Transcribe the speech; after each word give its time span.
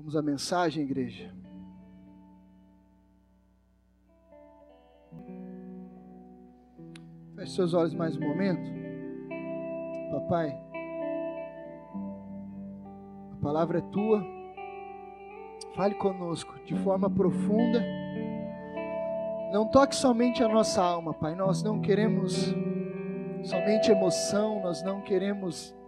Vamos 0.00 0.16
à 0.16 0.22
mensagem, 0.22 0.82
igreja. 0.82 1.30
Feche 7.36 7.52
seus 7.52 7.74
olhos 7.74 7.92
mais 7.92 8.16
um 8.16 8.20
momento. 8.20 8.66
Papai, 10.10 10.58
a 13.30 13.36
palavra 13.42 13.76
é 13.76 13.82
tua. 13.92 14.24
Fale 15.76 15.94
conosco 15.96 16.58
de 16.64 16.74
forma 16.76 17.10
profunda. 17.10 17.84
Não 19.52 19.66
toque 19.70 19.94
somente 19.94 20.42
a 20.42 20.48
nossa 20.48 20.82
alma, 20.82 21.12
Pai. 21.12 21.34
Nós 21.34 21.62
não 21.62 21.78
queremos 21.78 22.54
somente 23.44 23.90
emoção, 23.90 24.62
nós 24.62 24.82
não 24.82 25.02
queremos 25.02 25.78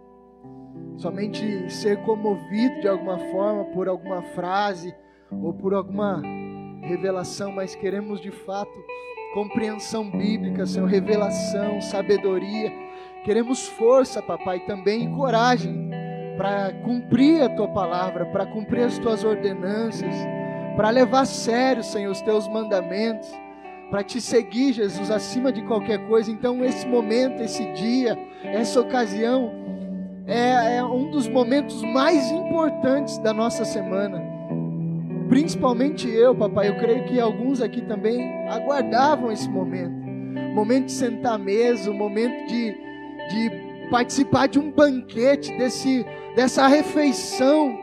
somente 0.97 1.71
ser 1.71 1.97
comovido 2.03 2.81
de 2.81 2.87
alguma 2.87 3.17
forma 3.31 3.65
por 3.65 3.87
alguma 3.87 4.21
frase 4.33 4.93
ou 5.31 5.53
por 5.53 5.73
alguma 5.73 6.21
revelação, 6.81 7.51
mas 7.51 7.75
queremos 7.75 8.21
de 8.21 8.31
fato 8.31 8.73
compreensão 9.33 10.09
bíblica, 10.09 10.65
Senhor, 10.65 10.87
revelação, 10.87 11.81
sabedoria. 11.81 12.71
Queremos 13.25 13.67
força, 13.67 14.21
papai, 14.21 14.59
também 14.65 15.05
e 15.05 15.15
coragem 15.15 15.89
para 16.37 16.71
cumprir 16.83 17.41
a 17.41 17.49
tua 17.49 17.67
palavra, 17.67 18.25
para 18.27 18.45
cumprir 18.45 18.83
as 18.83 18.97
tuas 18.99 19.23
ordenanças, 19.23 20.13
para 20.75 20.89
levar 20.89 21.21
a 21.21 21.25
sério, 21.25 21.83
Senhor, 21.83 22.11
os 22.11 22.21
teus 22.21 22.47
mandamentos, 22.47 23.29
para 23.89 24.03
te 24.03 24.19
seguir, 24.19 24.73
Jesus, 24.73 25.11
acima 25.11 25.51
de 25.51 25.61
qualquer 25.63 25.99
coisa. 26.07 26.31
Então, 26.31 26.63
esse 26.63 26.87
momento, 26.87 27.41
esse 27.41 27.63
dia, 27.73 28.17
essa 28.43 28.81
ocasião, 28.81 29.51
é, 30.25 30.77
é 30.77 30.83
um 30.83 31.11
dos 31.11 31.27
momentos 31.27 31.81
mais 31.83 32.31
importantes 32.31 33.17
da 33.19 33.33
nossa 33.33 33.65
semana. 33.65 34.21
Principalmente 35.29 36.09
eu, 36.09 36.35
papai, 36.35 36.69
eu 36.69 36.77
creio 36.77 37.05
que 37.05 37.19
alguns 37.19 37.61
aqui 37.61 37.81
também 37.81 38.47
aguardavam 38.47 39.31
esse 39.31 39.49
momento. 39.49 40.03
Momento 40.53 40.85
de 40.85 40.91
sentar 40.91 41.33
à 41.33 41.37
mesa, 41.37 41.89
o 41.89 41.93
momento 41.93 42.47
de, 42.47 42.71
de 43.29 43.87
participar 43.89 44.47
de 44.47 44.59
um 44.59 44.71
banquete, 44.71 45.55
desse, 45.57 46.05
dessa 46.35 46.67
refeição 46.67 47.77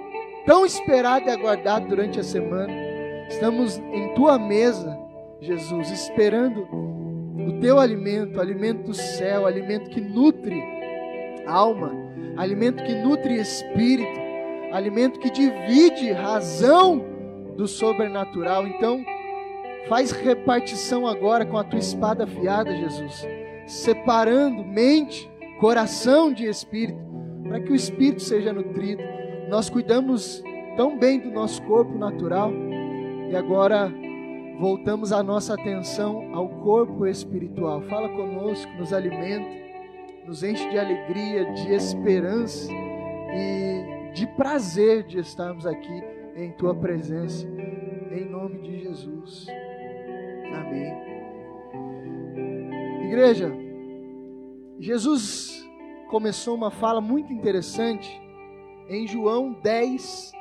tão 0.46 0.64
esperada 0.64 1.26
e 1.26 1.30
aguardada 1.30 1.86
durante 1.86 2.20
a 2.20 2.22
semana. 2.22 2.72
Estamos 3.28 3.78
em 3.92 4.14
tua 4.14 4.38
mesa, 4.38 4.96
Jesus, 5.40 5.90
esperando 5.90 6.66
o 7.36 7.60
teu 7.60 7.78
alimento, 7.78 8.36
o 8.36 8.40
alimento 8.40 8.84
do 8.84 8.94
céu, 8.94 9.46
alimento 9.46 9.90
que 9.90 10.00
nutre 10.00 10.62
alma, 11.46 11.92
alimento 12.36 12.82
que 12.82 12.94
nutre 12.94 13.40
espírito, 13.40 14.20
alimento 14.72 15.18
que 15.18 15.30
divide 15.30 16.12
razão 16.12 17.04
do 17.56 17.66
sobrenatural. 17.66 18.66
Então, 18.66 19.04
faz 19.88 20.10
repartição 20.12 21.06
agora 21.06 21.44
com 21.44 21.58
a 21.58 21.64
tua 21.64 21.78
espada 21.78 22.24
afiada, 22.24 22.74
Jesus, 22.74 23.26
separando 23.66 24.64
mente, 24.64 25.30
coração 25.60 26.32
de 26.32 26.46
espírito, 26.46 26.98
para 27.42 27.60
que 27.60 27.72
o 27.72 27.74
espírito 27.74 28.22
seja 28.22 28.52
nutrido. 28.52 29.02
Nós 29.48 29.68
cuidamos 29.68 30.42
tão 30.76 30.98
bem 30.98 31.18
do 31.18 31.30
nosso 31.30 31.62
corpo 31.62 31.98
natural 31.98 32.52
e 33.30 33.36
agora 33.36 33.92
voltamos 34.58 35.12
a 35.12 35.22
nossa 35.22 35.54
atenção 35.54 36.34
ao 36.34 36.48
corpo 36.48 37.06
espiritual. 37.06 37.82
Fala 37.82 38.08
conosco, 38.08 38.70
nos 38.78 38.92
alimenta, 38.92 39.69
nos 40.26 40.42
enche 40.42 40.68
de 40.68 40.78
alegria, 40.78 41.52
de 41.52 41.72
esperança 41.72 42.70
e 42.72 44.12
de 44.12 44.26
prazer 44.26 45.04
de 45.04 45.18
estarmos 45.18 45.66
aqui 45.66 46.02
em 46.36 46.52
tua 46.52 46.74
presença, 46.74 47.46
em 48.10 48.24
nome 48.28 48.58
de 48.58 48.80
Jesus. 48.80 49.46
Amém. 50.54 50.92
Igreja, 53.06 53.52
Jesus 54.78 55.68
começou 56.08 56.54
uma 56.54 56.70
fala 56.70 57.00
muito 57.00 57.32
interessante 57.32 58.20
em 58.88 59.06
João 59.06 59.52
10, 59.52 60.32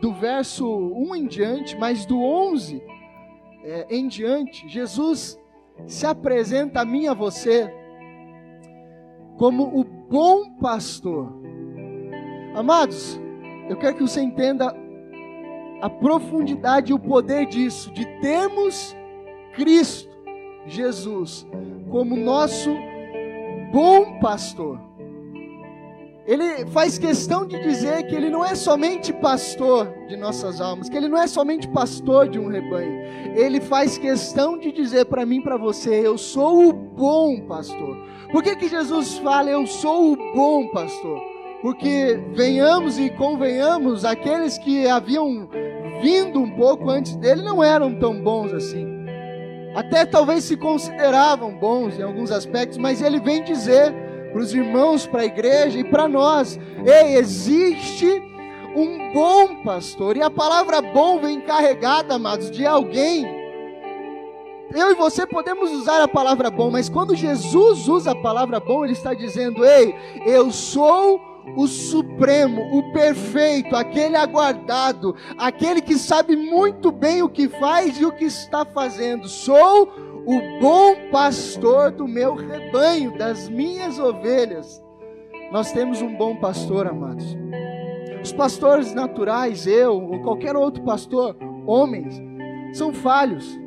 do 0.00 0.12
verso 0.12 0.66
1 0.66 1.16
em 1.16 1.26
diante, 1.26 1.76
mas 1.76 2.04
do 2.04 2.20
11 2.20 2.82
é, 3.64 3.86
em 3.90 4.08
diante, 4.08 4.68
Jesus 4.68 5.38
se 5.86 6.06
apresenta 6.06 6.80
a 6.80 6.84
mim 6.84 7.04
e 7.04 7.08
a 7.08 7.14
você 7.14 7.72
como 9.38 9.80
o 9.80 9.84
bom 9.84 10.50
pastor. 10.56 11.32
Amados, 12.54 13.18
eu 13.70 13.76
quero 13.78 13.96
que 13.96 14.02
você 14.02 14.20
entenda 14.20 14.74
a 15.80 15.88
profundidade 15.88 16.90
e 16.90 16.94
o 16.94 16.98
poder 16.98 17.46
disso, 17.46 17.90
de 17.92 18.04
termos 18.20 18.96
Cristo, 19.54 20.10
Jesus, 20.66 21.46
como 21.88 22.16
nosso 22.16 22.70
bom 23.72 24.18
pastor. 24.18 24.87
Ele 26.28 26.66
faz 26.66 26.98
questão 26.98 27.46
de 27.46 27.58
dizer 27.58 28.02
que 28.02 28.14
ele 28.14 28.28
não 28.28 28.44
é 28.44 28.54
somente 28.54 29.14
pastor 29.14 29.90
de 30.06 30.14
nossas 30.14 30.60
almas, 30.60 30.86
que 30.86 30.94
ele 30.94 31.08
não 31.08 31.16
é 31.16 31.26
somente 31.26 31.66
pastor 31.66 32.28
de 32.28 32.38
um 32.38 32.48
rebanho. 32.48 33.00
Ele 33.34 33.62
faz 33.62 33.96
questão 33.96 34.58
de 34.58 34.70
dizer 34.70 35.06
para 35.06 35.24
mim, 35.24 35.40
para 35.40 35.56
você, 35.56 36.06
eu 36.06 36.18
sou 36.18 36.68
o 36.68 36.72
bom 36.74 37.40
pastor. 37.46 37.96
Por 38.30 38.42
que 38.42 38.54
que 38.56 38.68
Jesus 38.68 39.16
fala 39.16 39.48
eu 39.48 39.66
sou 39.66 40.12
o 40.12 40.16
bom 40.34 40.68
pastor? 40.68 41.18
Porque 41.62 42.20
venhamos 42.34 42.98
e 42.98 43.08
convenhamos, 43.08 44.04
aqueles 44.04 44.58
que 44.58 44.86
haviam 44.86 45.48
vindo 46.02 46.42
um 46.42 46.50
pouco 46.50 46.90
antes 46.90 47.16
dele 47.16 47.40
não 47.40 47.64
eram 47.64 47.98
tão 47.98 48.20
bons 48.20 48.52
assim. 48.52 48.86
Até 49.74 50.04
talvez 50.04 50.44
se 50.44 50.58
consideravam 50.58 51.58
bons 51.58 51.98
em 51.98 52.02
alguns 52.02 52.30
aspectos, 52.30 52.76
mas 52.76 53.00
ele 53.00 53.18
vem 53.18 53.42
dizer 53.42 54.07
para 54.32 54.40
os 54.40 54.54
irmãos, 54.54 55.06
para 55.06 55.22
a 55.22 55.26
igreja 55.26 55.78
e 55.78 55.84
para 55.84 56.08
nós: 56.08 56.58
ei, 56.84 57.16
existe 57.16 58.22
um 58.76 59.12
bom 59.12 59.62
pastor, 59.62 60.16
e 60.16 60.22
a 60.22 60.30
palavra 60.30 60.80
bom 60.80 61.18
vem 61.18 61.40
carregada, 61.40 62.14
amados, 62.14 62.50
de 62.50 62.66
alguém. 62.66 63.26
Eu 64.74 64.90
e 64.90 64.94
você 64.94 65.26
podemos 65.26 65.72
usar 65.72 66.02
a 66.02 66.08
palavra 66.08 66.50
bom, 66.50 66.70
mas 66.70 66.88
quando 66.88 67.16
Jesus 67.16 67.88
usa 67.88 68.10
a 68.10 68.16
palavra 68.22 68.60
bom, 68.60 68.84
ele 68.84 68.92
está 68.92 69.14
dizendo: 69.14 69.64
ei, 69.64 69.94
eu 70.26 70.50
sou 70.50 71.20
o 71.56 71.66
supremo, 71.66 72.62
o 72.76 72.92
perfeito, 72.92 73.74
aquele 73.74 74.16
aguardado, 74.16 75.14
aquele 75.38 75.80
que 75.80 75.96
sabe 75.96 76.36
muito 76.36 76.90
bem 76.90 77.22
o 77.22 77.28
que 77.28 77.48
faz 77.48 77.98
e 77.98 78.04
o 78.04 78.12
que 78.12 78.24
está 78.24 78.64
fazendo. 78.64 79.28
Sou 79.28 79.90
o 80.28 80.60
bom 80.60 81.08
pastor 81.10 81.90
do 81.90 82.06
meu 82.06 82.34
rebanho, 82.34 83.16
das 83.16 83.48
minhas 83.48 83.98
ovelhas. 83.98 84.84
Nós 85.50 85.72
temos 85.72 86.02
um 86.02 86.14
bom 86.18 86.36
pastor, 86.36 86.86
amados. 86.86 87.34
Os 88.22 88.30
pastores 88.30 88.92
naturais, 88.92 89.66
eu 89.66 89.94
ou 89.94 90.20
qualquer 90.20 90.54
outro 90.54 90.82
pastor, 90.82 91.34
homens, 91.66 92.20
são 92.74 92.92
falhos. 92.92 93.58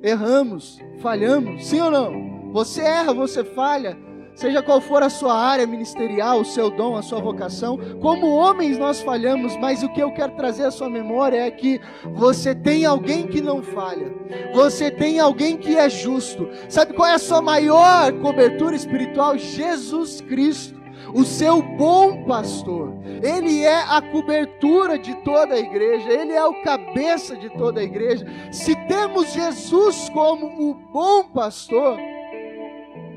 Erramos, 0.00 0.80
falhamos, 1.00 1.64
sim 1.66 1.80
ou 1.80 1.90
não? 1.90 2.52
Você 2.52 2.82
erra, 2.82 3.12
você 3.12 3.42
falha 3.42 3.98
seja 4.34 4.62
qual 4.62 4.80
for 4.80 5.02
a 5.02 5.10
sua 5.10 5.34
área 5.34 5.66
ministerial, 5.66 6.40
o 6.40 6.44
seu 6.44 6.70
dom, 6.70 6.96
a 6.96 7.02
sua 7.02 7.20
vocação, 7.20 7.78
como 8.00 8.28
homens 8.28 8.78
nós 8.78 9.02
falhamos, 9.02 9.56
mas 9.56 9.82
o 9.82 9.88
que 9.88 10.02
eu 10.02 10.12
quero 10.12 10.36
trazer 10.36 10.64
à 10.64 10.70
sua 10.70 10.88
memória 10.88 11.38
é 11.38 11.50
que 11.50 11.80
você 12.14 12.54
tem 12.54 12.84
alguém 12.84 13.26
que 13.26 13.40
não 13.40 13.62
falha, 13.62 14.12
você 14.54 14.90
tem 14.90 15.20
alguém 15.20 15.56
que 15.56 15.76
é 15.76 15.88
justo. 15.88 16.48
Sabe 16.68 16.94
qual 16.94 17.08
é 17.08 17.14
a 17.14 17.18
sua 17.18 17.42
maior 17.42 18.12
cobertura 18.20 18.74
espiritual? 18.74 19.36
Jesus 19.38 20.20
Cristo 20.20 20.82
o 21.14 21.24
seu 21.24 21.62
bom 21.62 22.24
pastor. 22.24 22.92
Ele 23.22 23.62
é 23.62 23.82
a 23.82 24.00
cobertura 24.00 24.98
de 24.98 25.14
toda 25.22 25.54
a 25.54 25.58
igreja, 25.58 26.10
ele 26.10 26.32
é 26.32 26.44
o 26.44 26.62
cabeça 26.62 27.36
de 27.36 27.50
toda 27.50 27.80
a 27.80 27.84
igreja. 27.84 28.26
Se 28.50 28.74
temos 28.86 29.32
Jesus 29.32 30.08
como 30.10 30.46
o 30.46 30.74
bom 30.74 31.24
pastor, 31.24 31.98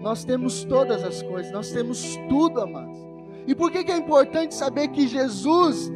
nós 0.05 0.23
temos 0.23 0.63
todas 0.63 1.03
as 1.03 1.23
coisas, 1.23 1.51
nós 1.51 1.71
temos 1.71 2.15
tudo, 2.29 2.61
amados. 2.61 2.95
E 3.47 3.55
por 3.55 3.71
que, 3.71 3.83
que 3.83 3.91
é 3.91 3.97
importante 3.97 4.53
saber 4.53 4.89
que 4.89 5.07
Jesus 5.07 5.91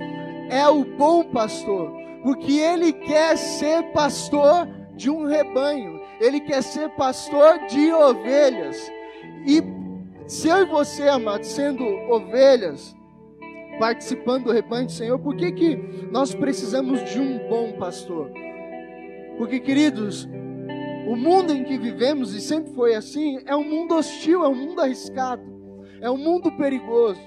é 0.49 0.67
o 0.67 0.83
bom 0.83 1.25
pastor? 1.25 1.91
Porque 2.23 2.53
ele 2.53 2.91
quer 2.91 3.37
ser 3.37 3.83
pastor 3.91 4.67
de 4.95 5.11
um 5.11 5.27
rebanho, 5.27 6.01
ele 6.19 6.39
quer 6.39 6.63
ser 6.63 6.89
pastor 6.95 7.59
de 7.67 7.93
ovelhas. 7.93 8.91
E 9.45 9.61
se 10.25 10.47
eu 10.47 10.63
e 10.63 10.65
você, 10.65 11.07
amados, 11.07 11.49
sendo 11.49 11.85
ovelhas, 12.11 12.95
participando 13.77 14.45
do 14.45 14.51
rebanho 14.51 14.87
do 14.87 14.91
Senhor, 14.91 15.19
por 15.19 15.35
que, 15.35 15.51
que 15.51 15.75
nós 16.11 16.33
precisamos 16.33 17.07
de 17.11 17.19
um 17.19 17.47
bom 17.47 17.73
pastor? 17.73 18.31
Porque, 19.37 19.59
queridos, 19.59 20.27
o 21.09 21.15
mundo 21.15 21.51
em 21.51 21.63
que 21.63 21.75
vivemos, 21.75 22.35
e 22.35 22.39
sempre 22.39 22.71
foi 22.75 22.93
assim, 22.93 23.39
é 23.47 23.55
um 23.55 23.63
mundo 23.63 23.95
hostil, 23.95 24.43
é 24.43 24.47
um 24.47 24.53
mundo 24.53 24.79
arriscado, 24.79 25.41
é 25.99 26.11
um 26.11 26.17
mundo 26.17 26.51
perigoso. 26.51 27.19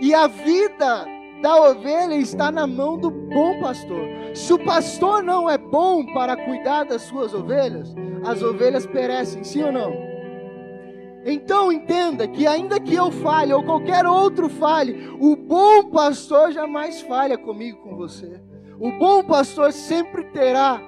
E 0.00 0.14
a 0.14 0.26
vida 0.26 1.04
da 1.42 1.56
ovelha 1.56 2.14
está 2.14 2.50
na 2.50 2.66
mão 2.66 2.96
do 2.96 3.10
bom 3.10 3.60
pastor. 3.60 4.08
Se 4.32 4.54
o 4.54 4.64
pastor 4.64 5.22
não 5.22 5.50
é 5.50 5.58
bom 5.58 6.06
para 6.14 6.36
cuidar 6.36 6.84
das 6.84 7.02
suas 7.02 7.34
ovelhas, 7.34 7.94
as 8.24 8.42
ovelhas 8.42 8.86
perecem, 8.86 9.44
sim 9.44 9.62
ou 9.62 9.72
não? 9.72 9.92
Então 11.26 11.70
entenda 11.70 12.26
que 12.26 12.46
ainda 12.46 12.80
que 12.80 12.94
eu 12.94 13.10
falhe 13.10 13.52
ou 13.52 13.62
qualquer 13.62 14.06
outro 14.06 14.48
falhe, 14.48 15.14
o 15.20 15.36
bom 15.36 15.90
pastor 15.90 16.50
jamais 16.50 17.02
falha 17.02 17.36
comigo, 17.36 17.76
com 17.82 17.94
você. 17.94 18.40
O 18.80 18.90
bom 18.92 19.22
pastor 19.22 19.70
sempre 19.70 20.24
terá 20.30 20.80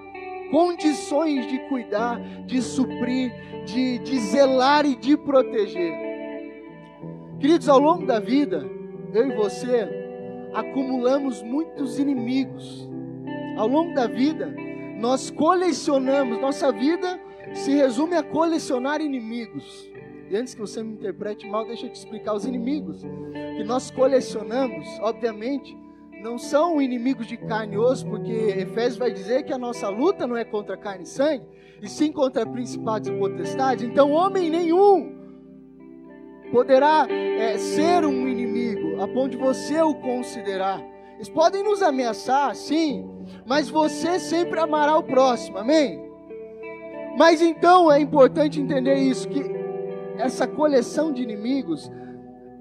condições 0.51 1.47
de 1.47 1.59
cuidar, 1.69 2.21
de 2.47 2.61
suprir, 2.63 3.33
de, 3.65 3.99
de 3.99 4.19
zelar 4.19 4.87
e 4.87 4.95
de 4.97 5.17
proteger. 5.17 5.93
Queridos, 7.41 7.69
ao 7.69 7.79
longo 7.79 8.07
da 8.07 8.21
vida, 8.21 8.65
eu 9.13 9.29
e 9.29 9.35
você 9.35 9.89
acumulamos 10.55 11.43
muitos 11.43 11.99
inimigos. 11.99 12.89
Ao 13.57 13.69
longo 13.69 13.95
da 13.95 14.07
vida, 14.07 14.55
nós 14.99 15.31
colecionamos, 15.31 16.41
nossa 16.41 16.73
vida 16.73 17.21
se 17.53 17.73
resume 17.75 18.17
a 18.17 18.23
colecionar 18.23 19.01
inimigos. 19.01 19.91
E 20.31 20.37
antes 20.37 20.55
que 20.55 20.61
você 20.61 20.83
me 20.83 20.95
interprete 20.95 21.47
mal, 21.49 21.67
deixa 21.67 21.87
eu 21.87 21.93
te 21.93 21.97
explicar 21.97 22.35
os 22.35 22.45
inimigos 22.45 23.03
que 23.57 23.65
nós 23.65 23.91
colecionamos, 23.91 24.87
obviamente, 25.01 25.77
não 26.25 26.39
são 26.39 26.81
inimigos 26.81 27.27
de 27.27 27.37
carne 27.37 27.75
e 27.75 27.79
osso, 27.79 28.07
porque 28.07 28.33
Efésios 28.33 28.97
vai 28.97 29.13
dizer 29.13 29.43
que 29.43 29.53
a 29.53 29.59
nossa 29.59 29.91
luta 29.91 30.27
não 30.27 30.35
é 30.35 30.43
contra 30.43 30.75
carne 30.75 31.05
e 31.05 31.07
sangue, 31.07 31.45
e 31.83 31.87
sim 31.87 32.11
contra 32.11 32.47
principados 32.47 33.11
e 33.11 33.13
potestades. 33.13 33.85
Então, 33.85 34.11
homem 34.11 34.49
nenhum 34.49 35.13
poderá 36.51 37.07
é, 37.11 37.59
ser 37.59 38.07
um 38.07 38.27
inimigo, 38.27 39.03
a 39.03 39.07
ponto 39.07 39.33
de 39.33 39.37
você 39.37 39.83
o 39.83 39.95
considerar. 39.97 40.83
Eles 41.17 41.29
podem 41.29 41.63
nos 41.63 41.83
ameaçar, 41.83 42.55
sim, 42.55 43.07
mas 43.45 43.69
você 43.69 44.19
sempre 44.19 44.59
amará 44.59 44.97
o 44.97 45.03
próximo, 45.03 45.59
amém? 45.59 46.03
Mas 47.19 47.43
então 47.43 47.93
é 47.93 48.01
importante 48.01 48.59
entender 48.59 48.95
isso, 48.95 49.29
que 49.29 49.43
essa 50.17 50.49
coleção 50.49 51.13
de 51.13 51.23
inimigos 51.23 51.93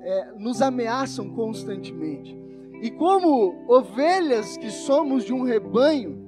é, 0.02 0.34
nos 0.38 0.62
ameaçam 0.62 1.30
constantemente. 1.30 2.43
E 2.84 2.92
como 2.92 3.64
ovelhas 3.66 4.58
que 4.58 4.70
somos 4.70 5.24
de 5.24 5.32
um 5.32 5.44
rebanho, 5.44 6.22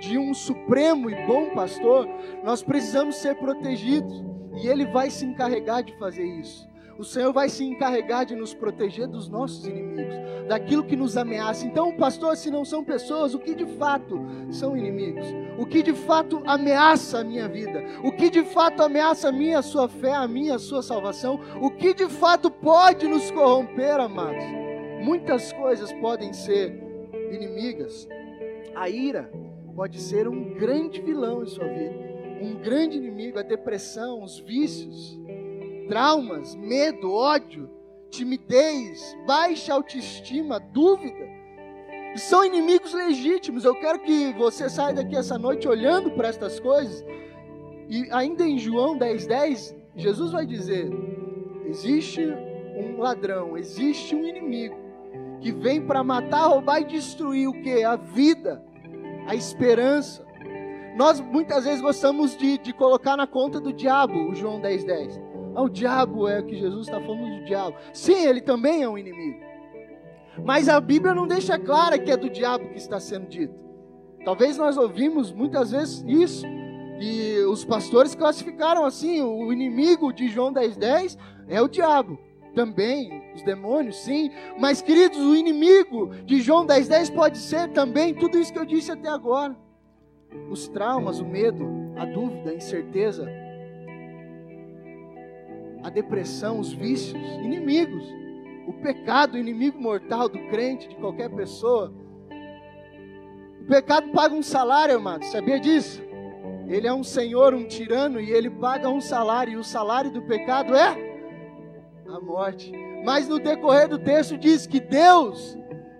de 0.00 0.18
um 0.18 0.34
supremo 0.34 1.08
e 1.08 1.14
bom 1.24 1.50
pastor, 1.54 2.04
nós 2.42 2.64
precisamos 2.64 3.14
ser 3.14 3.36
protegidos. 3.36 4.20
E 4.60 4.66
Ele 4.66 4.86
vai 4.86 5.08
se 5.08 5.24
encarregar 5.24 5.84
de 5.84 5.96
fazer 5.98 6.24
isso. 6.24 6.68
O 6.98 7.04
Senhor 7.04 7.32
vai 7.32 7.48
se 7.48 7.62
encarregar 7.62 8.26
de 8.26 8.34
nos 8.34 8.52
proteger 8.52 9.06
dos 9.06 9.28
nossos 9.28 9.64
inimigos, 9.64 10.16
daquilo 10.48 10.82
que 10.82 10.96
nos 10.96 11.16
ameaça. 11.16 11.64
Então, 11.64 11.96
pastor, 11.96 12.36
se 12.36 12.50
não 12.50 12.64
são 12.64 12.82
pessoas, 12.82 13.32
o 13.32 13.38
que 13.38 13.54
de 13.54 13.66
fato 13.78 14.20
são 14.50 14.76
inimigos? 14.76 15.24
O 15.60 15.64
que 15.64 15.80
de 15.80 15.94
fato 15.94 16.42
ameaça 16.44 17.20
a 17.20 17.24
minha 17.24 17.46
vida? 17.46 17.84
O 18.02 18.10
que 18.10 18.28
de 18.28 18.42
fato 18.42 18.82
ameaça 18.82 19.28
a 19.28 19.32
minha, 19.32 19.60
a 19.60 19.62
sua 19.62 19.88
fé, 19.88 20.12
a 20.12 20.26
minha, 20.26 20.56
a 20.56 20.58
sua 20.58 20.82
salvação? 20.82 21.38
O 21.62 21.70
que 21.70 21.94
de 21.94 22.08
fato 22.08 22.50
pode 22.50 23.06
nos 23.06 23.30
corromper, 23.30 24.00
amados? 24.00 24.69
Muitas 25.00 25.50
coisas 25.52 25.90
podem 25.94 26.32
ser 26.32 26.78
inimigas. 27.32 28.06
A 28.74 28.88
ira 28.88 29.30
pode 29.74 29.98
ser 29.98 30.28
um 30.28 30.54
grande 30.54 31.00
vilão 31.00 31.42
em 31.42 31.46
sua 31.46 31.66
vida, 31.66 31.94
um 32.42 32.56
grande 32.56 32.98
inimigo. 32.98 33.38
A 33.38 33.42
depressão, 33.42 34.22
os 34.22 34.38
vícios, 34.40 35.18
traumas, 35.88 36.54
medo, 36.54 37.12
ódio, 37.14 37.70
timidez, 38.10 39.16
baixa 39.26 39.72
autoestima, 39.72 40.60
dúvida. 40.60 41.28
São 42.16 42.44
inimigos 42.44 42.92
legítimos. 42.92 43.64
Eu 43.64 43.74
quero 43.76 44.00
que 44.00 44.34
você 44.34 44.68
saia 44.68 44.94
daqui 44.94 45.16
essa 45.16 45.38
noite 45.38 45.66
olhando 45.66 46.10
para 46.10 46.28
estas 46.28 46.60
coisas. 46.60 47.02
E 47.88 48.06
ainda 48.10 48.44
em 48.44 48.58
João 48.58 48.98
10,10, 48.98 49.26
10, 49.26 49.76
Jesus 49.96 50.32
vai 50.32 50.44
dizer: 50.44 50.90
existe 51.64 52.20
um 52.76 52.98
ladrão, 52.98 53.56
existe 53.56 54.14
um 54.14 54.24
inimigo 54.24 54.79
que 55.40 55.50
vem 55.50 55.80
para 55.80 56.04
matar, 56.04 56.46
roubar 56.46 56.80
e 56.80 56.84
destruir 56.84 57.48
o 57.48 57.52
que? 57.52 57.82
A 57.82 57.96
vida, 57.96 58.62
a 59.26 59.34
esperança. 59.34 60.24
Nós 60.96 61.20
muitas 61.20 61.64
vezes 61.64 61.80
gostamos 61.80 62.36
de, 62.36 62.58
de 62.58 62.72
colocar 62.72 63.16
na 63.16 63.26
conta 63.26 63.60
do 63.60 63.72
diabo, 63.72 64.30
o 64.30 64.34
João 64.34 64.60
10,10. 64.60 64.86
10. 64.86 65.20
Ah, 65.54 65.62
o 65.62 65.68
diabo 65.68 66.28
é 66.28 66.40
o 66.40 66.44
que 66.44 66.56
Jesus 66.56 66.86
está 66.86 67.00
falando 67.00 67.38
do 67.38 67.44
diabo. 67.44 67.76
Sim, 67.92 68.26
ele 68.26 68.40
também 68.40 68.82
é 68.82 68.88
um 68.88 68.98
inimigo. 68.98 69.40
Mas 70.44 70.68
a 70.68 70.80
Bíblia 70.80 71.14
não 71.14 71.26
deixa 71.26 71.58
clara 71.58 71.98
que 71.98 72.10
é 72.10 72.16
do 72.16 72.30
diabo 72.30 72.68
que 72.68 72.78
está 72.78 73.00
sendo 73.00 73.26
dito. 73.26 73.54
Talvez 74.24 74.56
nós 74.56 74.76
ouvimos 74.76 75.32
muitas 75.32 75.70
vezes 75.70 76.04
isso. 76.06 76.46
E 77.00 77.38
os 77.48 77.64
pastores 77.64 78.14
classificaram 78.14 78.84
assim: 78.84 79.22
o 79.22 79.52
inimigo 79.52 80.12
de 80.12 80.28
João 80.28 80.52
10,10 80.52 80.76
10 80.76 81.18
é 81.48 81.62
o 81.62 81.68
diabo 81.68 82.18
também, 82.54 83.32
os 83.34 83.42
demônios, 83.42 83.96
sim. 83.96 84.30
Mas, 84.58 84.82
queridos, 84.82 85.18
o 85.18 85.34
inimigo 85.34 86.14
de 86.24 86.40
João 86.40 86.66
10,10 86.66 86.88
10 86.88 87.10
pode 87.10 87.38
ser 87.38 87.68
também 87.68 88.14
tudo 88.14 88.38
isso 88.38 88.52
que 88.52 88.58
eu 88.58 88.64
disse 88.64 88.90
até 88.90 89.08
agora: 89.08 89.56
os 90.50 90.68
traumas, 90.68 91.20
o 91.20 91.24
medo, 91.24 91.66
a 91.96 92.04
dúvida, 92.04 92.50
a 92.50 92.54
incerteza, 92.54 93.30
a 95.82 95.90
depressão, 95.90 96.60
os 96.60 96.72
vícios, 96.72 97.22
inimigos, 97.42 98.04
o 98.66 98.72
pecado, 98.72 99.34
o 99.34 99.38
inimigo 99.38 99.80
mortal 99.80 100.28
do 100.28 100.38
crente, 100.48 100.88
de 100.88 100.96
qualquer 100.96 101.30
pessoa. 101.30 101.92
O 103.62 103.64
pecado 103.66 104.10
paga 104.10 104.34
um 104.34 104.42
salário, 104.42 104.96
amado, 104.96 105.24
sabia 105.24 105.58
disso? 105.58 106.02
Ele 106.66 106.86
é 106.86 106.92
um 106.92 107.02
senhor, 107.02 107.52
um 107.52 107.66
tirano, 107.66 108.20
e 108.20 108.30
ele 108.30 108.48
paga 108.48 108.88
um 108.88 109.00
salário, 109.00 109.54
e 109.54 109.56
o 109.56 109.64
salário 109.64 110.10
do 110.10 110.22
pecado 110.22 110.74
é 110.74 111.09
a 112.14 112.20
morte. 112.20 112.72
Mas 113.04 113.28
no 113.28 113.38
decorrer 113.38 113.88
do 113.88 113.98
texto 113.98 114.36
diz 114.36 114.66
que 114.66 114.80
Deus 114.80 115.56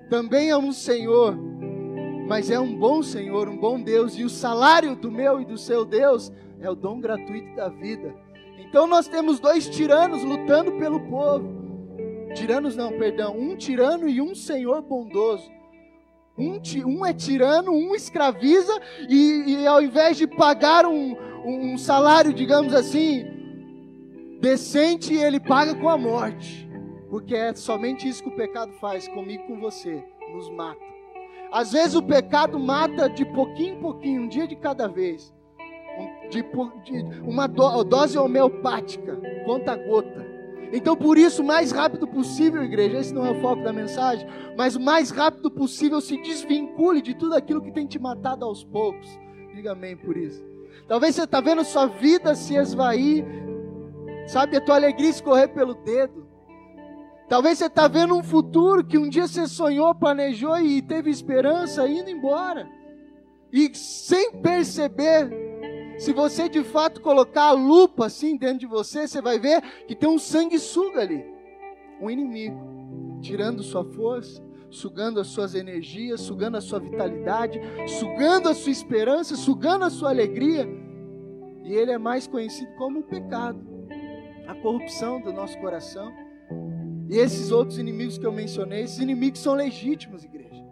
também 0.08 0.50
é 0.50 0.56
um 0.56 0.72
Senhor, 0.72 1.36
mas 2.26 2.50
é 2.50 2.58
um 2.58 2.76
bom 2.76 3.02
Senhor, 3.02 3.48
um 3.48 3.56
bom 3.56 3.80
Deus, 3.80 4.18
e 4.18 4.24
o 4.24 4.28
salário 4.28 4.96
do 4.96 5.10
meu 5.10 5.40
e 5.40 5.44
do 5.44 5.56
seu 5.56 5.84
Deus 5.84 6.32
é 6.60 6.68
o 6.68 6.74
dom 6.74 7.00
gratuito 7.00 7.54
da 7.54 7.68
vida. 7.68 8.14
Então 8.58 8.86
nós 8.86 9.08
temos 9.08 9.40
dois 9.40 9.68
tiranos 9.68 10.22
lutando 10.22 10.72
pelo 10.72 11.00
povo. 11.00 11.60
Tiranos 12.34 12.76
não, 12.76 12.92
perdão, 12.92 13.36
um 13.36 13.56
tirano 13.56 14.08
e 14.08 14.20
um 14.20 14.34
Senhor 14.34 14.82
bondoso. 14.82 15.50
Um, 16.38 16.60
um 16.86 17.04
é 17.04 17.12
tirano, 17.12 17.72
um 17.72 17.94
escraviza, 17.94 18.72
e, 19.08 19.44
e 19.46 19.66
ao 19.66 19.82
invés 19.82 20.16
de 20.16 20.26
pagar 20.26 20.86
um, 20.86 21.16
um 21.44 21.76
salário, 21.76 22.32
digamos 22.32 22.72
assim, 22.72 23.39
decente 24.40 25.14
ele 25.14 25.38
paga 25.38 25.74
com 25.74 25.88
a 25.88 25.98
morte. 25.98 26.68
Porque 27.08 27.34
é 27.34 27.54
somente 27.54 28.08
isso 28.08 28.22
que 28.22 28.28
o 28.28 28.36
pecado 28.36 28.72
faz 28.74 29.08
comigo 29.08 29.44
com 29.46 29.58
você, 29.58 30.02
nos 30.32 30.48
mata. 30.50 30.80
Às 31.52 31.72
vezes 31.72 31.96
o 31.96 32.02
pecado 32.02 32.58
mata 32.58 33.08
de 33.08 33.24
pouquinho 33.24 33.74
em 33.74 33.80
pouquinho, 33.80 34.22
um 34.22 34.28
dia 34.28 34.46
de 34.46 34.54
cada 34.54 34.86
vez. 34.86 35.34
De, 36.30 36.40
de 36.40 37.20
uma 37.24 37.48
do, 37.48 37.82
dose 37.82 38.16
homeopática, 38.16 39.20
conta 39.44 39.74
gota. 39.74 40.24
Então, 40.72 40.96
por 40.96 41.18
isso, 41.18 41.42
o 41.42 41.44
mais 41.44 41.72
rápido 41.72 42.06
possível, 42.06 42.62
igreja, 42.62 42.98
esse 42.98 43.12
não 43.12 43.26
é 43.26 43.30
o 43.32 43.40
foco 43.40 43.64
da 43.64 43.72
mensagem, 43.72 44.24
mas 44.56 44.76
o 44.76 44.80
mais 44.80 45.10
rápido 45.10 45.50
possível 45.50 46.00
se 46.00 46.16
desvincule 46.22 47.02
de 47.02 47.12
tudo 47.12 47.34
aquilo 47.34 47.60
que 47.60 47.72
tem 47.72 47.86
te 47.86 47.98
matado 47.98 48.44
aos 48.44 48.62
poucos. 48.62 49.08
Diga 49.52 49.72
amém 49.72 49.96
por 49.96 50.16
isso. 50.16 50.44
Talvez 50.86 51.16
você 51.16 51.24
está 51.24 51.40
vendo 51.40 51.64
sua 51.64 51.86
vida 51.86 52.36
se 52.36 52.54
esvair 52.54 53.24
Sabe, 54.30 54.56
a 54.56 54.60
tua 54.60 54.76
alegria 54.76 55.10
escorrer 55.10 55.48
pelo 55.48 55.74
dedo. 55.74 56.24
Talvez 57.28 57.58
você 57.58 57.66
está 57.66 57.88
vendo 57.88 58.14
um 58.14 58.22
futuro 58.22 58.84
que 58.84 58.96
um 58.96 59.08
dia 59.08 59.26
você 59.26 59.44
sonhou, 59.48 59.92
planejou 59.92 60.56
e 60.60 60.80
teve 60.80 61.10
esperança 61.10 61.88
indo 61.88 62.08
embora. 62.08 62.70
E 63.52 63.74
sem 63.74 64.40
perceber, 64.40 65.28
se 65.98 66.12
você 66.12 66.48
de 66.48 66.62
fato 66.62 67.00
colocar 67.00 67.46
a 67.46 67.52
lupa 67.52 68.06
assim 68.06 68.36
dentro 68.36 68.58
de 68.58 68.66
você, 68.66 69.08
você 69.08 69.20
vai 69.20 69.36
ver 69.36 69.62
que 69.88 69.96
tem 69.96 70.08
um 70.08 70.16
sanguessuga 70.16 71.00
ali. 71.00 71.24
Um 72.00 72.08
inimigo, 72.08 73.18
tirando 73.20 73.64
sua 73.64 73.84
força, 73.84 74.40
sugando 74.70 75.18
as 75.18 75.26
suas 75.26 75.56
energias, 75.56 76.20
sugando 76.20 76.56
a 76.56 76.60
sua 76.60 76.78
vitalidade, 76.78 77.60
sugando 77.98 78.48
a 78.48 78.54
sua 78.54 78.70
esperança, 78.70 79.34
sugando 79.34 79.84
a 79.84 79.90
sua 79.90 80.10
alegria. 80.10 80.68
E 81.64 81.74
ele 81.74 81.90
é 81.90 81.98
mais 81.98 82.28
conhecido 82.28 82.70
como 82.76 83.00
o 83.00 83.02
pecado 83.02 83.69
a 84.50 84.54
corrupção 84.54 85.20
do 85.20 85.32
nosso 85.32 85.56
coração. 85.58 86.12
E 87.08 87.16
esses 87.16 87.50
outros 87.52 87.78
inimigos 87.78 88.18
que 88.18 88.26
eu 88.26 88.32
mencionei, 88.32 88.82
esses 88.82 88.98
inimigos 88.98 89.40
são 89.40 89.54
legítimos, 89.54 90.24
igreja. 90.24 90.64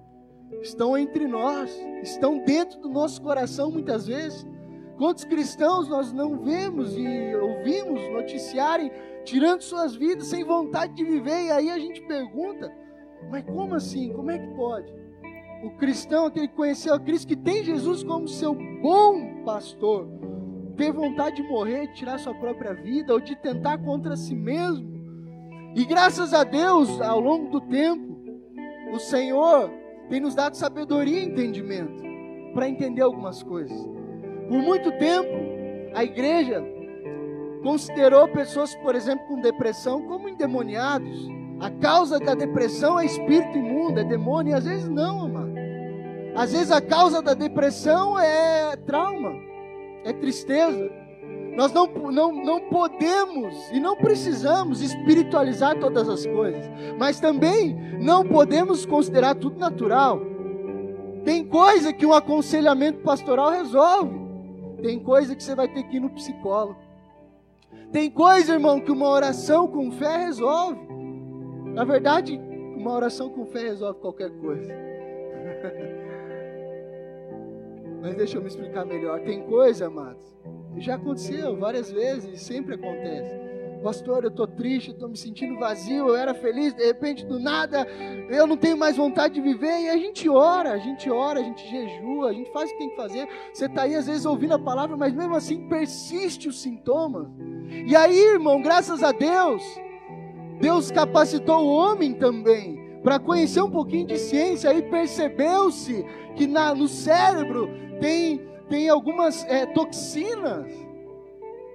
Estão 0.61 0.99
entre 0.99 1.27
nós, 1.27 1.71
estão 2.03 2.45
dentro 2.45 2.81
do 2.81 2.89
nosso 2.89 3.23
coração 3.23 3.71
muitas 3.71 4.07
vezes. 4.07 4.47
Quantos 4.97 5.25
cristãos 5.25 5.89
nós 5.89 6.13
não 6.13 6.39
vemos 6.43 6.97
e 6.97 7.35
ouvimos 7.37 8.01
noticiarem 8.11 8.91
tirando 9.25 9.63
suas 9.63 9.95
vidas 9.95 10.27
sem 10.27 10.43
vontade 10.43 10.95
de 10.95 11.05
viver, 11.05 11.45
e 11.45 11.51
aí 11.51 11.71
a 11.71 11.79
gente 11.79 12.01
pergunta: 12.03 12.73
Mas 13.31 13.45
como 13.45 13.75
assim? 13.75 14.13
Como 14.13 14.31
é 14.31 14.39
que 14.39 14.55
pode? 14.55 14.93
O 15.63 15.71
cristão, 15.77 16.27
aquele 16.27 16.49
que 16.49 16.55
conheceu 16.55 16.95
a 16.95 17.01
Cristo, 17.01 17.29
que 17.29 17.37
tem 17.37 17.63
Jesus 17.63 18.03
como 18.03 18.27
seu 18.27 18.55
bom 18.55 19.45
pastor, 19.45 20.09
ter 20.79 20.93
vontade 20.93 21.37
de 21.37 21.43
morrer, 21.43 21.89
de 21.89 21.95
tirar 21.95 22.19
sua 22.19 22.35
própria 22.35 22.73
vida, 22.73 23.13
ou 23.13 23.21
de 23.21 23.35
tentar 23.37 23.77
contra 23.79 24.17
si 24.17 24.35
mesmo. 24.35 24.89
E 25.75 25.85
graças 25.85 26.33
a 26.33 26.45
Deus, 26.45 27.01
ao 27.01 27.21
longo 27.21 27.51
do 27.51 27.61
tempo, 27.61 28.17
o 28.93 28.99
Senhor 28.99 29.71
tem 30.09 30.21
nos 30.21 30.35
dado 30.35 30.55
sabedoria 30.55 31.21
e 31.21 31.27
entendimento 31.27 32.03
para 32.55 32.69
entender 32.69 33.03
algumas 33.03 33.43
coisas. 33.43 33.77
Por 34.49 34.63
muito 34.63 34.91
tempo, 34.93 35.29
a 35.95 36.05
igreja 36.05 36.65
considerou 37.63 38.29
pessoas, 38.29 38.75
por 38.77 38.95
exemplo, 38.95 39.27
com 39.27 39.41
depressão 39.41 40.07
como 40.07 40.29
endemoniados. 40.29 41.29
A 41.61 41.71
causa 41.71 42.21
da 42.21 42.35
depressão 42.35 42.99
é 42.99 43.05
espírito 43.05 43.59
imundo, 43.59 44.01
é 44.01 44.05
demônio, 44.05 44.53
e 44.53 44.55
às 44.55 44.65
vezes 44.65 44.89
não, 44.89 45.27
amado. 45.27 45.53
Às 46.37 46.53
vezes 46.53 46.71
a 46.71 46.81
causa 46.81 47.21
da 47.21 47.35
depressão 47.35 48.19
é 48.19 48.77
trauma, 48.77 49.33
é 50.09 50.13
tristeza. 50.13 50.91
Nós 51.55 51.73
não, 51.73 51.87
não, 51.87 52.33
não 52.33 52.61
podemos 52.69 53.55
e 53.73 53.81
não 53.81 53.97
precisamos 53.97 54.81
espiritualizar 54.81 55.79
todas 55.79 56.09
as 56.09 56.25
coisas, 56.25 56.65
mas 56.97 57.19
também 57.19 57.75
não 58.01 58.25
podemos 58.25 58.87
considerar 58.87 59.35
tudo 59.35 59.59
natural. 59.59 60.21
Tem 61.25 61.45
coisa 61.45 61.93
que 61.93 62.07
um 62.07 62.13
aconselhamento 62.13 63.01
pastoral 63.01 63.51
resolve, 63.51 64.17
tem 64.83 64.99
coisa 65.01 65.35
que 65.35 65.43
você 65.43 65.55
vai 65.55 65.69
ter 65.69 65.83
que 65.83 65.97
ir 65.97 66.01
no 66.01 66.11
psicólogo. 66.11 66.79
Tem 67.93 68.11
coisa, 68.11 68.53
irmão, 68.53 68.81
que 68.81 68.93
uma 68.93 69.09
oração 69.09 69.67
com 69.67 69.91
fé 69.91 70.19
resolve. 70.19 70.79
Na 71.75 71.85
verdade, 71.85 72.39
uma 72.77 72.93
oração 72.93 73.31
com 73.31 73.45
fé 73.47 73.63
resolve 73.63 73.99
qualquer 73.99 74.31
coisa. 74.31 74.73
Mas 78.01 78.15
deixa 78.15 78.37
eu 78.37 78.43
me 78.43 78.49
explicar 78.49 78.85
melhor. 78.85 79.21
Tem 79.21 79.43
coisa, 79.43 79.87
amados, 79.87 80.25
já 80.77 80.95
aconteceu 80.95 81.57
várias 81.57 81.91
vezes, 81.91 82.43
sempre 82.43 82.75
acontece. 82.75 83.49
Pastor, 83.83 84.25
eu 84.25 84.31
estou 84.31 84.47
triste, 84.47 84.91
estou 84.91 85.09
me 85.09 85.17
sentindo 85.17 85.59
vazio, 85.59 86.09
eu 86.09 86.17
era 86.17 86.35
feliz, 86.35 86.75
de 86.75 86.85
repente 86.85 87.25
do 87.25 87.39
nada 87.39 87.87
eu 88.29 88.45
não 88.45 88.57
tenho 88.57 88.77
mais 88.77 88.97
vontade 88.97 89.35
de 89.35 89.41
viver. 89.41 89.83
E 89.83 89.89
a 89.89 89.97
gente 89.97 90.29
ora, 90.29 90.73
a 90.73 90.79
gente 90.79 91.09
ora, 91.09 91.41
a 91.41 91.43
gente 91.43 91.69
jejua, 91.69 92.31
a 92.31 92.33
gente 92.33 92.53
faz 92.53 92.69
o 92.69 92.73
que 92.73 92.79
tem 92.79 92.91
que 92.91 92.97
fazer. 92.97 93.29
Você 93.53 93.67
está 93.67 93.83
aí 93.83 93.95
às 93.95 94.07
vezes 94.07 94.27
ouvindo 94.27 94.55
a 94.55 94.59
palavra, 94.59 94.97
mas 94.97 95.15
mesmo 95.15 95.35
assim 95.35 95.69
persiste 95.69 96.49
os 96.49 96.61
sintomas. 96.61 97.29
E 97.87 97.95
aí, 97.95 98.19
irmão, 98.19 98.61
graças 98.61 99.03
a 99.03 99.13
Deus, 99.13 99.63
Deus 100.61 100.91
capacitou 100.91 101.65
o 101.65 101.69
homem 101.69 102.15
também 102.15 102.79
para 103.03 103.19
conhecer 103.19 103.63
um 103.63 103.71
pouquinho 103.71 104.07
de 104.07 104.19
ciência. 104.19 104.71
Aí 104.71 104.83
percebeu-se 104.83 106.05
que 106.35 106.47
na, 106.47 106.75
no 106.75 106.89
cérebro 106.89 107.71
tem, 108.01 108.41
tem 108.69 108.89
algumas 108.89 109.45
é, 109.47 109.67
toxinas, 109.67 110.73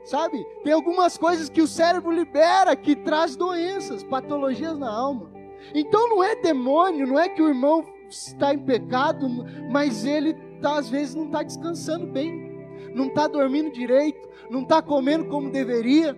sabe? 0.04 0.44
Tem 0.64 0.74
algumas 0.74 1.18
coisas 1.18 1.50
que 1.50 1.62
o 1.62 1.68
cérebro 1.68 2.12
libera 2.12 2.76
que 2.76 2.96
traz 2.96 3.36
doenças, 3.36 4.04
patologias 4.04 4.78
na 4.78 4.92
alma. 4.92 5.32
Então 5.74 6.10
não 6.10 6.24
é 6.24 6.36
demônio, 6.36 7.08
não 7.08 7.20
é 7.20 7.30
que 7.30 7.42
o 7.42 7.48
irmão 7.48 7.84
está 8.10 8.54
em 8.54 8.60
pecado, 8.60 9.28
mas 9.72 10.06
ele 10.06 10.34
tá, 10.62 10.78
às 10.78 10.90
vezes 10.90 11.16
não 11.16 11.26
está 11.26 11.44
descansando 11.44 12.08
bem, 12.08 12.52
não 12.94 13.08
está 13.08 13.28
dormindo 13.28 13.72
direito, 13.72 14.28
não 14.50 14.62
está 14.62 14.82
comendo 14.82 15.26
como 15.26 15.52
deveria. 15.52 16.18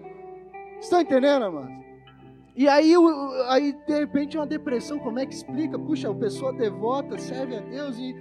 Estão 0.79 1.01
entendendo, 1.01 1.45
amado? 1.45 1.85
E 2.55 2.69
aí, 2.69 2.93
aí, 3.49 3.73
de 3.85 3.99
repente, 3.99 4.37
uma 4.37 4.47
depressão, 4.47 4.97
como 4.97 5.19
é 5.19 5.25
que 5.25 5.33
explica? 5.33 5.77
Puxa, 5.77 6.09
a 6.09 6.15
pessoa 6.15 6.53
devota, 6.53 7.17
serve 7.17 7.57
a 7.57 7.59
Deus 7.59 7.97
e. 7.97 8.15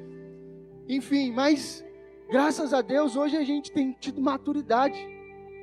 Enfim, 0.88 1.32
mas 1.32 1.84
graças 2.30 2.74
a 2.74 2.82
Deus 2.82 3.16
hoje 3.16 3.36
a 3.36 3.44
gente 3.44 3.72
tem 3.72 3.92
tido 3.98 4.20
maturidade 4.20 4.98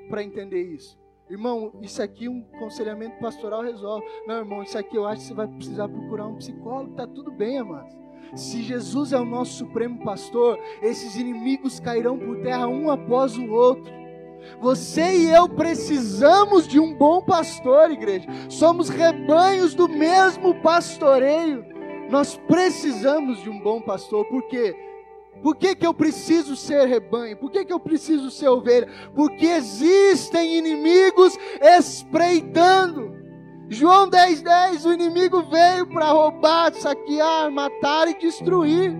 para 0.09 0.23
entender 0.23 0.63
isso. 0.63 0.99
Irmão, 1.29 1.71
isso 1.81 2.01
aqui 2.01 2.27
um 2.27 2.41
conselhamento 2.59 3.17
pastoral 3.19 3.61
resolve. 3.61 4.05
Não, 4.27 4.39
irmão, 4.39 4.63
isso 4.63 4.77
aqui 4.77 4.97
eu 4.97 5.05
acho 5.05 5.21
que 5.21 5.27
você 5.27 5.33
vai 5.33 5.47
precisar 5.47 5.87
procurar 5.87 6.27
um 6.27 6.35
psicólogo, 6.35 6.95
tá 6.95 7.07
tudo 7.07 7.31
bem, 7.31 7.59
amado. 7.59 7.95
Se 8.35 8.61
Jesus 8.61 9.13
é 9.13 9.17
o 9.17 9.25
nosso 9.25 9.53
supremo 9.53 10.03
pastor, 10.03 10.59
esses 10.81 11.15
inimigos 11.15 11.79
cairão 11.79 12.17
por 12.17 12.41
terra 12.41 12.67
um 12.67 12.89
após 12.89 13.37
o 13.37 13.49
outro. 13.49 13.91
Você 14.59 15.17
e 15.17 15.29
eu 15.29 15.47
precisamos 15.47 16.67
de 16.67 16.79
um 16.79 16.95
bom 16.95 17.21
pastor, 17.21 17.91
igreja. 17.91 18.27
Somos 18.49 18.89
rebanhos 18.89 19.73
do 19.73 19.87
mesmo 19.87 20.55
pastoreio. 20.61 21.63
Nós 22.09 22.35
precisamos 22.47 23.41
de 23.41 23.49
um 23.49 23.59
bom 23.61 23.79
pastor, 23.81 24.25
por 24.25 24.43
quê? 24.47 24.75
Por 25.41 25.55
que, 25.55 25.75
que 25.75 25.85
eu 25.85 25.93
preciso 25.93 26.55
ser 26.55 26.87
rebanho? 26.87 27.35
Por 27.37 27.49
que, 27.49 27.65
que 27.65 27.73
eu 27.73 27.79
preciso 27.79 28.29
ser 28.29 28.47
ovelha? 28.49 28.87
Porque 29.15 29.45
existem 29.45 30.57
inimigos 30.57 31.37
espreitando. 31.61 33.11
João 33.69 34.09
10,10: 34.09 34.43
10, 34.43 34.85
o 34.85 34.93
inimigo 34.93 35.43
veio 35.43 35.87
para 35.87 36.11
roubar, 36.11 36.73
saquear, 36.73 37.49
matar 37.51 38.07
e 38.07 38.19
destruir. 38.19 38.93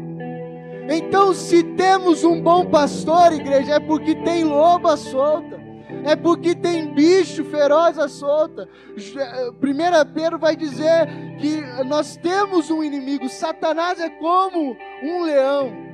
Então, 0.90 1.34
se 1.34 1.64
temos 1.64 2.24
um 2.24 2.42
bom 2.42 2.66
pastor, 2.66 3.34
igreja, 3.34 3.76
é 3.76 3.80
porque 3.80 4.16
tem 4.16 4.44
loba 4.44 4.98
solta, 4.98 5.60
é 6.04 6.16
porque 6.16 6.56
tem 6.56 6.94
bicho 6.94 7.46
feroz 7.46 8.00
à 8.00 8.08
solta. 8.08 8.68
1 8.98 10.14
Pedro 10.14 10.40
vai 10.40 10.56
dizer 10.56 11.08
que 11.40 11.62
nós 11.86 12.18
temos 12.18 12.72
um 12.72 12.84
inimigo, 12.84 13.30
Satanás 13.30 14.00
é 14.00 14.10
como 14.10 14.76
um 15.04 15.24
leão, 15.24 15.91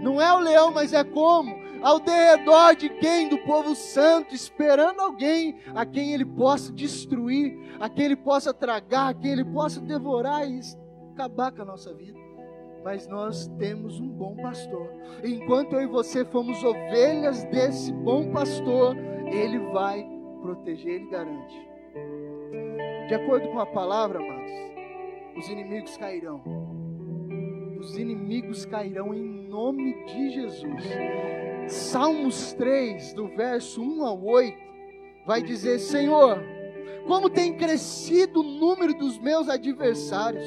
não 0.00 0.20
é 0.20 0.32
o 0.32 0.38
leão, 0.38 0.72
mas 0.72 0.92
é 0.92 1.04
como 1.04 1.58
ao 1.82 1.98
derredor 1.98 2.74
de 2.76 2.88
quem? 2.88 3.28
Do 3.28 3.38
povo 3.38 3.74
santo, 3.74 4.34
esperando 4.34 5.00
alguém 5.00 5.58
a 5.74 5.86
quem 5.86 6.12
ele 6.12 6.24
possa 6.24 6.72
destruir, 6.72 7.58
a 7.78 7.88
quem 7.88 8.06
ele 8.06 8.16
possa 8.16 8.52
tragar, 8.52 9.08
a 9.08 9.14
quem 9.14 9.32
ele 9.32 9.44
possa 9.44 9.80
devorar 9.80 10.48
e 10.48 10.60
acabar 11.12 11.52
com 11.52 11.62
a 11.62 11.64
nossa 11.64 11.94
vida 11.94 12.20
mas 12.82 13.06
nós 13.06 13.46
temos 13.58 14.00
um 14.00 14.08
bom 14.08 14.34
pastor. 14.36 14.88
Enquanto 15.22 15.74
eu 15.74 15.82
e 15.82 15.86
você 15.86 16.24
fomos 16.24 16.62
ovelhas 16.64 17.44
desse 17.44 17.92
bom 17.92 18.30
pastor, 18.32 18.96
ele 19.26 19.58
vai 19.70 20.06
proteger, 20.40 20.94
ele 20.94 21.10
garante. 21.10 21.68
De 23.08 23.14
acordo 23.14 23.48
com 23.48 23.58
a 23.58 23.66
palavra, 23.66 24.18
amados, 24.18 24.50
os 25.36 25.48
inimigos 25.48 25.96
cairão. 25.96 26.42
Os 27.80 27.96
inimigos 27.96 28.66
cairão 28.66 29.14
em 29.14 29.48
nome 29.48 29.94
de 30.04 30.30
Jesus. 30.30 30.84
Salmos 31.66 32.52
3, 32.52 33.14
do 33.14 33.26
verso 33.28 33.82
1 33.82 34.04
ao 34.04 34.22
8, 34.22 34.56
vai 35.26 35.42
dizer: 35.42 35.78
Senhor, 35.78 36.38
como 37.06 37.30
tem 37.30 37.54
crescido 37.54 38.40
o 38.40 38.42
número 38.42 38.92
dos 38.92 39.18
meus 39.18 39.48
adversários 39.48 40.46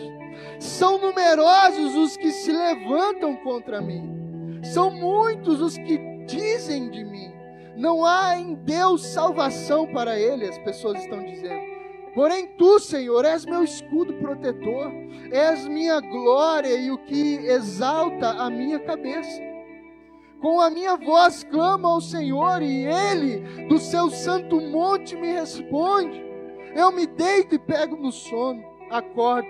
são 0.59 0.99
numerosos 0.99 1.95
os 1.95 2.15
que 2.15 2.31
se 2.31 2.51
levantam 2.51 3.35
contra 3.37 3.81
mim. 3.81 4.61
São 4.63 4.91
muitos 4.91 5.59
os 5.59 5.75
que 5.75 5.97
dizem 6.27 6.91
de 6.91 7.03
mim. 7.03 7.33
Não 7.75 8.05
há 8.05 8.37
em 8.37 8.53
Deus 8.53 9.07
salvação 9.07 9.87
para 9.87 10.19
ele, 10.19 10.45
as 10.45 10.57
pessoas 10.59 11.01
estão 11.01 11.23
dizendo. 11.23 11.72
Porém, 12.13 12.47
tu, 12.57 12.79
Senhor, 12.79 13.25
és 13.25 13.45
meu 13.45 13.63
escudo 13.63 14.13
protetor, 14.15 14.91
és 15.31 15.67
minha 15.67 15.99
glória 15.99 16.75
e 16.75 16.91
o 16.91 16.97
que 16.97 17.37
exalta 17.37 18.29
a 18.29 18.49
minha 18.49 18.79
cabeça. 18.79 19.41
Com 20.39 20.61
a 20.61 20.69
minha 20.69 20.95
voz 20.95 21.43
clamo 21.43 21.87
ao 21.87 22.01
Senhor 22.01 22.61
e 22.61 22.85
ele, 22.85 23.67
do 23.67 23.79
seu 23.79 24.09
santo 24.09 24.59
monte, 24.61 25.15
me 25.15 25.31
responde. 25.31 26.21
Eu 26.75 26.91
me 26.91 27.07
deito 27.07 27.55
e 27.55 27.59
pego 27.59 27.95
no 27.95 28.11
sono, 28.11 28.63
acordo 28.89 29.47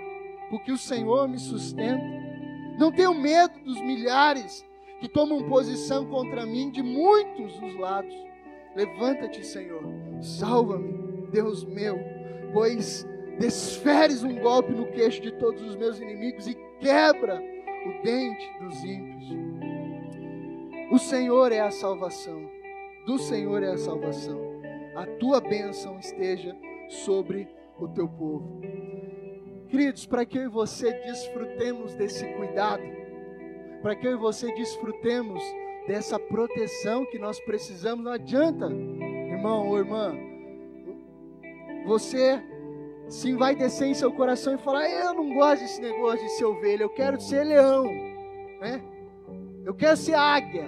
porque 0.50 0.70
o 0.70 0.78
Senhor 0.78 1.28
me 1.28 1.38
sustenta. 1.38 2.04
Não 2.78 2.92
tenho 2.92 3.12
medo 3.12 3.58
dos 3.64 3.80
milhares 3.80 4.64
que 5.00 5.08
tomam 5.08 5.48
posição 5.48 6.06
contra 6.06 6.46
mim 6.46 6.70
de 6.70 6.82
muitos 6.82 7.60
os 7.60 7.78
lados. 7.78 8.14
Levanta-te, 8.76 9.44
Senhor, 9.44 9.82
salva-me, 10.20 11.26
Deus 11.30 11.64
meu, 11.64 11.98
pois 12.54 13.06
desferes 13.38 14.22
um 14.22 14.38
golpe 14.38 14.72
no 14.72 14.86
queixo 14.86 15.20
de 15.20 15.32
todos 15.32 15.60
os 15.60 15.76
meus 15.76 16.00
inimigos 16.00 16.46
e 16.46 16.54
quebra 16.80 17.34
o 17.36 18.02
dente 18.02 18.50
dos 18.60 18.82
ímpios. 18.84 19.24
O 20.90 20.98
Senhor 20.98 21.50
é 21.50 21.60
a 21.60 21.70
salvação, 21.70 22.48
do 23.04 23.18
Senhor 23.18 23.62
é 23.62 23.72
a 23.72 23.76
salvação. 23.76 24.40
A 24.94 25.04
tua 25.18 25.40
bênção 25.40 25.98
esteja 25.98 26.56
sobre 26.88 27.48
o 27.78 27.88
teu 27.88 28.08
povo. 28.08 28.60
Queridos, 29.68 30.06
para 30.06 30.24
que 30.24 30.38
eu 30.38 30.44
e 30.44 30.48
você 30.48 30.92
desfrutemos 31.00 31.94
desse 31.94 32.24
cuidado, 32.34 32.84
para 33.82 33.96
que 33.96 34.06
eu 34.06 34.12
e 34.12 34.16
você 34.16 34.54
desfrutemos 34.54 35.42
dessa 35.88 36.18
proteção 36.18 37.04
que 37.06 37.18
nós 37.18 37.40
precisamos, 37.40 38.04
não 38.04 38.12
adianta, 38.12 38.66
irmão 38.66 39.66
ou 39.68 39.78
irmã, 39.78 40.16
você 41.84 42.42
se 43.08 43.32
vai 43.34 43.54
descer 43.54 43.86
em 43.86 43.94
seu 43.94 44.12
coração 44.12 44.54
e 44.54 44.58
falar: 44.58 44.88
Eu 44.88 45.14
não 45.14 45.34
gosto 45.34 45.62
desse 45.62 45.80
negócio 45.80 46.24
de 46.24 46.30
ser 46.32 46.44
ovelha, 46.44 46.82
eu 46.82 46.90
quero 46.90 47.20
ser 47.20 47.44
leão, 47.44 47.84
né? 48.60 48.82
Eu 49.64 49.74
quero 49.74 49.96
ser 49.96 50.14
águia. 50.14 50.64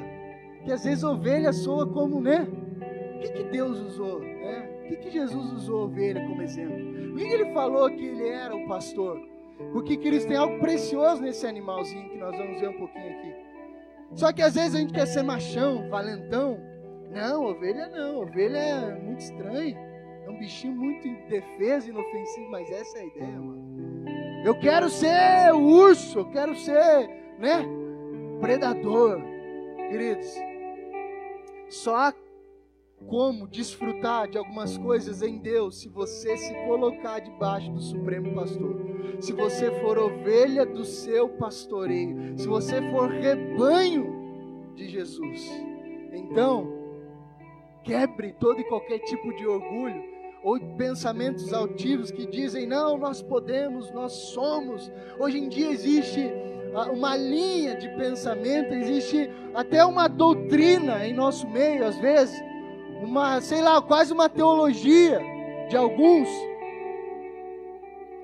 Que 0.64 0.72
às 0.72 0.84
vezes 0.84 1.04
ovelha 1.04 1.52
soa 1.52 1.86
como, 1.86 2.20
né? 2.20 2.46
O 3.16 3.18
que, 3.20 3.28
que 3.28 3.44
Deus 3.44 3.78
usou, 3.78 4.20
né? 4.20 4.80
O 4.84 4.88
que, 4.88 4.96
que 4.96 5.10
Jesus 5.10 5.52
usou 5.52 5.82
a 5.82 5.84
ovelha 5.84 6.26
como 6.26 6.42
exemplo? 6.42 6.76
Por 7.12 7.18
que, 7.18 7.32
ele 7.32 7.52
falou 7.52 7.88
que 7.88 8.04
ele 8.04 8.28
era 8.28 8.54
o 8.54 8.66
pastor? 8.66 9.20
Porque 9.72 9.96
que 9.96 10.08
eles 10.08 10.24
têm 10.24 10.36
algo 10.36 10.58
precioso 10.58 11.22
nesse 11.22 11.46
animalzinho 11.46 12.10
que 12.10 12.18
nós 12.18 12.36
vamos 12.36 12.60
ver 12.60 12.68
um 12.68 12.78
pouquinho 12.78 13.18
aqui. 13.18 13.34
Só 14.14 14.32
que 14.32 14.42
às 14.42 14.54
vezes 14.54 14.74
a 14.74 14.78
gente 14.78 14.92
quer 14.92 15.06
ser 15.06 15.22
machão, 15.22 15.88
valentão. 15.88 16.58
Não, 17.10 17.44
ovelha 17.44 17.88
não, 17.88 18.22
ovelha 18.22 18.58
é 18.58 18.94
muito 19.00 19.20
estranha. 19.20 19.85
É 20.26 20.30
um 20.30 20.36
bichinho 20.36 20.74
muito 20.74 21.06
indefeso, 21.06 21.88
inofensivo, 21.88 22.50
mas 22.50 22.68
essa 22.68 22.98
é 22.98 23.02
a 23.02 23.06
ideia, 23.06 23.40
mano. 23.40 24.04
Eu 24.44 24.58
quero 24.58 24.88
ser 24.90 25.54
urso, 25.54 26.18
eu 26.18 26.30
quero 26.30 26.56
ser, 26.56 27.08
né? 27.38 27.64
Predador. 28.40 29.22
Queridos, 29.88 30.26
só 31.68 32.12
como 33.06 33.46
desfrutar 33.46 34.28
de 34.28 34.36
algumas 34.36 34.76
coisas 34.76 35.22
em 35.22 35.38
Deus 35.38 35.80
se 35.80 35.88
você 35.88 36.36
se 36.36 36.54
colocar 36.66 37.20
debaixo 37.20 37.70
do 37.70 37.80
Supremo 37.80 38.34
Pastor. 38.34 38.74
Se 39.20 39.32
você 39.32 39.70
for 39.80 39.96
ovelha 39.96 40.66
do 40.66 40.84
seu 40.84 41.28
pastoreio, 41.28 42.36
se 42.36 42.48
você 42.48 42.82
for 42.90 43.10
rebanho 43.10 44.72
de 44.74 44.88
Jesus. 44.88 45.48
Então, 46.12 46.66
quebre 47.84 48.32
todo 48.32 48.60
e 48.60 48.64
qualquer 48.64 48.98
tipo 48.98 49.32
de 49.36 49.46
orgulho 49.46 50.15
ou 50.46 50.60
pensamentos 50.60 51.52
altivos 51.52 52.12
que 52.12 52.24
dizem: 52.24 52.68
não, 52.68 52.96
nós 52.96 53.20
podemos, 53.20 53.90
nós 53.90 54.12
somos. 54.12 54.92
Hoje 55.18 55.38
em 55.38 55.48
dia 55.48 55.72
existe 55.72 56.30
ah, 56.72 56.92
uma 56.92 57.16
linha 57.16 57.74
de 57.74 57.88
pensamento, 57.96 58.72
existe 58.72 59.28
até 59.52 59.84
uma 59.84 60.06
doutrina 60.06 61.04
em 61.04 61.12
nosso 61.12 61.48
meio, 61.48 61.84
às 61.84 61.98
vezes, 61.98 62.40
uma, 63.02 63.40
sei 63.40 63.60
lá, 63.60 63.82
quase 63.82 64.12
uma 64.12 64.28
teologia 64.28 65.20
de 65.68 65.76
alguns 65.76 66.28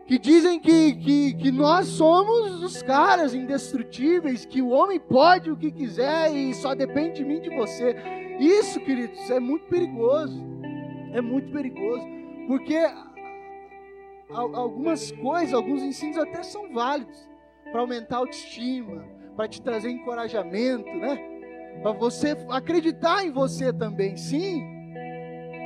que 0.06 0.16
dizem 0.16 0.60
que, 0.60 0.94
que, 0.94 1.34
que 1.34 1.50
nós 1.50 1.88
somos 1.88 2.62
os 2.62 2.82
caras 2.82 3.34
indestrutíveis, 3.34 4.44
que 4.44 4.62
o 4.62 4.68
homem 4.68 5.00
pode 5.00 5.50
o 5.50 5.56
que 5.56 5.72
quiser 5.72 6.32
e 6.32 6.54
só 6.54 6.72
depende 6.72 7.14
de 7.14 7.24
mim 7.24 7.40
de 7.40 7.50
você. 7.50 7.96
Isso, 8.38 8.78
queridos, 8.78 9.28
é 9.28 9.40
muito 9.40 9.66
perigoso 9.66 10.51
é 11.12 11.20
muito 11.20 11.50
perigoso, 11.52 12.04
porque 12.46 12.78
algumas 14.30 15.12
coisas, 15.12 15.52
alguns 15.52 15.82
ensinos 15.82 16.18
até 16.18 16.42
são 16.42 16.72
válidos 16.72 17.28
para 17.70 17.80
aumentar 17.80 18.16
a 18.16 18.18
autoestima, 18.20 19.04
para 19.36 19.48
te 19.48 19.60
trazer 19.60 19.90
encorajamento, 19.90 20.88
né? 20.88 21.18
Para 21.82 21.92
você 21.92 22.36
acreditar 22.48 23.24
em 23.24 23.30
você 23.30 23.72
também, 23.72 24.16
sim. 24.16 24.62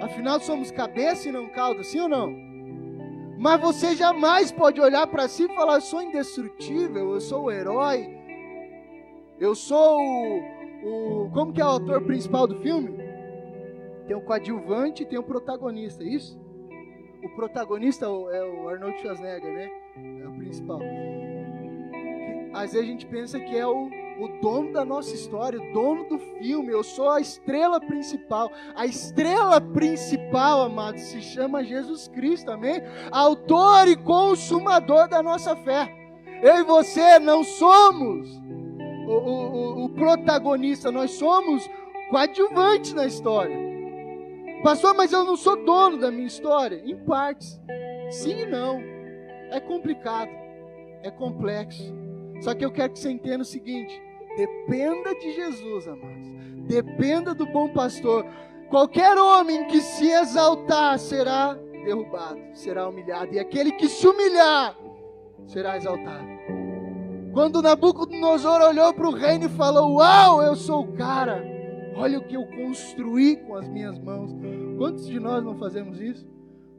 Afinal, 0.03 0.41
somos 0.41 0.71
cabeça 0.71 1.29
e 1.29 1.33
não 1.33 1.49
cauda, 1.49 1.83
sim 1.83 2.01
ou 2.01 2.09
não? 2.09 2.47
Mas 3.39 3.61
você 3.61 3.95
jamais 3.95 4.51
pode 4.51 4.81
olhar 4.81 5.07
para 5.07 5.29
si 5.29 5.45
e 5.45 5.55
falar: 5.55 5.75
eu 5.75 5.81
sou 5.81 6.03
indestrutível, 6.03 7.13
eu 7.13 7.21
sou 7.21 7.45
o 7.45 7.51
herói, 7.51 8.09
eu 9.39 9.55
sou 9.55 10.01
o, 10.01 11.25
o. 11.25 11.31
Como 11.33 11.53
que 11.53 11.61
é 11.61 11.65
o 11.65 11.69
autor 11.69 12.03
principal 12.03 12.47
do 12.47 12.61
filme? 12.61 13.06
Tem 14.07 14.17
o 14.17 14.21
coadjuvante 14.21 15.03
e 15.03 15.07
tem 15.07 15.19
o 15.19 15.23
protagonista, 15.23 16.05
é 16.05 16.07
isso? 16.07 16.39
O 17.23 17.29
protagonista 17.31 18.07
é 18.07 18.09
o 18.09 18.69
Arnold 18.69 18.99
Schwarzenegger, 19.01 19.53
né? 19.53 19.71
É 20.23 20.29
o 20.29 20.33
principal. 20.33 20.81
Às 22.53 22.73
vezes 22.73 22.89
a 22.89 22.91
gente 22.91 23.07
pensa 23.07 23.41
que 23.41 23.57
é 23.57 23.67
o, 23.67 23.91
o 24.21 24.41
dono 24.41 24.73
da 24.73 24.85
nossa 24.85 25.15
história, 25.15 25.61
o 25.61 25.73
dono 25.73 26.09
do 26.09 26.19
filme. 26.19 26.73
Eu 26.73 26.85
sou 26.85 27.11
a 27.11 27.21
estrela 27.21 27.81
principal. 27.81 28.51
A 28.75 28.87
estrela 28.87 29.61
principal, 29.61 30.63
amados, 30.63 31.03
se 31.03 31.21
chama 31.21 31.65
Jesus 31.65 32.09
Cristo, 32.09 32.51
amém? 32.51 32.81
Autor 33.11 33.89
e 33.89 33.97
consumador 33.97 35.09
da 35.09 35.23
nossa 35.23 35.57
fé. 35.57 35.93
Eu 36.43 36.59
e 36.59 36.63
você 36.63 37.19
não 37.19 37.43
somos 37.43 38.29
o, 39.07 39.13
o, 39.13 39.85
o 39.85 39.89
protagonista, 39.91 40.91
nós 40.91 41.11
somos 41.13 41.69
coadjuvantes 42.09 42.93
na 42.93 43.07
história. 43.07 43.76
Pastor, 44.67 44.97
mas 44.97 45.13
eu 45.13 45.23
não 45.23 45.37
sou 45.37 45.65
dono 45.65 45.97
da 45.97 46.11
minha 46.11 46.27
história. 46.27 46.83
Em 46.85 46.97
partes. 46.97 47.63
Sim 48.11 48.41
e 48.41 48.47
não. 48.47 48.81
É 49.53 49.61
complicado. 49.61 50.29
É 51.05 51.11
complexo. 51.13 51.95
Só 52.41 52.53
que 52.53 52.65
eu 52.65 52.73
quero 52.73 52.93
que 52.93 52.99
você 52.99 53.09
entenda 53.09 53.43
o 53.43 53.47
seguinte: 53.47 54.03
dependa 54.37 55.15
de 55.21 55.35
Jesus, 55.37 55.87
amados. 55.87 56.27
Dependa 56.67 57.33
do 57.33 57.47
bom 57.47 57.69
pastor. 57.69 58.27
Qualquer 58.69 59.17
homem 59.17 59.69
que 59.69 59.81
se 59.81 60.11
exaltar 60.11 60.99
será 60.99 61.55
derrubado, 61.85 62.41
será 62.53 62.89
humilhado. 62.89 63.33
E 63.35 63.39
aquele 63.39 63.71
que 63.71 63.89
se 63.89 64.05
humilhar 64.05 64.77
será 65.47 65.77
exaltado. 65.77 66.27
Quando 67.33 67.63
Nabucodonosor 67.63 68.61
olhou 68.63 68.93
para 68.93 69.09
o 69.09 69.15
reino 69.15 69.45
e 69.45 69.51
falou: 69.51 69.99
Uau, 69.99 70.43
eu 70.43 70.57
sou 70.57 70.81
o 70.81 70.93
cara. 70.95 71.56
Olha 71.97 72.19
o 72.19 72.25
que 72.25 72.37
eu 72.37 72.45
construí 72.45 73.37
com 73.37 73.57
as 73.57 73.67
minhas 73.67 73.99
mãos. 73.99 74.31
Quantos 74.77 75.07
de 75.07 75.19
nós 75.19 75.43
não 75.43 75.57
fazemos 75.59 76.01
isso? 76.01 76.27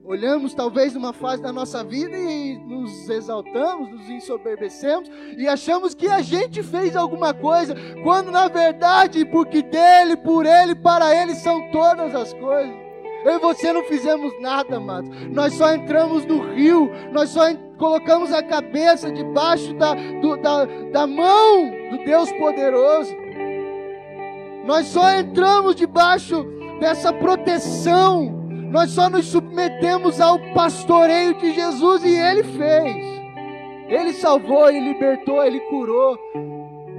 Olhamos 0.04 0.54
talvez 0.54 0.94
numa 0.94 1.12
fase 1.12 1.42
da 1.42 1.52
nossa 1.52 1.84
vida 1.84 2.16
e 2.16 2.58
nos 2.60 3.10
exaltamos, 3.10 3.92
nos 3.92 4.10
ensoberbecemos 4.10 5.10
e 5.38 5.48
achamos 5.50 5.94
que 5.94 6.08
a 6.08 6.22
gente 6.22 6.64
fez 6.64 6.96
alguma 6.96 7.34
coisa, 7.34 7.76
quando 8.04 8.32
na 8.32 8.48
verdade, 8.48 9.26
porque 9.26 9.62
dele, 9.62 10.16
por 10.16 10.46
ele, 10.46 10.76
para 10.76 11.14
ele 11.14 11.36
são 11.36 11.70
todas 11.72 12.16
as 12.16 12.32
coisas. 12.36 12.88
Eu 13.26 13.36
e 13.36 13.40
você 13.40 13.74
não 13.74 13.84
fizemos 13.84 14.32
nada, 14.40 14.78
amados. 14.78 15.10
Nós 15.34 15.54
só 15.56 15.76
entramos 15.76 16.26
no 16.26 16.54
rio, 16.54 16.90
nós 17.12 17.30
só 17.30 17.42
colocamos 17.78 18.32
a 18.32 18.42
cabeça 18.42 19.12
debaixo 19.12 19.74
da, 19.74 19.94
do, 19.94 20.38
da, 20.38 20.66
da 20.94 21.06
mão 21.06 21.70
do 21.92 21.98
Deus 22.06 22.32
poderoso. 22.32 23.14
Nós 24.68 24.88
só 24.88 25.18
entramos 25.18 25.78
debaixo 25.78 26.44
dessa 26.82 27.14
proteção. 27.14 28.26
Nós 28.70 28.92
só 28.92 29.10
nos 29.10 29.28
submetemos 29.28 30.20
ao 30.20 30.38
pastoreio 30.54 31.34
de 31.36 31.54
Jesus 31.54 32.04
e 32.04 32.10
Ele 32.10 32.44
fez. 32.44 33.06
Ele 33.88 34.12
salvou, 34.12 34.70
Ele 34.70 34.92
libertou, 34.92 35.42
Ele 35.42 35.62
curou. 35.62 36.20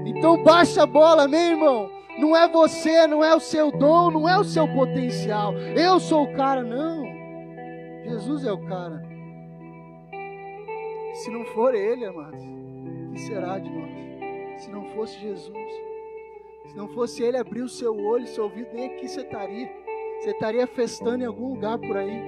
Então 0.06 0.42
baixa 0.42 0.84
a 0.84 0.86
bola, 0.86 1.24
amém, 1.24 1.50
irmão? 1.50 1.90
Não 2.18 2.34
é 2.34 2.48
você, 2.48 3.06
não 3.06 3.22
é 3.22 3.36
o 3.36 3.40
seu 3.40 3.70
dom, 3.70 4.10
não 4.12 4.26
é 4.26 4.38
o 4.38 4.44
seu 4.44 4.66
potencial. 4.66 5.52
Eu 5.76 6.00
sou 6.00 6.24
o 6.24 6.32
cara, 6.34 6.62
não. 6.62 7.04
Jesus 8.02 8.46
é 8.46 8.52
o 8.52 8.66
cara. 8.66 9.02
Se 11.12 11.30
não 11.30 11.44
for 11.44 11.74
Ele, 11.74 12.06
amados, 12.06 12.42
o 12.42 13.12
que 13.12 13.20
será 13.20 13.58
de 13.58 13.68
nós? 13.68 14.62
Se 14.62 14.70
não 14.70 14.84
fosse 14.94 15.20
Jesus. 15.20 15.87
Se 16.68 16.76
não 16.76 16.88
fosse 16.88 17.22
ele 17.22 17.36
abrir 17.36 17.62
o 17.62 17.68
seu 17.68 17.96
olho, 17.96 18.26
seu 18.26 18.44
ouvido, 18.44 18.68
nem 18.72 18.86
aqui 18.86 19.08
você 19.08 19.22
estaria. 19.22 19.68
Você 20.20 20.30
estaria 20.30 20.66
festando 20.66 21.22
em 21.22 21.26
algum 21.26 21.54
lugar 21.54 21.78
por 21.78 21.96
aí. 21.96 22.22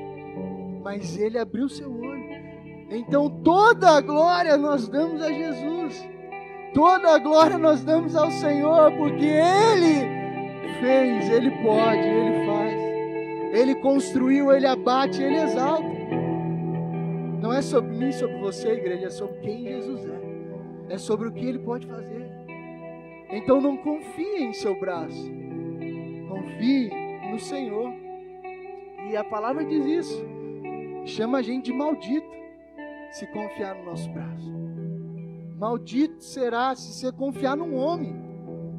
Mas 0.82 1.16
ele 1.18 1.38
abriu 1.38 1.66
o 1.66 1.68
seu 1.68 1.90
olho. 1.90 2.24
Então 2.90 3.30
toda 3.42 3.90
a 3.90 4.00
glória 4.00 4.56
nós 4.56 4.88
damos 4.88 5.22
a 5.22 5.32
Jesus. 5.32 6.08
Toda 6.72 7.14
a 7.14 7.18
glória 7.18 7.58
nós 7.58 7.82
damos 7.82 8.14
ao 8.14 8.30
Senhor, 8.30 8.92
porque 8.96 9.24
Ele 9.24 10.06
fez, 10.80 11.28
Ele 11.28 11.50
pode, 11.62 11.98
Ele 11.98 12.46
faz. 12.46 12.80
Ele 13.52 13.74
construiu, 13.76 14.52
Ele 14.52 14.66
abate, 14.66 15.20
Ele 15.20 15.36
exalta. 15.36 15.88
Não 17.40 17.52
é 17.52 17.60
sobre 17.60 17.96
mim, 17.96 18.12
sobre 18.12 18.38
você, 18.38 18.72
igreja, 18.72 19.06
é 19.06 19.10
sobre 19.10 19.40
quem 19.40 19.64
Jesus 19.64 20.06
é. 20.06 20.94
É 20.94 20.98
sobre 20.98 21.28
o 21.28 21.32
que 21.32 21.44
Ele 21.44 21.58
pode 21.58 21.86
fazer. 21.86 22.29
Então 23.32 23.60
não 23.60 23.76
confie 23.76 24.42
em 24.42 24.52
seu 24.52 24.78
braço, 24.78 25.30
confie 26.28 26.90
no 27.30 27.38
Senhor. 27.38 27.92
E 29.10 29.16
a 29.16 29.24
palavra 29.24 29.64
diz 29.64 29.84
isso. 29.84 30.24
Chama 31.04 31.38
a 31.38 31.42
gente 31.42 31.66
de 31.66 31.72
maldito 31.72 32.28
se 33.10 33.26
confiar 33.28 33.74
no 33.76 33.84
nosso 33.84 34.08
braço. 34.10 34.50
Maldito 35.56 36.22
será 36.22 36.74
se 36.74 36.92
você 36.92 37.12
confiar 37.12 37.56
num 37.56 37.74
homem. 37.74 38.14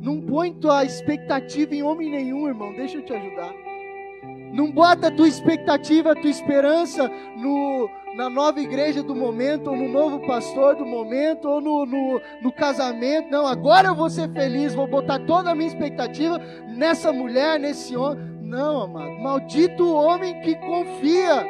Não 0.01 0.19
põe 0.21 0.53
tua 0.53 0.83
expectativa 0.83 1.75
em 1.75 1.83
homem 1.83 2.09
nenhum, 2.09 2.47
irmão. 2.47 2.73
Deixa 2.73 2.97
eu 2.97 3.05
te 3.05 3.13
ajudar. 3.13 3.53
Não 4.53 4.71
bota 4.71 5.07
a 5.07 5.11
tua 5.11 5.27
expectativa, 5.27 6.11
a 6.11 6.15
tua 6.15 6.29
esperança 6.29 7.09
no, 7.37 7.89
na 8.15 8.29
nova 8.29 8.59
igreja 8.59 9.01
do 9.01 9.15
momento, 9.15 9.69
ou 9.69 9.75
no 9.75 9.87
novo 9.87 10.19
pastor 10.27 10.75
do 10.75 10.85
momento, 10.85 11.47
ou 11.47 11.61
no, 11.61 11.85
no, 11.85 12.21
no, 12.41 12.51
casamento. 12.51 13.29
Não, 13.29 13.47
agora 13.47 13.89
eu 13.89 13.95
vou 13.95 14.09
ser 14.09 14.29
feliz, 14.31 14.73
vou 14.73 14.87
botar 14.87 15.19
toda 15.19 15.51
a 15.51 15.55
minha 15.55 15.67
expectativa 15.67 16.37
nessa 16.67 17.11
mulher, 17.13 17.59
nesse 17.59 17.95
homem. 17.95 18.23
Não, 18.41 18.83
amado. 18.83 19.11
Maldito 19.19 19.83
o 19.83 19.93
homem 19.93 20.41
que 20.41 20.55
confia 20.55 21.45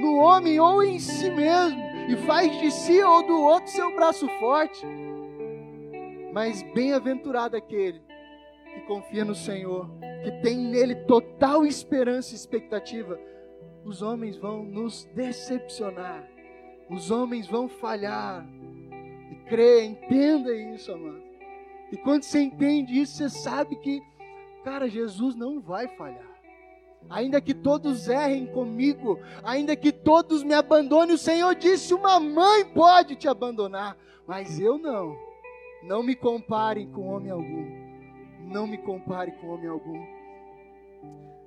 no 0.00 0.16
homem 0.16 0.58
ou 0.58 0.82
em 0.82 0.98
si 0.98 1.30
mesmo, 1.30 1.80
e 2.08 2.16
faz 2.26 2.50
de 2.60 2.70
si 2.70 3.00
ou 3.00 3.24
do 3.24 3.40
outro 3.40 3.70
seu 3.70 3.94
braço 3.94 4.26
forte. 4.40 4.84
Mas 6.32 6.62
bem-aventurado 6.74 7.56
aquele 7.56 8.02
que 8.74 8.80
confia 8.86 9.24
no 9.24 9.34
Senhor, 9.34 9.88
que 10.24 10.32
tem 10.42 10.56
nele 10.56 10.96
total 11.04 11.64
esperança 11.64 12.32
e 12.32 12.36
expectativa. 12.36 13.18
Os 13.84 14.00
homens 14.00 14.36
vão 14.36 14.64
nos 14.64 15.04
decepcionar, 15.14 16.28
os 16.88 17.10
homens 17.10 17.46
vão 17.46 17.68
falhar. 17.68 18.46
E 19.30 19.34
creia, 19.48 19.84
entenda 19.84 20.54
isso, 20.54 20.92
amado. 20.92 21.22
E 21.90 21.96
quando 21.96 22.22
você 22.22 22.40
entende 22.40 22.98
isso, 22.98 23.16
você 23.16 23.28
sabe 23.28 23.76
que, 23.76 24.00
cara, 24.64 24.88
Jesus 24.88 25.34
não 25.34 25.60
vai 25.60 25.88
falhar. 25.96 26.32
Ainda 27.10 27.40
que 27.40 27.52
todos 27.52 28.08
errem 28.08 28.46
comigo, 28.46 29.18
ainda 29.42 29.74
que 29.74 29.92
todos 29.92 30.42
me 30.42 30.54
abandonem, 30.54 31.14
o 31.14 31.18
Senhor 31.18 31.54
disse: 31.54 31.92
uma 31.92 32.20
mãe 32.20 32.64
pode 32.64 33.16
te 33.16 33.28
abandonar, 33.28 33.96
mas 34.26 34.58
eu 34.58 34.78
não. 34.78 35.16
Não 35.82 36.02
me 36.02 36.14
comparem 36.14 36.88
com 36.90 37.08
homem 37.08 37.30
algum. 37.30 37.66
Não 38.40 38.66
me 38.66 38.78
compare 38.78 39.32
com 39.32 39.48
homem 39.48 39.68
algum. 39.68 40.00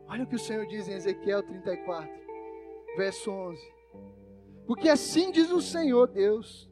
Olha 0.08 0.24
o 0.24 0.28
que 0.28 0.36
o 0.36 0.39
Senhor 0.39 0.65
diz 0.67 0.88
em 0.88 0.93
Ezequiel 0.93 1.41
34, 1.41 2.10
verso 2.95 3.31
11. 3.31 3.62
Porque 4.67 4.89
assim 4.89 5.31
diz 5.31 5.51
o 5.51 5.62
Senhor 5.62 6.08
Deus: 6.08 6.69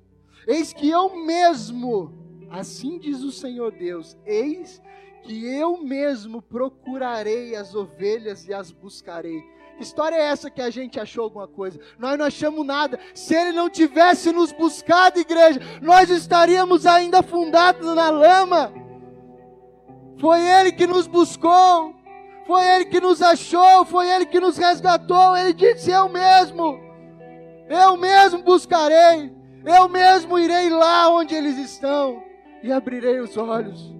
Eis 0.47 0.73
que 0.73 0.89
eu 0.89 1.15
mesmo, 1.15 2.11
assim 2.49 2.97
diz 2.99 3.21
o 3.21 3.31
Senhor 3.31 3.71
Deus, 3.71 4.17
eis 4.25 4.81
que 5.23 5.45
eu 5.45 5.77
mesmo 5.77 6.41
procurarei 6.41 7.55
as 7.55 7.73
ovelhas 7.73 8.47
e 8.47 8.53
as 8.53 8.71
buscarei. 8.71 9.41
Que 9.77 9.83
história 9.83 10.15
é 10.15 10.21
essa 10.21 10.51
que 10.51 10.61
a 10.61 10.69
gente 10.69 10.99
achou 10.99 11.23
alguma 11.23 11.47
coisa? 11.47 11.79
Nós 11.97 12.17
não 12.17 12.25
achamos 12.25 12.65
nada. 12.65 12.99
Se 13.13 13.33
ele 13.33 13.53
não 13.53 13.69
tivesse 13.69 14.31
nos 14.31 14.51
buscado, 14.51 15.19
igreja, 15.19 15.59
nós 15.81 16.09
estaríamos 16.09 16.85
ainda 16.85 17.19
afundados 17.19 17.95
na 17.95 18.09
lama. 18.09 18.71
Foi 20.19 20.39
ele 20.41 20.71
que 20.71 20.85
nos 20.85 21.07
buscou, 21.07 21.95
foi 22.45 22.65
ele 22.67 22.85
que 22.85 22.99
nos 22.99 23.21
achou, 23.21 23.85
foi 23.85 24.09
ele 24.09 24.25
que 24.25 24.39
nos 24.39 24.57
resgatou. 24.57 25.35
Ele 25.35 25.53
disse: 25.53 25.91
Eu 25.91 26.09
mesmo, 26.09 26.79
eu 27.69 27.97
mesmo 27.97 28.43
buscarei, 28.43 29.31
eu 29.65 29.87
mesmo 29.87 30.37
irei 30.37 30.69
lá 30.69 31.09
onde 31.09 31.33
eles 31.33 31.57
estão 31.57 32.21
e 32.61 32.71
abrirei 32.71 33.19
os 33.19 33.37
olhos. 33.37 33.93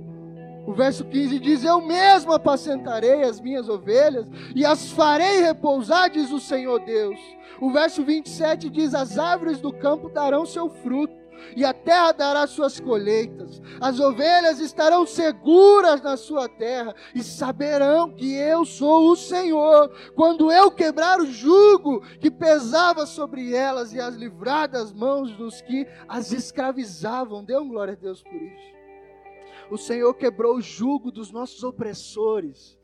O 0.66 0.74
verso 0.74 1.06
15 1.06 1.40
diz: 1.40 1.64
Eu 1.64 1.82
mesmo 1.82 2.34
apacentarei 2.34 3.24
as 3.24 3.40
minhas 3.40 3.70
ovelhas 3.70 4.26
e 4.56 4.66
as 4.66 4.92
farei 4.92 5.42
repousar, 5.42 6.10
diz 6.10 6.32
o 6.32 6.40
Senhor 6.40 6.80
Deus. 6.80 7.20
O 7.60 7.72
verso 7.72 8.04
27 8.04 8.70
diz: 8.70 8.94
As 8.94 9.18
árvores 9.18 9.60
do 9.60 9.72
campo 9.72 10.10
darão 10.10 10.46
seu 10.46 10.70
fruto 10.70 11.23
e 11.56 11.64
a 11.66 11.74
terra 11.74 12.12
dará 12.12 12.48
suas 12.48 12.80
colheitas. 12.80 13.62
As 13.80 14.00
ovelhas 14.00 14.60
estarão 14.60 15.06
seguras 15.06 16.02
na 16.02 16.18
sua 16.18 16.48
terra 16.48 16.96
e 17.14 17.24
saberão 17.24 18.12
que 18.12 18.34
eu 18.34 18.66
sou 18.66 19.12
o 19.12 19.16
Senhor, 19.16 19.90
quando 20.16 20.52
eu 20.52 20.72
quebrar 20.72 21.20
o 21.20 21.26
jugo 21.26 22.02
que 22.20 22.32
pesava 22.32 23.06
sobre 23.06 23.54
elas 23.54 23.94
e 23.94 24.00
as 24.00 24.16
livrar 24.16 24.70
das 24.70 24.92
mãos 24.94 25.36
dos 25.36 25.62
que 25.62 25.88
as 26.08 26.32
escravizavam. 26.32 27.44
Dê 27.44 27.58
um 27.58 27.68
glória 27.68 27.94
a 27.94 27.98
Deus 27.98 28.22
por 28.24 28.42
isso. 28.42 28.74
O 29.70 29.78
Senhor 29.78 30.14
quebrou 30.14 30.58
o 30.58 30.62
jugo 30.62 31.12
dos 31.12 31.32
nossos 31.32 31.64
opressores. 31.64 32.78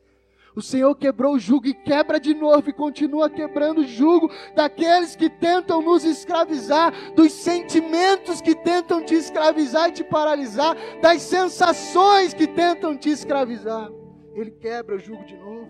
O 0.54 0.60
Senhor 0.60 0.94
quebrou 0.96 1.34
o 1.34 1.38
jugo 1.38 1.68
e 1.68 1.74
quebra 1.74 2.18
de 2.18 2.34
novo 2.34 2.68
e 2.68 2.72
continua 2.72 3.30
quebrando 3.30 3.82
o 3.82 3.86
jugo 3.86 4.30
daqueles 4.54 5.14
que 5.14 5.30
tentam 5.30 5.80
nos 5.80 6.04
escravizar, 6.04 6.92
dos 7.14 7.32
sentimentos 7.32 8.40
que 8.40 8.54
tentam 8.54 9.04
te 9.04 9.14
escravizar 9.14 9.88
e 9.88 9.92
te 9.92 10.04
paralisar, 10.04 10.76
das 11.00 11.22
sensações 11.22 12.34
que 12.34 12.48
tentam 12.48 12.96
te 12.96 13.10
escravizar. 13.10 13.90
Ele 14.34 14.50
quebra 14.50 14.96
o 14.96 14.98
jugo 14.98 15.24
de 15.24 15.36
novo. 15.36 15.68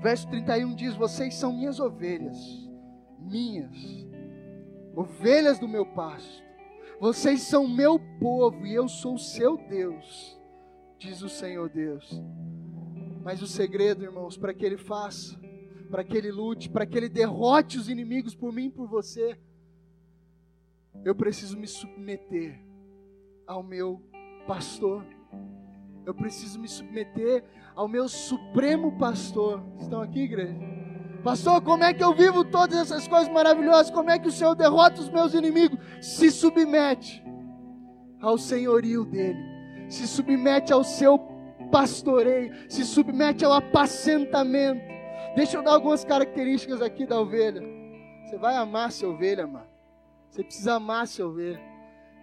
Verso 0.00 0.28
31 0.28 0.74
diz: 0.76 0.94
Vocês 0.94 1.34
são 1.34 1.52
minhas 1.52 1.80
ovelhas, 1.80 2.38
minhas, 3.18 4.06
ovelhas 4.94 5.58
do 5.58 5.66
meu 5.66 5.84
pasto. 5.84 6.46
Vocês 7.00 7.42
são 7.42 7.68
meu 7.68 8.00
povo 8.20 8.66
e 8.66 8.74
eu 8.74 8.88
sou 8.88 9.18
seu 9.18 9.56
Deus, 9.56 10.38
diz 10.98 11.22
o 11.22 11.28
Senhor 11.28 11.68
Deus. 11.68 12.20
Mas 13.28 13.42
o 13.42 13.46
segredo, 13.46 14.04
irmãos, 14.04 14.38
para 14.38 14.54
que 14.54 14.64
Ele 14.64 14.78
faça, 14.78 15.38
para 15.90 16.02
que 16.02 16.16
Ele 16.16 16.32
lute, 16.32 16.70
para 16.70 16.86
que 16.86 16.96
Ele 16.96 17.10
derrote 17.10 17.76
os 17.76 17.90
inimigos 17.90 18.34
por 18.34 18.50
mim 18.50 18.68
e 18.68 18.70
por 18.70 18.88
você, 18.88 19.38
eu 21.04 21.14
preciso 21.14 21.58
me 21.58 21.66
submeter 21.66 22.58
ao 23.46 23.62
meu 23.62 24.00
pastor. 24.46 25.04
Eu 26.06 26.14
preciso 26.14 26.58
me 26.58 26.66
submeter 26.66 27.44
ao 27.76 27.86
meu 27.86 28.08
supremo 28.08 28.96
pastor. 28.96 29.62
Estão 29.78 30.00
aqui, 30.00 30.20
igreja? 30.20 30.56
Pastor, 31.22 31.60
como 31.60 31.84
é 31.84 31.92
que 31.92 32.02
eu 32.02 32.14
vivo 32.14 32.46
todas 32.46 32.78
essas 32.78 33.06
coisas 33.06 33.30
maravilhosas? 33.30 33.90
Como 33.90 34.08
é 34.08 34.18
que 34.18 34.28
o 34.28 34.32
Senhor 34.32 34.54
derrota 34.54 35.02
os 35.02 35.10
meus 35.10 35.34
inimigos? 35.34 35.78
Se 36.00 36.30
submete 36.30 37.22
ao 38.22 38.38
senhorio 38.38 39.04
dele, 39.04 39.38
se 39.90 40.08
submete 40.08 40.72
ao 40.72 40.82
seu 40.82 41.36
pastoreio, 41.70 42.52
se 42.68 42.84
submete 42.84 43.44
ao 43.44 43.52
apacentamento. 43.52 44.80
Deixa 45.34 45.56
eu 45.56 45.62
dar 45.62 45.72
algumas 45.72 46.04
características 46.04 46.82
aqui 46.82 47.06
da 47.06 47.20
ovelha. 47.20 47.62
Você 48.24 48.36
vai 48.36 48.56
amar 48.56 48.92
sua 48.92 49.10
ovelha, 49.10 49.46
mano. 49.46 49.66
Você 50.28 50.44
precisa 50.44 50.74
amar 50.74 51.06
sua 51.06 51.26
ovelha. 51.26 51.60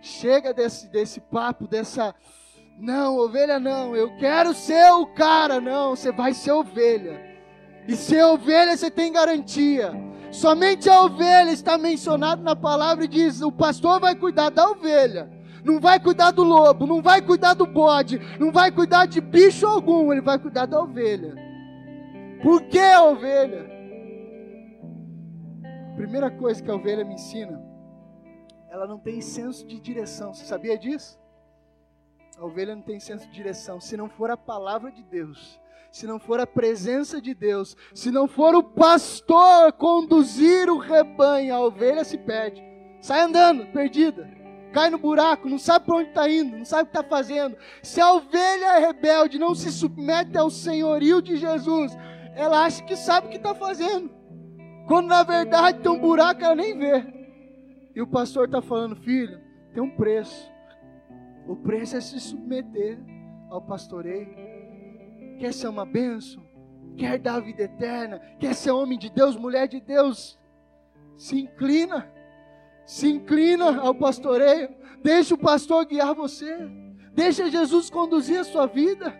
Chega 0.01 0.53
desse, 0.53 0.87
desse 0.89 1.19
papo, 1.19 1.67
dessa. 1.67 2.13
Não, 2.77 3.17
ovelha 3.17 3.59
não, 3.59 3.95
eu 3.95 4.15
quero 4.17 4.53
ser 4.53 4.91
o 4.91 5.07
cara. 5.07 5.59
Não, 5.61 5.95
você 5.95 6.11
vai 6.11 6.33
ser 6.33 6.51
ovelha. 6.51 7.19
E 7.87 7.95
ser 7.95 8.23
ovelha 8.23 8.75
você 8.75 8.91
tem 8.91 9.11
garantia. 9.11 9.93
Somente 10.31 10.89
a 10.89 11.01
ovelha 11.01 11.51
está 11.51 11.77
mencionado 11.77 12.43
na 12.43 12.55
palavra 12.55 13.05
e 13.05 13.07
diz: 13.07 13.41
o 13.41 13.51
pastor 13.51 13.99
vai 13.99 14.15
cuidar 14.15 14.49
da 14.49 14.69
ovelha. 14.69 15.29
Não 15.65 15.79
vai 15.79 15.99
cuidar 15.99 16.29
do 16.29 16.43
lobo, 16.43 16.85
não 16.85 17.01
vai 17.01 17.23
cuidar 17.23 17.55
do 17.55 17.65
bode, 17.65 18.19
não 18.39 18.51
vai 18.51 18.71
cuidar 18.71 19.07
de 19.07 19.19
bicho 19.19 19.65
algum, 19.65 20.13
ele 20.13 20.21
vai 20.21 20.37
cuidar 20.37 20.67
da 20.67 20.79
ovelha. 20.79 21.33
Por 22.43 22.61
que 22.67 22.77
a 22.77 23.03
ovelha? 23.03 23.67
Primeira 25.95 26.29
coisa 26.29 26.61
que 26.61 26.69
a 26.69 26.75
ovelha 26.75 27.03
me 27.03 27.15
ensina, 27.15 27.59
ela 28.69 28.85
não 28.85 28.99
tem 28.99 29.19
senso 29.21 29.65
de 29.65 29.79
direção. 29.79 30.35
Você 30.35 30.45
sabia 30.45 30.77
disso? 30.77 31.19
A 32.37 32.45
ovelha 32.45 32.75
não 32.75 32.83
tem 32.83 32.99
senso 32.99 33.25
de 33.27 33.33
direção. 33.33 33.81
Se 33.81 33.97
não 33.97 34.07
for 34.07 34.29
a 34.29 34.37
palavra 34.37 34.91
de 34.91 35.01
Deus, 35.01 35.59
se 35.91 36.05
não 36.05 36.19
for 36.19 36.39
a 36.39 36.45
presença 36.45 37.19
de 37.19 37.33
Deus, 37.33 37.75
se 37.91 38.11
não 38.11 38.27
for 38.27 38.53
o 38.53 38.61
pastor 38.61 39.73
conduzir 39.73 40.69
o 40.69 40.77
rebanho, 40.77 41.55
a 41.55 41.59
ovelha 41.59 42.03
se 42.03 42.19
perde, 42.19 42.61
sai 43.01 43.21
andando, 43.21 43.65
perdida, 43.71 44.29
cai 44.75 44.89
no 44.89 44.97
buraco, 44.97 45.47
não 45.47 45.57
sabe 45.57 45.85
para 45.85 45.95
onde 45.95 46.09
está 46.09 46.29
indo, 46.29 46.57
não 46.57 46.65
sabe 46.65 46.83
o 46.83 46.85
que 46.87 46.97
está 46.97 47.09
fazendo. 47.09 47.55
Se 47.81 48.01
a 48.01 48.11
ovelha 48.11 48.77
é 48.77 48.79
rebelde, 48.79 49.39
não 49.39 49.55
se 49.55 49.71
submete 49.71 50.37
ao 50.37 50.49
senhorio 50.49 51.21
de 51.21 51.37
Jesus, 51.37 51.97
ela 52.35 52.65
acha 52.65 52.83
que 52.83 52.97
sabe 52.97 53.27
o 53.27 53.29
que 53.29 53.37
está 53.37 53.55
fazendo, 53.55 54.11
quando 54.85 55.07
na 55.07 55.23
verdade 55.23 55.79
tem 55.79 55.89
um 55.89 55.99
buraco, 55.99 56.43
ela 56.43 56.55
nem 56.55 56.77
vê. 56.77 57.05
E 57.95 58.01
o 58.01 58.07
pastor 58.07 58.47
está 58.47 58.61
falando, 58.61 58.97
filho, 58.97 59.39
tem 59.73 59.81
um 59.81 59.95
preço. 59.95 60.51
O 61.47 61.55
preço 61.55 61.95
é 61.95 62.01
se 62.01 62.19
submeter 62.19 62.99
ao 63.49 63.61
pastoreio 63.61 64.27
quer 65.37 65.53
ser 65.53 65.67
uma 65.67 65.85
bênção, 65.85 66.43
quer 66.97 67.19
dar 67.19 67.35
a 67.35 67.39
vida 67.39 67.63
eterna, 67.63 68.19
quer 68.39 68.53
ser 68.53 68.71
homem 68.71 68.97
de 68.97 69.09
Deus, 69.09 69.35
mulher 69.35 69.67
de 69.67 69.79
Deus, 69.79 70.39
se 71.17 71.39
inclina, 71.39 72.09
se 72.85 73.07
inclina 73.09 73.79
ao 73.79 73.95
pastoreio, 73.95 74.69
deixa 75.01 75.33
o 75.33 75.37
pastor 75.37 75.85
guiar 75.85 76.13
você, 76.13 76.57
deixa 77.13 77.49
Jesus 77.49 77.89
conduzir 77.89 78.39
a 78.39 78.43
sua 78.43 78.67
vida. 78.67 79.13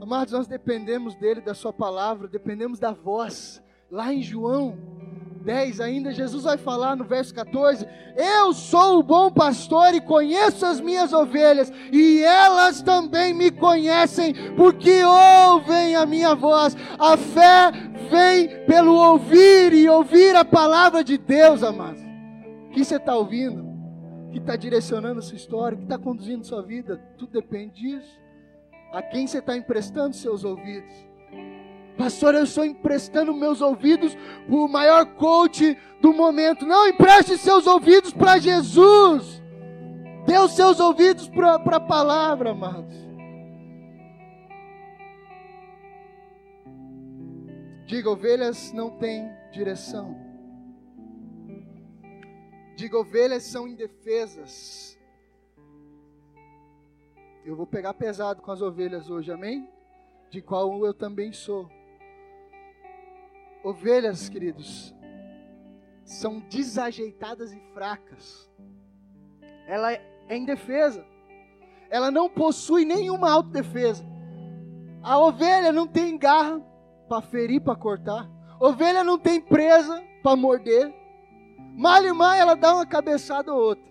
Amados, 0.00 0.32
nós 0.32 0.46
dependemos 0.46 1.14
dele, 1.14 1.40
da 1.40 1.54
sua 1.54 1.72
palavra, 1.72 2.28
dependemos 2.28 2.78
da 2.78 2.92
voz. 2.92 3.62
Lá 3.90 4.12
em 4.12 4.22
João 4.22 4.97
10 5.48 5.80
ainda, 5.80 6.12
Jesus 6.12 6.44
vai 6.44 6.58
falar 6.58 6.94
no 6.94 7.04
verso 7.04 7.34
14: 7.34 7.88
Eu 8.14 8.52
sou 8.52 8.98
o 8.98 9.02
bom 9.02 9.30
pastor 9.30 9.94
e 9.94 10.00
conheço 10.00 10.66
as 10.66 10.78
minhas 10.78 11.10
ovelhas, 11.14 11.72
e 11.90 12.22
elas 12.22 12.82
também 12.82 13.32
me 13.32 13.50
conhecem, 13.50 14.34
porque 14.56 15.02
ouvem 15.02 15.96
a 15.96 16.04
minha 16.04 16.34
voz. 16.34 16.76
A 16.98 17.16
fé 17.16 17.70
vem 18.10 18.66
pelo 18.66 18.92
ouvir 18.92 19.72
e 19.72 19.88
ouvir 19.88 20.36
a 20.36 20.44
palavra 20.44 21.02
de 21.02 21.16
Deus, 21.16 21.62
amados. 21.62 22.02
O 22.66 22.70
que 22.72 22.84
você 22.84 22.96
está 22.96 23.16
ouvindo? 23.16 23.66
Que 24.30 24.38
está 24.40 24.54
direcionando 24.54 25.20
a 25.20 25.22
sua 25.22 25.36
história? 25.36 25.78
Que 25.78 25.84
está 25.84 25.96
conduzindo 25.96 26.42
a 26.42 26.44
sua 26.44 26.62
vida? 26.62 26.98
Tudo 27.16 27.32
depende 27.32 27.80
disso. 27.80 28.20
A 28.92 29.00
quem 29.00 29.26
você 29.26 29.38
está 29.38 29.56
emprestando 29.56 30.14
seus 30.14 30.44
ouvidos? 30.44 30.92
Pastor, 31.98 32.36
eu 32.36 32.44
estou 32.44 32.64
emprestando 32.64 33.34
meus 33.34 33.60
ouvidos 33.60 34.14
para 34.14 34.54
o 34.54 34.68
maior 34.68 35.04
coach 35.16 35.76
do 36.00 36.12
momento. 36.14 36.64
Não, 36.64 36.86
empreste 36.86 37.36
seus 37.36 37.66
ouvidos 37.66 38.12
para 38.12 38.38
Jesus. 38.38 39.42
Dê 40.24 40.38
os 40.38 40.52
seus 40.52 40.78
ouvidos 40.78 41.28
para 41.28 41.56
a 41.56 41.80
palavra, 41.80 42.52
amados. 42.52 42.94
Diga, 47.84 48.10
ovelhas 48.10 48.72
não 48.72 48.90
têm 48.90 49.28
direção. 49.50 50.16
Diga, 52.76 52.96
ovelhas 52.96 53.42
são 53.42 53.66
indefesas. 53.66 54.96
Eu 57.44 57.56
vou 57.56 57.66
pegar 57.66 57.94
pesado 57.94 58.40
com 58.40 58.52
as 58.52 58.62
ovelhas 58.62 59.10
hoje, 59.10 59.32
amém? 59.32 59.68
De 60.30 60.40
qual 60.40 60.84
eu 60.84 60.94
também 60.94 61.32
sou. 61.32 61.68
Ovelhas, 63.62 64.28
queridos, 64.28 64.94
são 66.04 66.40
desajeitadas 66.40 67.52
e 67.52 67.60
fracas. 67.74 68.48
Ela 69.66 69.92
é 69.92 70.36
indefesa. 70.36 71.04
Ela 71.90 72.10
não 72.10 72.28
possui 72.28 72.84
nenhuma 72.84 73.30
autodefesa. 73.30 74.04
A 75.02 75.18
ovelha 75.18 75.72
não 75.72 75.86
tem 75.86 76.18
garra 76.18 76.60
para 77.08 77.22
ferir, 77.22 77.60
para 77.60 77.76
cortar. 77.76 78.28
Ovelha 78.60 79.04
não 79.04 79.18
tem 79.18 79.40
presa 79.40 80.02
para 80.22 80.36
morder. 80.36 80.92
Malimar, 81.76 82.36
ela 82.36 82.54
dá 82.54 82.74
uma 82.74 82.86
cabeçada 82.86 83.52
ou 83.52 83.60
outra. 83.60 83.88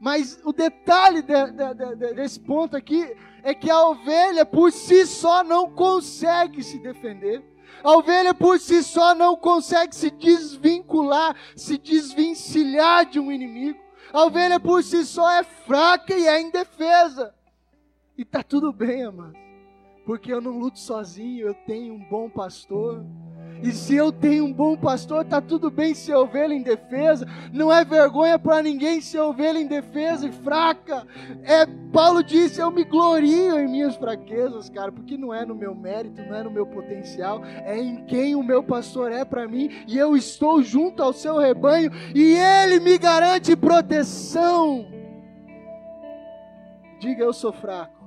Mas 0.00 0.40
o 0.44 0.52
detalhe 0.52 1.22
de, 1.22 1.34
de, 1.52 1.96
de, 1.96 2.14
desse 2.14 2.40
ponto 2.40 2.76
aqui 2.76 3.14
é 3.42 3.54
que 3.54 3.70
a 3.70 3.86
ovelha 3.86 4.44
por 4.44 4.72
si 4.72 5.06
só 5.06 5.44
não 5.44 5.70
consegue 5.70 6.62
se 6.62 6.78
defender. 6.78 7.44
A 7.82 7.92
ovelha 7.92 8.34
por 8.34 8.58
si 8.58 8.82
só 8.82 9.14
não 9.14 9.36
consegue 9.36 9.94
se 9.94 10.10
desvincular, 10.10 11.36
se 11.56 11.78
desvencilhar 11.78 13.06
de 13.06 13.18
um 13.18 13.32
inimigo. 13.32 13.78
A 14.12 14.24
ovelha 14.24 14.58
por 14.60 14.82
si 14.82 15.04
só 15.04 15.30
é 15.30 15.42
fraca 15.42 16.14
e 16.14 16.26
é 16.26 16.40
indefesa. 16.40 17.34
E 18.18 18.24
tá 18.24 18.42
tudo 18.42 18.72
bem, 18.72 19.04
amado. 19.04 19.34
Porque 20.04 20.32
eu 20.32 20.40
não 20.40 20.58
luto 20.58 20.78
sozinho, 20.78 21.46
eu 21.46 21.54
tenho 21.54 21.94
um 21.94 22.08
bom 22.08 22.28
pastor. 22.28 23.04
E 23.62 23.72
se 23.72 23.94
eu 23.94 24.10
tenho 24.10 24.44
um 24.44 24.52
bom 24.52 24.76
pastor, 24.76 25.24
tá 25.24 25.40
tudo 25.40 25.70
bem 25.70 25.94
ser 25.94 26.14
ovelha 26.14 26.54
em 26.54 26.62
defesa. 26.62 27.26
Não 27.52 27.72
é 27.72 27.84
vergonha 27.84 28.38
para 28.38 28.62
ninguém 28.62 29.00
ser 29.00 29.20
ovelha 29.20 29.58
em 29.58 29.66
defesa 29.66 30.26
e 30.26 30.32
fraca. 30.32 31.06
É 31.42 31.66
Paulo 31.92 32.22
disse, 32.22 32.60
eu 32.60 32.70
me 32.70 32.84
glorio 32.84 33.58
em 33.58 33.68
minhas 33.68 33.96
fraquezas, 33.96 34.68
cara, 34.70 34.92
porque 34.92 35.16
não 35.16 35.34
é 35.34 35.44
no 35.44 35.54
meu 35.54 35.74
mérito, 35.74 36.22
não 36.22 36.36
é 36.36 36.42
no 36.42 36.50
meu 36.50 36.64
potencial, 36.64 37.44
é 37.44 37.76
em 37.76 38.04
quem 38.06 38.34
o 38.36 38.42
meu 38.42 38.62
pastor 38.62 39.10
é 39.10 39.24
para 39.24 39.48
mim 39.48 39.84
e 39.88 39.98
eu 39.98 40.16
estou 40.16 40.62
junto 40.62 41.02
ao 41.02 41.12
seu 41.12 41.38
rebanho 41.38 41.90
e 42.14 42.34
ele 42.34 42.78
me 42.80 42.96
garante 42.96 43.56
proteção. 43.56 44.86
Diga 47.00 47.24
eu 47.24 47.32
sou 47.32 47.52
fraco. 47.52 48.04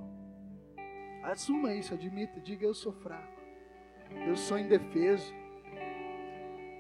Assuma 1.24 1.74
isso, 1.74 1.94
admita, 1.94 2.40
diga 2.40 2.66
eu 2.66 2.74
sou 2.74 2.94
fraco. 2.94 3.42
Eu 4.28 4.36
sou 4.36 4.58
indefeso. 4.58 5.34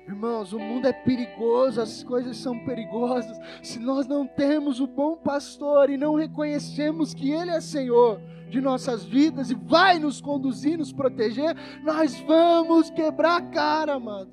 Irmãos, 0.05 0.51
o 0.51 0.59
mundo 0.59 0.85
é 0.85 0.91
perigoso, 0.91 1.81
as 1.81 2.03
coisas 2.03 2.35
são 2.35 2.59
perigosas. 2.65 3.37
Se 3.61 3.79
nós 3.79 4.05
não 4.05 4.27
temos 4.27 4.81
o 4.81 4.87
bom 4.87 5.15
pastor 5.15 5.89
e 5.89 5.97
não 5.97 6.15
reconhecemos 6.15 7.13
que 7.13 7.31
Ele 7.31 7.51
é 7.51 7.61
Senhor 7.61 8.19
de 8.49 8.59
nossas 8.59 9.05
vidas 9.05 9.49
e 9.49 9.55
vai 9.55 9.99
nos 9.99 10.19
conduzir, 10.19 10.77
nos 10.77 10.91
proteger, 10.91 11.55
nós 11.83 12.19
vamos 12.19 12.89
quebrar 12.89 13.37
a 13.37 13.41
cara, 13.41 13.93
amado. 13.93 14.31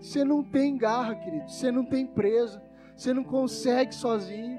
Você 0.00 0.24
não 0.24 0.42
tem 0.42 0.76
garra, 0.76 1.14
querido, 1.14 1.48
você 1.48 1.70
não 1.70 1.84
tem 1.84 2.04
presa, 2.04 2.60
você 2.96 3.14
não 3.14 3.22
consegue 3.22 3.94
sozinho. 3.94 4.58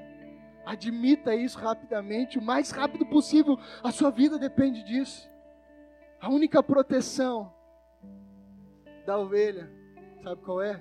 Admita 0.64 1.34
isso 1.34 1.58
rapidamente, 1.58 2.38
o 2.38 2.42
mais 2.42 2.70
rápido 2.70 3.04
possível. 3.04 3.58
A 3.82 3.92
sua 3.92 4.10
vida 4.10 4.38
depende 4.38 4.82
disso. 4.84 5.28
A 6.18 6.30
única 6.30 6.62
proteção 6.62 7.52
da 9.04 9.18
ovelha 9.18 9.81
Sabe 10.22 10.40
qual 10.42 10.62
é? 10.62 10.80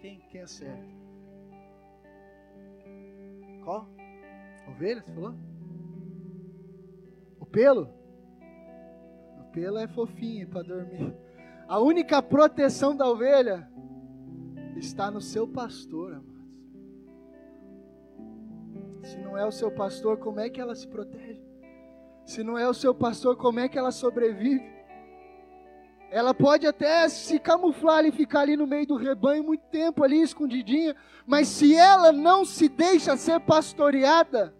Quem, 0.00 0.20
quem 0.30 0.40
acerta? 0.40 0.82
Qual? 3.64 3.88
Ovelha, 4.68 5.00
você 5.02 5.12
falou? 5.12 5.34
O 7.38 7.46
pelo? 7.46 7.88
O 9.38 9.44
pelo 9.52 9.78
é 9.78 9.86
fofinho 9.86 10.48
para 10.48 10.62
dormir. 10.62 11.14
A 11.68 11.78
única 11.78 12.20
proteção 12.20 12.96
da 12.96 13.08
ovelha 13.08 13.70
está 14.76 15.08
no 15.08 15.20
seu 15.20 15.46
pastor, 15.46 16.14
amados. 16.14 16.32
Se 19.04 19.18
não 19.18 19.38
é 19.38 19.46
o 19.46 19.52
seu 19.52 19.70
pastor, 19.70 20.18
como 20.18 20.40
é 20.40 20.50
que 20.50 20.60
ela 20.60 20.74
se 20.74 20.88
protege? 20.88 21.40
Se 22.24 22.42
não 22.42 22.58
é 22.58 22.68
o 22.68 22.74
seu 22.74 22.94
pastor, 22.94 23.36
como 23.36 23.60
é 23.60 23.68
que 23.68 23.78
ela 23.78 23.92
sobrevive? 23.92 24.81
Ela 26.12 26.34
pode 26.34 26.66
até 26.66 27.08
se 27.08 27.38
camuflar 27.38 28.04
e 28.04 28.12
ficar 28.12 28.40
ali 28.40 28.54
no 28.54 28.66
meio 28.66 28.86
do 28.86 28.96
rebanho 28.96 29.42
muito 29.42 29.64
tempo 29.68 30.04
ali 30.04 30.20
escondidinha, 30.20 30.94
mas 31.26 31.48
se 31.48 31.74
ela 31.74 32.12
não 32.12 32.44
se 32.44 32.68
deixa 32.68 33.16
ser 33.16 33.40
pastoreada, 33.40 34.54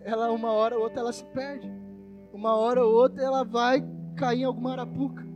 ela 0.00 0.30
uma 0.30 0.52
hora 0.52 0.76
ou 0.76 0.84
outra 0.84 1.00
ela 1.00 1.12
se 1.12 1.24
perde. 1.24 1.68
Uma 2.32 2.54
hora 2.54 2.84
ou 2.84 2.94
outra 2.94 3.20
ela 3.20 3.42
vai 3.42 3.84
cair 4.16 4.42
em 4.42 4.44
alguma 4.44 4.70
arapuca. 4.74 5.26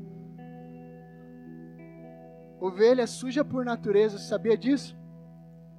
Ovelha 2.61 3.09
suja 3.09 3.45
por 3.45 3.65
natureza, 3.65 4.19
sabia 4.19 4.57
disso? 4.57 4.97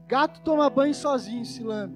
Gato 0.05 0.41
toma 0.41 0.69
banho 0.69 0.93
sozinho, 0.93 1.45
se 1.45 1.63
lambe. 1.63 1.95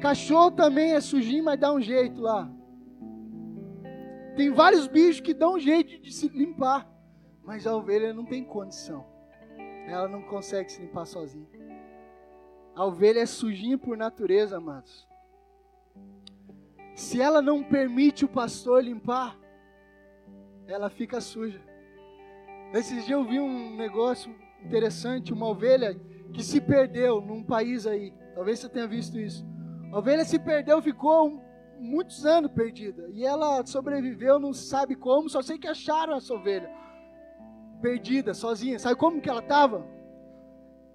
Cachorro 0.00 0.52
também 0.52 0.92
é 0.92 1.00
sujinho, 1.00 1.44
mas 1.44 1.60
dá 1.60 1.70
um 1.74 1.80
jeito 1.80 2.22
lá. 2.22 2.50
Tem 4.36 4.50
vários 4.50 4.86
bichos 4.86 5.20
que 5.20 5.34
dão 5.34 5.54
um 5.54 5.58
jeito 5.58 6.00
de 6.00 6.12
se 6.12 6.28
limpar, 6.28 6.90
mas 7.44 7.66
a 7.66 7.76
ovelha 7.76 8.14
não 8.14 8.24
tem 8.24 8.44
condição. 8.44 9.04
Ela 9.86 10.08
não 10.08 10.22
consegue 10.22 10.70
se 10.72 10.80
limpar 10.80 11.04
sozinha. 11.04 11.46
A 12.74 12.84
ovelha 12.86 13.20
é 13.20 13.26
sujinha 13.26 13.76
por 13.76 13.96
natureza, 13.96 14.56
amados. 14.56 15.06
Se 16.94 17.20
ela 17.20 17.42
não 17.42 17.62
permite 17.62 18.24
o 18.24 18.28
pastor 18.28 18.82
limpar, 18.82 19.38
ela 20.66 20.88
fica 20.88 21.20
suja. 21.20 21.60
Nesses 22.72 23.04
dias 23.04 23.10
eu 23.10 23.24
vi 23.24 23.38
um 23.38 23.76
negócio 23.76 24.34
interessante, 24.64 25.32
uma 25.32 25.48
ovelha 25.48 25.94
que 26.32 26.42
se 26.42 26.60
perdeu 26.60 27.20
num 27.20 27.42
país 27.42 27.86
aí. 27.86 28.14
Talvez 28.34 28.60
você 28.60 28.68
tenha 28.68 28.86
visto 28.86 29.18
isso. 29.18 29.44
A 29.92 29.98
ovelha 29.98 30.24
se 30.24 30.38
perdeu, 30.38 30.80
ficou 30.80 31.42
muitos 31.82 32.24
anos 32.24 32.50
perdida. 32.52 33.08
E 33.12 33.24
ela 33.24 33.64
sobreviveu, 33.66 34.38
não 34.38 34.52
sabe 34.52 34.94
como, 34.94 35.28
só 35.28 35.42
sei 35.42 35.58
que 35.58 35.66
acharam 35.66 36.16
essa 36.16 36.32
ovelha. 36.32 36.70
Perdida, 37.80 38.32
sozinha. 38.32 38.78
Sabe 38.78 38.96
como 38.96 39.20
que 39.20 39.28
ela 39.28 39.40
estava? 39.40 39.84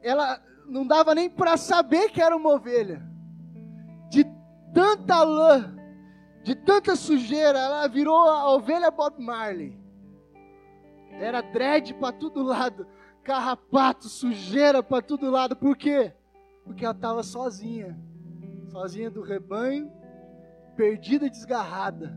Ela 0.02 0.42
não 0.66 0.88
dava 0.88 1.14
nem 1.14 1.30
para 1.30 1.58
saber 1.58 2.10
que 2.10 2.22
era 2.22 2.36
uma 2.36 2.54
ovelha. 2.54 3.02
De 4.10 4.26
tanta 4.74 5.22
lã, 5.24 5.76
de 6.44 6.56
tanta 6.56 6.96
sujeira, 6.96 7.60
ela 7.60 7.88
virou 7.88 8.18
a 8.18 8.54
ovelha 8.54 8.90
Bob 8.90 9.22
Marley. 9.22 9.78
Era 11.12 11.42
dread 11.42 11.94
para 11.96 12.14
todo 12.14 12.44
lado, 12.44 12.88
carrapato, 13.24 14.08
sujeira 14.08 14.82
para 14.82 15.02
todo 15.02 15.30
lado. 15.30 15.56
Por 15.56 15.76
quê? 15.76 16.14
Porque 16.64 16.86
ela 16.86 16.94
estava 16.94 17.24
sozinha, 17.24 18.00
sozinha 18.70 19.10
do 19.10 19.22
rebanho, 19.22 19.92
perdida 20.78 21.30
desgarrada. 21.30 22.16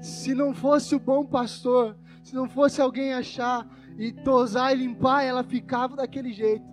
Se 0.00 0.32
não 0.32 0.54
fosse 0.54 0.94
o 0.94 1.00
bom 1.00 1.26
pastor, 1.26 1.98
se 2.22 2.34
não 2.34 2.48
fosse 2.48 2.80
alguém 2.80 3.12
achar 3.12 3.68
e 3.98 4.12
tosar 4.12 4.72
e 4.72 4.78
limpar, 4.78 5.24
ela 5.24 5.42
ficava 5.42 5.96
daquele 5.96 6.32
jeito. 6.32 6.64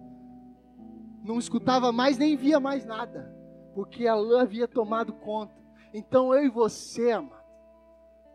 Não 1.23 1.39
escutava 1.39 1.91
mais, 1.91 2.17
nem 2.17 2.37
via 2.37 2.59
mais 2.59 2.85
nada, 2.85 3.35
porque 3.73 4.07
a 4.07 4.13
lã 4.13 4.43
havia 4.43 4.67
tomado 4.67 5.13
conta. 5.13 5.55
Então 5.93 6.33
eu 6.33 6.45
e 6.45 6.49
você, 6.49 7.11
amado, 7.11 7.43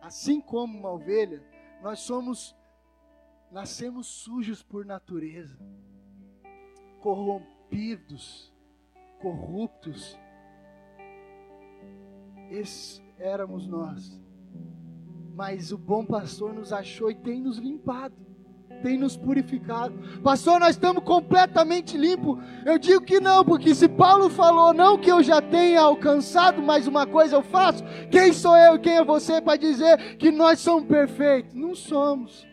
assim 0.00 0.40
como 0.40 0.76
uma 0.76 0.90
ovelha, 0.90 1.42
nós 1.82 2.00
somos, 2.00 2.56
nascemos 3.50 4.06
sujos 4.06 4.62
por 4.62 4.84
natureza, 4.84 5.58
corrompidos, 7.00 8.52
corruptos 9.20 10.18
esses 12.50 13.02
éramos 13.18 13.66
nós. 13.66 14.20
Mas 15.34 15.72
o 15.72 15.78
bom 15.78 16.04
pastor 16.04 16.52
nos 16.52 16.72
achou 16.72 17.11
e 17.11 17.14
tem 17.14 17.40
nos 17.40 17.58
limpado. 17.58 18.14
tem 18.82 18.96
nos 18.96 19.16
purificado. 19.16 19.92
Pastor, 20.22 20.61
nós 20.61 20.70
estamos 20.70 21.02
completamente 21.02 21.96
limpos. 21.96 22.38
Eu 22.64 22.78
digo 22.78 23.04
que 23.04 23.18
não, 23.18 23.44
porque 23.44 23.74
se 23.74 23.88
Paulo 23.88 24.30
falou, 24.30 24.72
não 24.72 24.98
que 24.98 25.11
eu 25.11 25.22
já 25.22 25.42
tenha 25.42 25.80
alcançado, 25.80 26.62
mas 26.62 26.87
uma 26.87 27.06
coisa 27.06 27.37
eu 27.37 27.42
faço, 27.42 27.82
quem 28.11 28.32
sou 28.32 28.56
eu 28.56 28.76
e 28.76 28.78
quem 28.78 28.96
é 28.96 29.04
você 29.04 29.40
para 29.40 29.56
dizer 29.56 30.16
que 30.16 30.30
nós 30.30 30.61
somos 30.61 30.84
perfeitos? 30.88 31.54
Não 31.54 31.74
somos. 31.74 32.46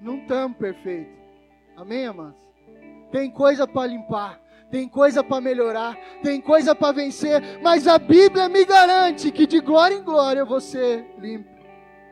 Não 0.00 0.18
estamos 0.18 0.56
perfeitos. 0.56 1.14
Amém, 1.76 2.06
amados? 2.06 2.38
Tem 3.10 3.30
coisa 3.30 3.66
para 3.66 3.88
limpar 3.88 4.43
tem 4.74 4.88
coisa 4.88 5.22
para 5.22 5.40
melhorar, 5.40 5.96
tem 6.20 6.40
coisa 6.40 6.74
para 6.74 6.90
vencer, 6.90 7.60
mas 7.62 7.86
a 7.86 7.96
Bíblia 7.96 8.48
me 8.48 8.64
garante 8.64 9.30
que 9.30 9.46
de 9.46 9.60
glória 9.60 9.94
em 9.94 10.02
glória 10.02 10.40
eu 10.40 10.46
vou 10.46 10.60
ser 10.60 11.14
limpo, 11.20 11.48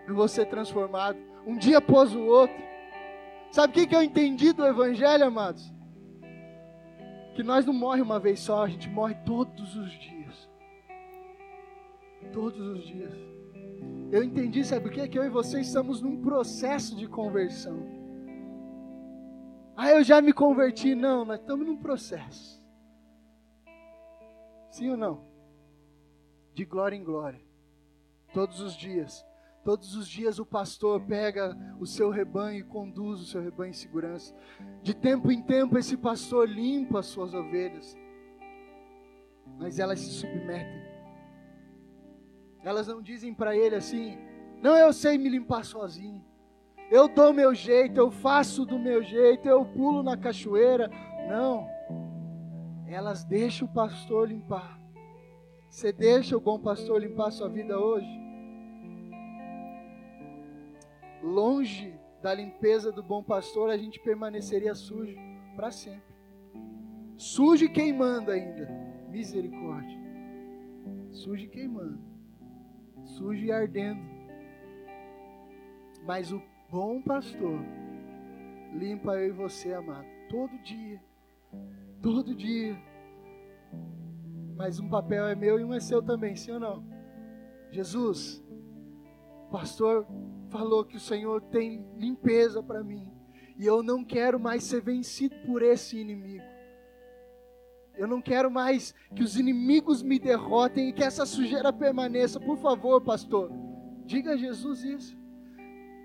eu 0.07 0.14
vou 0.14 0.29
ser 0.29 0.46
transformado, 0.46 1.18
um 1.44 1.57
dia 1.57 1.79
após 1.79 2.14
o 2.14 2.22
outro. 2.22 2.55
Sabe 3.51 3.72
o 3.72 3.75
que, 3.75 3.88
que 3.88 3.96
eu 3.96 4.01
entendi 4.01 4.53
do 4.53 4.64
Evangelho, 4.64 5.25
amados? 5.25 5.72
Que 7.35 7.42
nós 7.42 7.66
não 7.66 7.75
morremos 7.75 8.09
uma 8.09 8.20
vez 8.20 8.38
só, 8.38 8.62
a 8.62 8.68
gente 8.68 8.88
morre 8.88 9.16
todos 9.27 9.75
os 9.75 9.90
dias. 9.98 10.48
Todos 12.33 12.61
os 12.61 12.87
dias. 12.87 13.12
Eu 14.12 14.22
entendi, 14.22 14.64
sabe 14.64 14.87
o 14.87 14.92
que? 14.92 15.09
Que 15.09 15.18
eu 15.18 15.25
e 15.25 15.29
você 15.29 15.61
estamos 15.61 16.01
num 16.01 16.22
processo 16.22 16.94
de 16.94 17.09
conversão. 17.09 18.02
Ah, 19.77 19.91
eu 19.91 20.03
já 20.03 20.21
me 20.21 20.33
converti. 20.33 20.95
Não, 20.95 21.25
nós 21.25 21.41
estamos 21.41 21.67
num 21.67 21.77
processo. 21.77 22.63
Sim 24.71 24.91
ou 24.91 24.97
não? 24.97 25.25
De 26.55 26.65
glória 26.65 26.97
em 26.97 27.05
glória. 27.05 27.41
Todos 28.33 28.61
os 28.61 28.75
dias. 28.75 29.25
Todos 29.65 29.95
os 29.95 30.09
dias 30.09 30.39
o 30.39 30.47
pastor 30.47 31.01
pega 31.03 31.57
o 31.79 31.87
seu 31.87 32.11
rebanho 32.11 32.59
e 32.59 32.65
conduz 32.65 33.21
o 33.21 33.25
seu 33.25 33.41
rebanho 33.41 33.71
em 33.71 33.75
segurança. 33.75 34.35
De 34.83 34.95
tempo 34.95 35.31
em 35.31 35.41
tempo 35.43 35.79
esse 35.79 35.97
pastor 35.97 36.49
limpa 36.49 36.99
as 36.99 37.07
suas 37.07 37.33
ovelhas. 37.33 37.97
Mas 39.59 39.79
elas 39.79 40.01
se 40.01 40.11
submetem. 40.11 40.83
Elas 42.65 42.89
não 42.89 43.01
dizem 43.01 43.33
para 43.33 43.57
ele 43.57 43.77
assim: 43.77 44.19
Não, 44.61 44.77
eu 44.77 44.93
sei 44.93 45.17
me 45.17 45.29
limpar 45.29 45.65
sozinho 45.65 46.25
eu 46.92 47.09
dou 47.09 47.33
meu 47.33 47.55
jeito, 47.55 47.98
eu 47.98 48.11
faço 48.11 48.66
do 48.66 48.78
meu 48.78 49.02
jeito, 49.02 49.48
eu 49.48 49.64
pulo 49.64 50.02
na 50.02 50.14
cachoeira. 50.14 50.90
Não. 51.26 51.66
Elas 52.87 53.24
deixam 53.24 53.66
o 53.66 53.72
pastor 53.72 54.28
limpar. 54.28 54.78
Você 55.70 55.90
deixa 55.90 56.37
o 56.37 56.40
bom 56.40 56.59
pastor 56.59 57.00
limpar 57.00 57.28
a 57.28 57.31
sua 57.31 57.48
vida 57.48 57.81
hoje? 57.81 58.20
Longe 61.22 61.98
da 62.20 62.35
limpeza 62.35 62.92
do 62.92 63.02
bom 63.02 63.22
pastor, 63.22 63.70
a 63.70 63.78
gente 63.78 63.98
permaneceria 63.98 64.74
sujo 64.74 65.16
para 65.57 65.70
sempre. 65.70 66.14
Sujo 67.16 67.64
e 67.64 67.70
queimando 67.70 68.31
ainda. 68.31 68.68
Misericórdia. 69.09 69.98
Sujo 71.11 71.42
e 71.42 71.48
queimando. 71.48 71.98
Sujo 73.02 73.42
e 73.46 73.50
ardendo. 73.50 74.02
Mas 76.05 76.31
o 76.31 76.52
bom 76.73 77.03
pastor 77.03 77.61
limpa 78.73 79.13
eu 79.17 79.29
e 79.29 79.31
você, 79.31 79.75
amado, 79.75 80.07
todo 80.31 80.59
dia, 80.63 80.99
todo 82.01 82.35
dia. 82.35 82.75
Mas 84.57 84.81
um 84.81 84.89
papel 84.89 85.27
é 85.27 85.35
meu 85.35 85.61
e 85.61 85.65
um 85.65 85.75
é 85.75 85.81
seu 85.81 86.03
também, 86.03 86.35
sim 86.35 86.53
ou 86.53 86.59
não? 86.59 86.83
Jesus, 87.71 88.43
pastor 89.51 90.07
falou 90.49 90.83
que 90.83 90.97
o 90.97 91.01
Senhor 91.01 91.43
tem 91.43 91.87
limpeza 91.99 92.63
para 92.63 92.83
mim 92.83 93.07
e 93.59 93.67
eu 93.67 93.83
não 93.83 94.03
quero 94.03 94.41
mais 94.41 94.65
ser 94.65 94.81
vencido 94.81 95.37
por 95.45 95.61
esse 95.61 95.99
inimigo. 95.99 96.45
Eu 97.95 98.07
não 98.07 98.23
quero 98.23 98.51
mais 98.51 98.95
que 99.15 99.23
os 99.23 99.37
inimigos 99.37 100.03
me 100.03 100.19
derrotem 100.19 100.89
e 100.89 100.93
que 100.95 101.05
essa 101.05 101.27
sujeira 101.27 101.71
permaneça. 101.71 102.41
Por 102.41 102.57
favor, 102.57 103.03
pastor, 103.03 103.51
diga 104.07 104.33
a 104.33 104.37
Jesus 104.39 104.83
isso. 104.83 105.22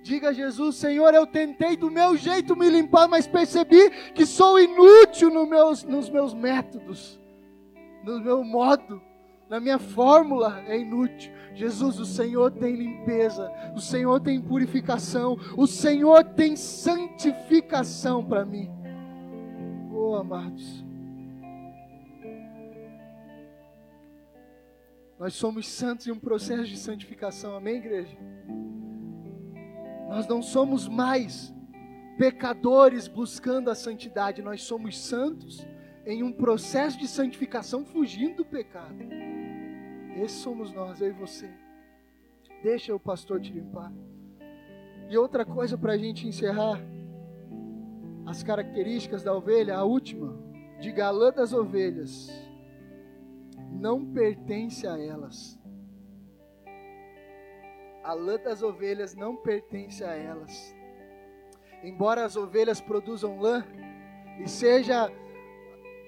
Diga 0.04 0.30
a 0.30 0.34
Jesus, 0.34 0.78
Senhor, 0.78 1.14
eu 1.14 1.28
tentei 1.28 1.76
do 1.76 1.92
meu 1.92 2.16
jeito 2.16 2.56
me 2.56 2.70
limpar, 2.70 3.08
mas 3.08 3.28
percebi 3.28 3.90
que 4.14 4.26
sou 4.26 4.60
inútil 4.60 5.30
no 5.30 5.46
meus, 5.46 5.84
nos 5.84 6.10
meus 6.10 6.34
métodos, 6.34 7.20
no 8.04 8.20
meu 8.20 8.44
modo, 8.44 9.02
na 9.50 9.60
minha 9.60 9.80
fórmula 9.80 10.64
é 10.68 10.78
inútil. 10.78 11.32
Jesus, 11.54 12.00
o 12.00 12.06
Senhor 12.06 12.52
tem 12.52 12.76
limpeza, 12.76 13.52
o 13.76 13.82
Senhor 13.82 14.20
tem 14.20 14.40
purificação, 14.40 15.38
o 15.58 15.66
Senhor 15.66 16.24
tem 16.24 16.56
santificação 16.56 18.24
para 18.24 18.46
mim. 18.46 18.70
Oh, 19.92 20.16
amados. 20.16 20.86
Nós 25.20 25.34
somos 25.34 25.68
santos 25.68 26.06
em 26.06 26.12
um 26.12 26.20
processo 26.20 26.66
de 26.66 26.78
santificação, 26.78 27.56
amém, 27.56 27.78
igreja? 27.78 28.16
Nós 30.08 30.28
não 30.28 30.42
somos 30.42 30.88
mais 30.88 31.54
pecadores 32.18 33.08
buscando 33.08 33.70
a 33.70 33.76
santidade, 33.76 34.42
nós 34.42 34.64
somos 34.64 34.98
santos 34.98 35.66
em 36.06 36.24
um 36.24 36.32
processo 36.32 36.98
de 36.98 37.08
santificação 37.08 37.86
fugindo 37.86 38.38
do 38.38 38.46
pecado. 38.46 38.96
Esse 40.16 40.36
somos 40.36 40.72
nós, 40.72 41.02
eu 41.02 41.10
e 41.10 41.12
você. 41.12 41.50
Deixa 42.64 42.96
o 42.96 43.00
pastor 43.00 43.40
te 43.40 43.52
limpar. 43.52 43.92
E 45.10 45.18
outra 45.18 45.46
coisa 45.46 45.78
para 45.78 45.94
a 45.94 45.98
gente 45.98 46.28
encerrar: 46.28 46.82
as 48.26 48.42
características 48.42 49.24
da 49.24 49.34
ovelha, 49.34 49.78
a 49.78 49.84
última, 49.84 50.36
de 50.80 50.92
galã 50.92 51.32
das 51.32 51.54
ovelhas, 51.54 52.30
não 53.72 54.06
pertence 54.06 54.88
a 54.88 54.98
elas 54.98 55.57
a 58.08 58.14
lã 58.14 58.38
das 58.38 58.64
ovelhas 58.64 59.14
não 59.16 59.36
pertence 59.36 60.02
a 60.02 60.16
elas. 60.16 60.74
Embora 61.84 62.24
as 62.24 62.38
ovelhas 62.38 62.80
produzam 62.80 63.38
lã 63.38 63.66
e 64.40 64.48
seja 64.48 65.12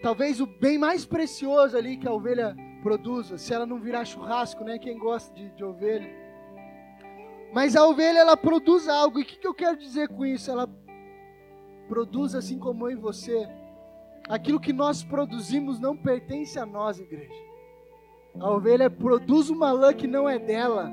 talvez 0.02 0.40
o 0.40 0.48
bem 0.48 0.78
mais 0.78 1.06
precioso 1.06 1.76
ali 1.76 1.98
que 1.98 2.08
a 2.08 2.14
ovelha 2.14 2.56
produza, 2.82 3.38
se 3.38 3.54
ela 3.54 3.66
não 3.66 3.82
virar 3.82 4.06
churrasco, 4.06 4.64
né? 4.64 4.80
Quem 4.80 4.98
gosta 4.98 5.36
de, 5.36 5.50
de 5.50 5.62
ovelha. 5.62 6.10
Mas 7.52 7.76
a 7.76 7.86
ovelha 7.86 8.20
ela 8.20 8.38
produz 8.38 8.88
algo, 8.88 9.20
e 9.20 9.24
o 9.24 9.26
que, 9.26 9.38
que 9.38 9.48
eu 9.48 9.54
quero 9.54 9.76
dizer 9.76 10.08
com 10.08 10.26
isso? 10.26 10.50
Ela 10.50 10.70
produz 11.90 12.34
assim 12.34 12.58
como 12.58 12.88
eu 12.88 12.92
e 12.92 12.96
você. 12.96 13.46
Aquilo 14.30 14.62
que 14.62 14.72
nós 14.72 15.04
produzimos 15.04 15.82
não 15.82 15.98
pertence 15.98 16.58
a 16.58 16.66
nós, 16.66 16.98
igreja. 16.98 17.44
A 18.40 18.50
ovelha 18.50 18.90
produz 18.90 19.50
uma 19.50 19.74
lã 19.74 19.94
que 19.94 20.08
não 20.08 20.30
é 20.30 20.40
dela 20.40 20.90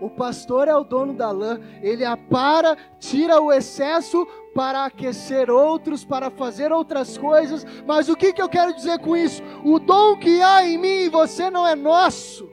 o 0.00 0.10
pastor 0.10 0.68
é 0.68 0.74
o 0.74 0.84
dono 0.84 1.14
da 1.14 1.30
lã, 1.30 1.60
ele 1.82 2.04
apara, 2.04 2.76
tira 2.98 3.40
o 3.40 3.52
excesso 3.52 4.26
para 4.54 4.84
aquecer 4.84 5.50
outros, 5.50 6.04
para 6.04 6.30
fazer 6.30 6.72
outras 6.72 7.16
coisas. 7.16 7.66
Mas 7.86 8.08
o 8.08 8.16
que, 8.16 8.32
que 8.32 8.42
eu 8.42 8.48
quero 8.48 8.74
dizer 8.74 8.98
com 8.98 9.16
isso? 9.16 9.42
O 9.64 9.78
dom 9.78 10.16
que 10.16 10.42
há 10.42 10.66
em 10.66 10.78
mim 10.78 11.04
e 11.04 11.08
você 11.08 11.50
não 11.50 11.66
é 11.66 11.74
nosso, 11.74 12.48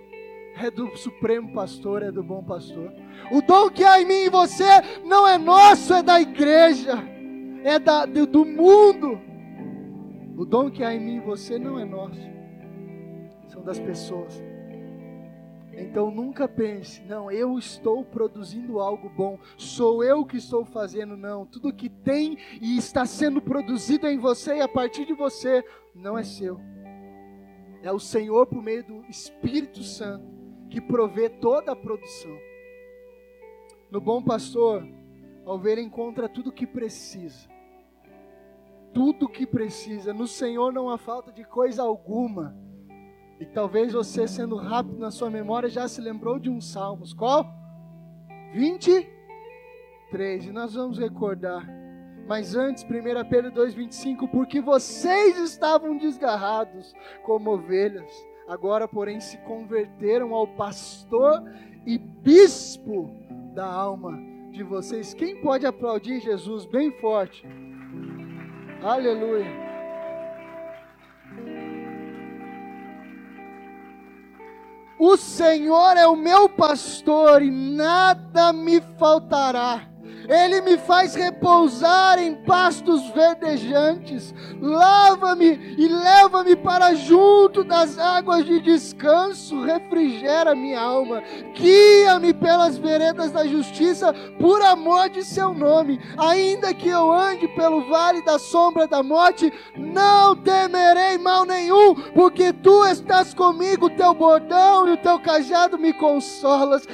é 0.58 0.70
do 0.70 0.96
Supremo 0.96 1.54
Pastor, 1.54 2.04
é 2.04 2.12
do 2.12 2.24
bom 2.24 2.44
pastor. 2.44 2.92
O 3.32 3.42
dom 3.42 3.70
que 3.70 3.84
há 3.84 4.02
em 4.02 4.06
mim 4.06 4.26
e 4.26 4.30
você 4.30 4.66
não 5.04 5.28
é 5.28 5.38
nosso, 5.38 5.94
é 5.94 6.04
da 6.04 6.22
igreja, 6.22 6.94
é 7.64 7.80
da, 7.80 8.06
do, 8.06 8.26
do 8.26 8.46
mundo. 8.46 9.20
O 10.38 10.46
dom 10.46 10.70
que 10.70 10.84
há 10.84 10.94
em 10.94 11.00
mim 11.00 11.18
e 11.18 11.20
você 11.20 11.58
não 11.58 11.80
é 11.80 11.86
nosso, 11.86 12.22
são 13.48 13.64
das 13.64 13.80
pessoas. 13.80 14.53
Então 15.76 16.12
nunca 16.12 16.48
pense, 16.48 17.02
não, 17.04 17.32
eu 17.32 17.58
estou 17.58 18.06
produzindo 18.06 18.80
algo 18.80 19.10
bom, 19.10 19.40
sou 19.58 20.04
eu 20.04 20.24
que 20.24 20.38
estou 20.38 20.64
fazendo, 20.64 21.18
não. 21.18 21.46
Tudo 21.46 21.74
que 21.74 21.90
tem 21.90 22.38
e 22.62 22.78
está 22.78 23.06
sendo 23.06 23.42
produzido 23.42 24.08
em 24.08 24.20
você 24.20 24.58
e 24.58 24.62
a 24.62 24.68
partir 24.68 25.06
de 25.06 25.14
você 25.14 25.64
não 25.96 26.18
é 26.18 26.24
seu. 26.24 26.60
É 27.82 27.92
o 27.92 28.00
Senhor, 28.00 28.46
por 28.46 28.62
meio 28.62 28.84
do 28.86 29.04
Espírito 29.10 29.84
Santo, 29.84 30.26
que 30.70 30.80
provê 30.80 31.28
toda 31.30 31.72
a 31.72 31.76
produção. 31.76 32.38
No 33.92 34.00
bom 34.00 34.24
pastor, 34.24 34.88
a 35.46 35.52
ovelha 35.52 35.82
encontra 35.82 36.30
tudo 36.30 36.50
o 36.50 36.54
que 36.54 36.66
precisa. 36.66 37.50
Tudo 38.94 39.26
o 39.26 39.30
que 39.30 39.46
precisa. 39.46 40.14
No 40.14 40.28
Senhor 40.28 40.72
não 40.72 40.90
há 40.90 40.98
falta 40.98 41.32
de 41.32 41.44
coisa 41.44 41.82
alguma. 41.82 42.56
E 43.44 43.46
talvez 43.46 43.92
você, 43.92 44.26
sendo 44.26 44.56
rápido 44.56 44.98
na 44.98 45.12
sua 45.12 45.30
memória, 45.30 45.68
já 45.68 45.86
se 45.86 46.00
lembrou 46.00 46.40
de 46.40 46.50
um 46.50 46.62
Salmos. 46.62 47.14
Qual? 47.14 47.46
23. 48.54 50.46
E 50.46 50.52
nós 50.54 50.76
vamos 50.76 50.98
recordar. 50.98 51.68
Mas 52.26 52.56
antes, 52.56 52.86
1 52.86 52.88
Pedro 53.30 53.52
2,25, 53.52 54.32
porque 54.32 54.62
vocês 54.62 55.38
estavam 55.38 55.98
desgarrados 55.98 56.96
como 57.26 57.52
ovelhas, 57.52 58.10
agora, 58.48 58.88
porém, 58.88 59.20
se 59.20 59.38
converteram 59.40 60.34
ao 60.34 60.48
pastor 60.48 61.44
e 61.86 61.98
bispo 61.98 63.14
da 63.54 63.66
alma. 63.66 64.18
de 64.54 64.64
vocês. 64.64 65.14
Quem 65.14 65.42
pode 65.42 65.66
aplaudir 65.66 66.22
Jesus 66.22 66.66
bem 66.66 66.92
forte? 67.02 67.46
Aleluia. 68.82 69.73
O 75.00 75.18
Senhor 75.18 75.98
é 75.98 76.08
o 76.08 76.16
meu 76.16 76.48
pastor 76.48 77.42
e 77.42 77.50
nada 77.50 78.54
me 78.54 78.80
faltará. 78.98 79.93
Ele 80.28 80.62
me 80.62 80.78
faz 80.78 81.16
repousar 81.16 82.20
em 82.20 82.36
pastos 82.36 83.10
verdejantes, 83.10 84.34
lava-me 84.62 85.76
e 85.78 85.88
leva-me 85.88 86.56
para 86.56 86.94
junto 86.94 87.64
das 87.64 87.98
águas 87.98 88.46
de 88.46 88.60
descanso, 88.62 89.62
refrigera 89.62 90.56
minha 90.56 90.80
alma, 90.80 91.22
guia-me 91.56 92.34
pelas 92.34 92.78
veredas 92.78 93.32
da 93.32 93.46
justiça, 93.46 94.14
por 94.40 94.62
amor 94.62 95.10
de 95.10 95.24
seu 95.24 95.54
nome, 95.54 96.00
ainda 96.18 96.74
que 96.74 96.90
eu 96.90 97.12
ande 97.12 97.48
pelo 97.50 97.88
vale 97.90 98.24
da 98.24 98.40
sombra 98.40 98.88
da 98.88 99.04
morte, 99.04 99.52
não 99.76 100.36
temerei 100.36 101.18
mal 101.18 101.46
nenhum, 101.46 101.96
porque 102.14 102.54
tu 102.54 102.86
estás 102.86 103.34
comigo, 103.34 103.90
teu 103.90 104.14
bordão 104.14 104.88
e 104.88 104.92
o 104.92 104.98
teu 104.98 105.20
cajado 105.20 105.78
me 105.78 105.94
consolas, 105.94 106.88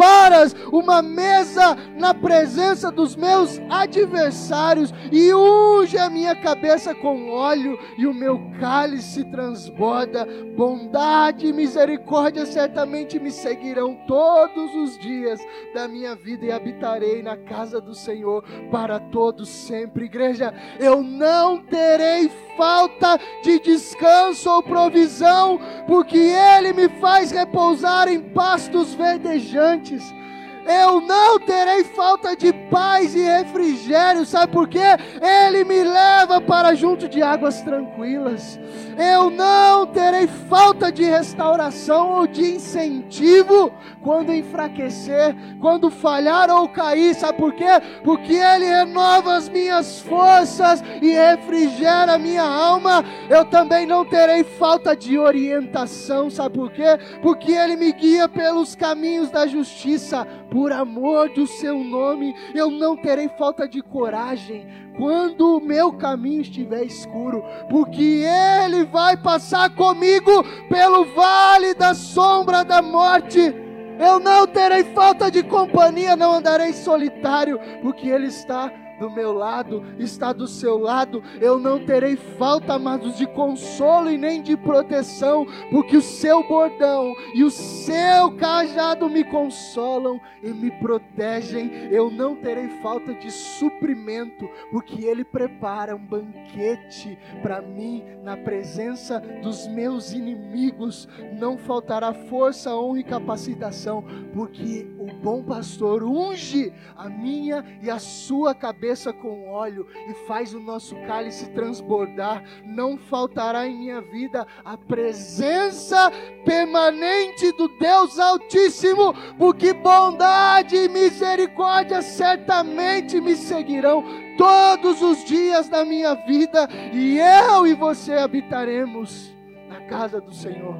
preparas 0.00 0.56
uma 0.72 1.02
mesa 1.02 1.76
na 1.98 2.14
presença 2.14 2.90
dos 2.90 3.14
meus 3.14 3.60
adversários 3.68 4.94
e 5.12 5.34
unge 5.34 5.98
a 5.98 6.08
minha 6.08 6.34
cabeça 6.34 6.94
com 6.94 7.30
óleo 7.30 7.78
e 7.98 8.06
o 8.06 8.14
meu 8.14 8.40
cálice 8.58 9.22
transborda. 9.24 10.26
Bondade 10.56 11.46
e 11.46 11.52
misericórdia 11.52 12.46
certamente 12.46 13.18
me 13.18 13.30
seguirão 13.30 13.94
todos 14.08 14.74
os 14.74 14.98
dias 14.98 15.38
da 15.74 15.86
minha 15.86 16.14
vida 16.14 16.46
e 16.46 16.52
habitarei 16.52 17.22
na 17.22 17.36
casa 17.36 17.78
do 17.78 17.94
Senhor 17.94 18.42
para 18.70 18.98
todos 18.98 19.50
sempre. 19.50 20.06
Igreja, 20.06 20.54
eu 20.78 21.02
não 21.02 21.58
terei 21.58 22.30
falta 22.56 23.18
de 23.42 23.58
descanso 23.60 24.50
ou 24.50 24.62
provisão, 24.62 25.58
porque 25.86 26.18
Ele 26.18 26.72
me 26.72 26.88
faz 27.00 27.30
repousar 27.30 28.08
em 28.08 28.20
pastos 28.20 28.94
verdejantes 28.94 29.89
antes 29.90 30.19
eu 30.66 31.00
não 31.00 31.38
terei 31.38 31.84
falta 31.84 32.36
de 32.36 32.52
paz 32.52 33.14
e 33.14 33.20
refrigério, 33.20 34.24
sabe 34.26 34.52
por 34.52 34.68
quê? 34.68 34.78
Ele 35.20 35.64
me 35.64 35.82
leva 35.82 36.40
para 36.40 36.74
junto 36.74 37.08
de 37.08 37.22
águas 37.22 37.60
tranquilas. 37.62 38.58
Eu 38.96 39.30
não 39.30 39.86
terei 39.86 40.26
falta 40.26 40.92
de 40.92 41.04
restauração 41.04 42.10
ou 42.10 42.26
de 42.26 42.54
incentivo 42.54 43.72
quando 44.02 44.32
enfraquecer, 44.32 45.34
quando 45.60 45.90
falhar 45.90 46.50
ou 46.50 46.68
cair, 46.68 47.14
sabe 47.14 47.38
por 47.38 47.52
quê? 47.52 47.80
Porque 48.04 48.34
Ele 48.34 48.66
renova 48.66 49.36
as 49.36 49.48
minhas 49.48 50.00
forças 50.00 50.82
e 51.00 51.12
refrigera 51.12 52.14
a 52.14 52.18
minha 52.18 52.42
alma. 52.42 53.04
Eu 53.28 53.44
também 53.44 53.86
não 53.86 54.04
terei 54.04 54.44
falta 54.44 54.96
de 54.96 55.18
orientação, 55.18 56.30
sabe 56.30 56.56
por 56.56 56.70
quê? 56.70 56.98
Porque 57.22 57.52
Ele 57.52 57.76
me 57.76 57.92
guia 57.92 58.28
pelos 58.28 58.74
caminhos 58.74 59.30
da 59.30 59.46
justiça 59.46 60.26
por 60.50 60.72
amor 60.72 61.28
do 61.30 61.46
seu 61.46 61.82
nome, 61.82 62.34
eu 62.54 62.70
não 62.70 62.96
terei 62.96 63.28
falta 63.38 63.68
de 63.68 63.80
coragem 63.82 64.66
quando 64.96 65.56
o 65.56 65.60
meu 65.60 65.92
caminho 65.92 66.42
estiver 66.42 66.84
escuro, 66.84 67.42
porque 67.68 68.24
Ele 68.62 68.84
vai 68.84 69.16
passar 69.16 69.70
comigo 69.70 70.44
pelo 70.68 71.06
vale 71.14 71.72
da 71.74 71.94
sombra 71.94 72.64
da 72.64 72.82
morte. 72.82 73.54
Eu 73.98 74.18
não 74.18 74.46
terei 74.46 74.84
falta 74.84 75.30
de 75.30 75.42
companhia, 75.42 76.16
não 76.16 76.34
andarei 76.34 76.72
solitário, 76.72 77.58
porque 77.82 78.08
Ele 78.08 78.26
está 78.26 78.72
do 79.00 79.10
meu 79.10 79.32
lado, 79.32 79.82
está 79.98 80.30
do 80.32 80.46
seu 80.46 80.78
lado, 80.78 81.22
eu 81.40 81.58
não 81.58 81.84
terei 81.84 82.16
falta, 82.16 82.74
amados, 82.74 83.16
de 83.16 83.26
consolo 83.26 84.10
e 84.10 84.18
nem 84.18 84.42
de 84.42 84.56
proteção, 84.58 85.46
porque 85.70 85.96
o 85.96 86.02
seu 86.02 86.46
bordão 86.46 87.14
e 87.34 87.42
o 87.42 87.50
seu 87.50 88.30
cajado 88.36 89.08
me 89.08 89.24
consolam 89.24 90.20
e 90.42 90.50
me 90.50 90.70
protegem. 90.70 91.88
Eu 91.90 92.10
não 92.10 92.36
terei 92.36 92.68
falta 92.82 93.14
de 93.14 93.30
suprimento, 93.30 94.48
porque 94.70 95.06
Ele 95.06 95.24
prepara 95.24 95.96
um 95.96 96.04
banquete 96.04 97.18
para 97.42 97.62
mim 97.62 98.04
na 98.22 98.36
presença 98.36 99.18
dos 99.42 99.66
meus 99.66 100.12
inimigos. 100.12 101.08
Não 101.38 101.56
faltará 101.56 102.12
força, 102.12 102.76
honra 102.76 103.00
e 103.00 103.04
capacitação, 103.04 104.04
porque 104.34 104.86
o 104.98 105.06
bom 105.14 105.42
pastor 105.42 106.02
unge 106.02 106.72
a 106.94 107.08
minha 107.08 107.64
e 107.82 107.88
a 107.88 107.98
sua 107.98 108.54
cabeça 108.54 108.89
cabeça 108.90 109.12
com 109.12 109.48
óleo 109.48 109.86
e 110.08 110.14
faz 110.26 110.52
o 110.52 110.58
nosso 110.58 110.96
cálice 111.06 111.48
transbordar. 111.50 112.42
Não 112.64 112.98
faltará 112.98 113.66
em 113.66 113.78
minha 113.78 114.00
vida 114.00 114.44
a 114.64 114.76
presença 114.76 116.10
permanente 116.44 117.52
do 117.52 117.68
Deus 117.78 118.18
Altíssimo, 118.18 119.14
porque 119.38 119.72
bondade 119.72 120.74
e 120.74 120.88
misericórdia 120.88 122.02
certamente 122.02 123.20
me 123.20 123.36
seguirão 123.36 124.04
todos 124.36 125.00
os 125.02 125.24
dias 125.24 125.68
da 125.68 125.84
minha 125.84 126.14
vida, 126.14 126.68
e 126.92 127.18
eu 127.18 127.66
e 127.66 127.74
você 127.74 128.14
habitaremos 128.14 129.32
na 129.68 129.82
casa 129.82 130.20
do 130.20 130.34
Senhor 130.34 130.74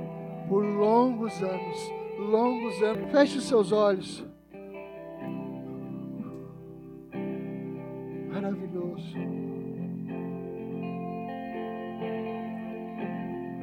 por 0.49 0.65
longos 0.65 1.41
anos. 1.43 1.93
Longos 2.19 2.83
anos. 2.83 3.11
Feche 3.13 3.39
os 3.39 3.45
seus 3.45 3.71
olhos. 3.71 4.30
Maravilhoso. 8.31 9.16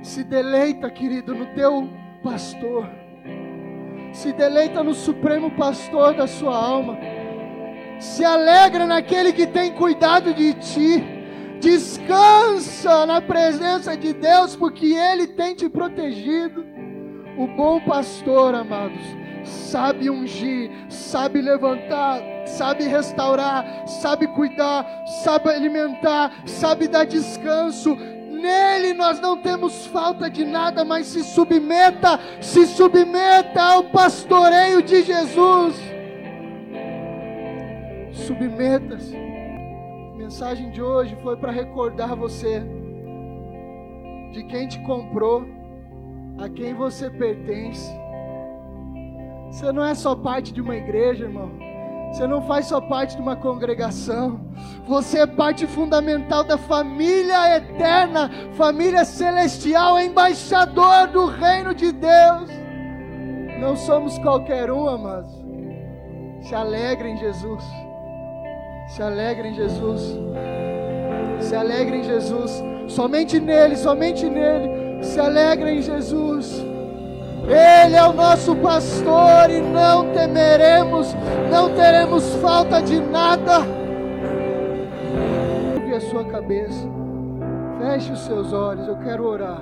Se 0.03 0.23
deleita, 0.23 0.89
querido, 0.89 1.33
no 1.33 1.45
teu 1.47 1.89
pastor. 2.23 2.89
Se 4.13 4.31
deleita 4.33 4.83
no 4.83 4.93
supremo 4.93 5.51
pastor 5.51 6.13
da 6.13 6.27
sua 6.27 6.55
alma. 6.55 6.97
Se 7.99 8.23
alegra 8.23 8.85
naquele 8.85 9.33
que 9.33 9.47
tem 9.47 9.73
cuidado 9.73 10.33
de 10.33 10.53
ti. 10.53 11.03
Descansa 11.59 13.05
na 13.05 13.19
presença 13.19 13.97
de 13.97 14.13
Deus, 14.13 14.55
porque 14.55 14.93
Ele 14.93 15.27
tem 15.27 15.55
te 15.55 15.67
protegido. 15.67 16.63
O 17.37 17.47
bom 17.47 17.79
pastor, 17.81 18.53
amados, 18.53 19.01
sabe 19.43 20.09
ungir, 20.09 20.71
sabe 20.89 21.41
levantar, 21.41 22.21
sabe 22.47 22.85
restaurar, 22.85 23.87
sabe 23.87 24.27
cuidar, 24.27 24.85
sabe 25.23 25.49
alimentar, 25.49 26.31
sabe 26.45 26.87
dar 26.87 27.05
descanso. 27.05 27.95
Nele 27.95 28.93
nós 28.93 29.19
não 29.19 29.37
temos 29.37 29.87
falta 29.87 30.29
de 30.29 30.45
nada, 30.45 30.85
mas 30.85 31.07
se 31.07 31.23
submeta, 31.23 32.19
se 32.41 32.65
submeta 32.67 33.61
ao 33.61 33.83
pastoreio 33.85 34.81
de 34.81 35.01
Jesus. 35.03 35.75
Submeta-se. 38.11 39.15
A 39.15 40.17
mensagem 40.17 40.69
de 40.71 40.81
hoje 40.81 41.15
foi 41.21 41.37
para 41.37 41.51
recordar 41.51 42.15
você 42.15 42.63
de 44.33 44.43
quem 44.43 44.67
te 44.67 44.79
comprou, 44.83 45.45
a 46.37 46.49
quem 46.49 46.73
você 46.73 47.09
pertence 47.09 47.89
você 49.49 49.71
não 49.71 49.83
é 49.83 49.95
só 49.95 50.15
parte 50.15 50.53
de 50.53 50.61
uma 50.61 50.75
igreja, 50.75 51.23
irmão. 51.23 51.49
Você 52.11 52.25
não 52.25 52.41
faz 52.41 52.65
só 52.67 52.81
parte 52.81 53.15
de 53.15 53.21
uma 53.21 53.35
congregação. 53.35 54.39
Você 54.87 55.19
é 55.19 55.27
parte 55.27 55.67
fundamental 55.67 56.43
da 56.43 56.57
família 56.57 57.57
eterna, 57.57 58.31
família 58.53 59.05
celestial, 59.05 59.99
embaixador 59.99 61.07
do 61.07 61.25
reino 61.25 61.75
de 61.75 61.91
Deus. 61.91 62.49
Não 63.59 63.75
somos 63.75 64.17
qualquer 64.19 64.71
um, 64.71 64.87
amados. 64.87 65.31
Se 66.41 66.55
alegre 66.55 67.09
em 67.09 67.17
Jesus. 67.17 67.63
Se 68.89 69.01
alegre 69.01 69.49
em 69.49 69.53
Jesus. 69.53 70.17
Se 71.41 71.55
alegre 71.55 71.97
em 71.97 72.03
Jesus. 72.03 72.63
Somente 72.87 73.39
nele, 73.39 73.75
somente 73.75 74.29
nele. 74.29 75.03
Se 75.03 75.19
alegre 75.19 75.71
em 75.71 75.81
Jesus. 75.81 76.65
Ele 77.47 77.95
é 77.95 78.05
o 78.05 78.11
nosso 78.11 78.53
pastor 78.57 79.49
e 79.49 79.61
não 79.61 80.11
temeremos, 80.11 81.15
não 81.49 81.73
teremos 81.73 82.35
falta 82.35 82.81
de 82.81 82.99
nada. 82.99 83.59
Curve 85.73 85.93
a 85.93 86.01
sua 86.01 86.25
cabeça, 86.25 86.85
feche 87.79 88.11
os 88.11 88.19
seus 88.19 88.51
olhos, 88.51 88.85
eu 88.85 88.97
quero 88.97 89.25
orar. 89.25 89.61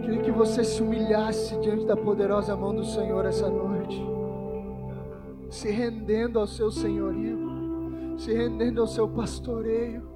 Queria 0.00 0.20
que 0.20 0.30
você 0.30 0.62
se 0.62 0.80
humilhasse 0.80 1.58
diante 1.58 1.84
da 1.86 1.96
poderosa 1.96 2.54
mão 2.54 2.72
do 2.72 2.84
Senhor 2.84 3.26
essa 3.26 3.48
noite, 3.48 4.00
se 5.50 5.68
rendendo 5.68 6.38
ao 6.38 6.46
seu 6.46 6.70
senhorio, 6.70 8.14
se 8.16 8.32
rendendo 8.32 8.80
ao 8.80 8.86
seu 8.86 9.08
pastoreio. 9.08 10.13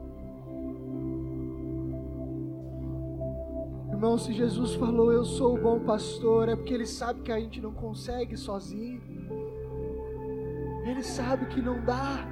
Irmão, 3.99 4.17
se 4.17 4.33
Jesus 4.33 4.77
falou 4.77 5.13
eu 5.13 5.25
sou 5.25 5.57
o 5.57 5.61
bom 5.61 5.81
pastor, 5.81 6.49
é 6.49 6.55
porque 6.55 6.73
Ele 6.73 6.87
sabe 6.87 7.21
que 7.21 7.33
a 7.33 7.41
gente 7.41 7.61
não 7.61 7.73
consegue 7.73 8.37
sozinho. 8.37 9.03
Ele 10.85 11.03
sabe 11.03 11.47
que 11.47 11.61
não 11.61 11.85
dá. 11.85 12.25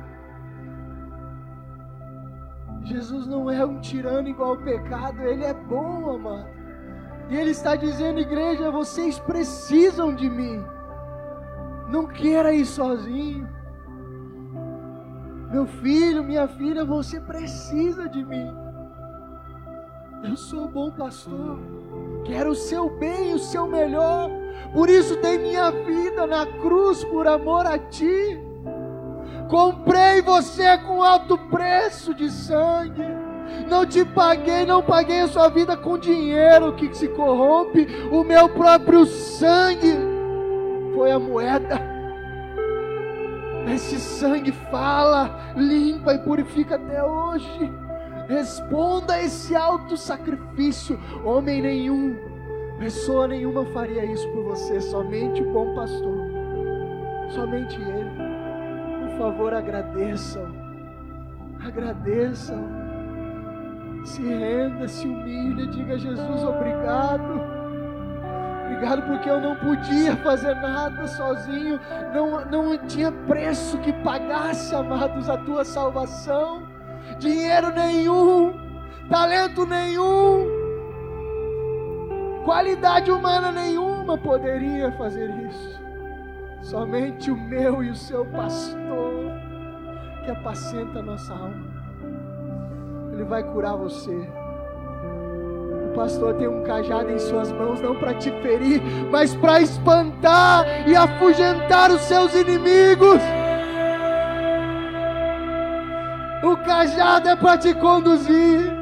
Jesus 2.85 3.27
não 3.27 3.51
é 3.51 3.67
um 3.67 3.81
tirano 3.81 4.29
igual 4.29 4.51
ao 4.51 4.59
pecado, 4.59 5.21
Ele 5.23 5.45
é 5.45 5.53
bom, 5.53 6.09
amado. 6.09 6.49
E 7.29 7.37
Ele 7.37 7.51
está 7.51 7.75
dizendo, 7.75 8.21
igreja, 8.21 8.71
vocês 8.71 9.19
precisam 9.19 10.14
de 10.14 10.31
mim. 10.31 10.64
Não 11.89 12.07
queira 12.07 12.55
ir 12.55 12.64
sozinho. 12.64 13.49
Meu 15.51 15.67
filho, 15.67 16.23
minha 16.23 16.47
filha, 16.47 16.85
você 16.85 17.21
precisa 17.21 18.09
de 18.09 18.25
mim. 18.25 18.66
Eu 20.29 20.37
sou 20.37 20.66
bom 20.66 20.91
pastor. 20.91 21.57
Quero 22.24 22.51
o 22.51 22.55
seu 22.55 22.91
bem, 22.91 23.33
o 23.33 23.39
seu 23.39 23.68
melhor. 23.68 24.29
Por 24.72 24.89
isso 24.89 25.14
dei 25.20 25.39
minha 25.39 25.70
vida 25.70 26.27
na 26.27 26.45
cruz 26.45 27.05
por 27.05 27.29
amor 27.29 27.64
a 27.64 27.79
ti. 27.79 28.37
Comprei 29.49 30.20
você 30.22 30.79
com 30.79 31.01
alto 31.01 31.39
preço 31.39 32.12
de 32.12 32.29
sangue. 32.29 33.05
Não 33.68 33.87
te 33.87 34.05
paguei, 34.05 34.66
não 34.66 34.83
paguei 34.83 35.20
a 35.20 35.29
sua 35.29 35.49
vida 35.49 35.77
com 35.77 35.97
dinheiro 35.97 36.74
que 36.74 36.93
se 36.93 37.07
corrompe. 37.07 37.87
O 38.11 38.24
meu 38.24 38.49
próprio 38.49 39.07
sangue 39.07 39.95
foi 40.93 41.12
a 41.12 41.20
moeda. 41.20 41.81
Esse 43.72 44.01
sangue 44.01 44.51
fala, 44.72 45.55
limpa 45.55 46.14
e 46.14 46.18
purifica 46.18 46.74
até 46.74 47.03
hoje. 47.03 47.86
Responda 48.29 49.14
a 49.14 49.22
esse 49.22 49.55
alto 49.55 49.97
sacrifício. 49.97 50.99
Homem 51.24 51.62
nenhum, 51.62 52.16
pessoa 52.79 53.29
nenhuma 53.29 53.64
faria 53.66 54.05
isso 54.05 54.29
por 54.31 54.45
você, 54.45 54.81
somente 54.81 55.43
o 55.43 55.53
bom 55.53 55.74
pastor. 55.74 56.27
Somente 57.31 57.81
ele 57.81 58.37
por 59.16 59.18
favor, 59.18 59.55
agradeçam. 59.55 60.47
Agradeçam. 61.64 62.68
Se 64.05 64.22
renda, 64.22 64.87
se 64.87 65.09
humilhe, 65.09 65.66
diga 65.68 65.95
a 65.95 65.99
Jesus 65.99 66.45
obrigado. 66.45 67.41
Obrigado 68.64 69.03
porque 69.07 69.31
eu 69.31 69.41
não 69.41 69.57
podia 69.57 70.16
fazer 70.16 70.55
nada 70.57 71.07
sozinho, 71.07 71.81
não, 72.12 72.45
não 72.45 72.87
tinha 72.87 73.11
preço 73.11 73.79
que 73.79 73.93
pagasse, 74.03 74.74
amados, 74.74 75.31
a 75.31 75.39
tua 75.39 75.64
salvação, 75.64 76.66
dinheiro 77.19 77.71
nenhum, 77.73 78.55
talento 79.09 79.65
nenhum, 79.67 80.47
qualidade 82.45 83.11
humana 83.11 83.51
nenhuma 83.51 84.17
poderia 84.17 84.93
fazer 84.93 85.29
isso. 85.49 85.81
Somente 86.63 87.31
o 87.31 87.37
meu 87.37 87.83
e 87.83 87.91
o 87.91 87.95
seu 87.95 88.25
pastor, 88.27 89.31
que 90.25 90.31
apacenta 90.31 90.99
a 90.99 91.03
nossa 91.03 91.33
alma, 91.33 91.67
ele 93.13 93.25
vai 93.25 93.43
curar 93.43 93.77
você. 93.77 94.15
O 95.87 95.95
pastor 95.95 96.35
tem 96.35 96.49
um 96.49 96.63
cajado 96.63 97.11
em 97.11 97.19
suas 97.19 97.51
mãos, 97.53 97.81
não 97.81 97.95
para 97.97 98.15
te 98.15 98.31
ferir, 98.43 98.83
mas 99.11 99.35
para 99.35 99.61
espantar 99.61 100.89
e 100.89 100.95
afugentar 100.95 101.91
os 101.91 102.03
seus 102.03 102.35
inimigos. 102.35 103.21
Cajado 106.67 107.29
é 107.29 107.37
para 107.37 107.57
te 107.57 107.73
conduzir. 107.75 108.73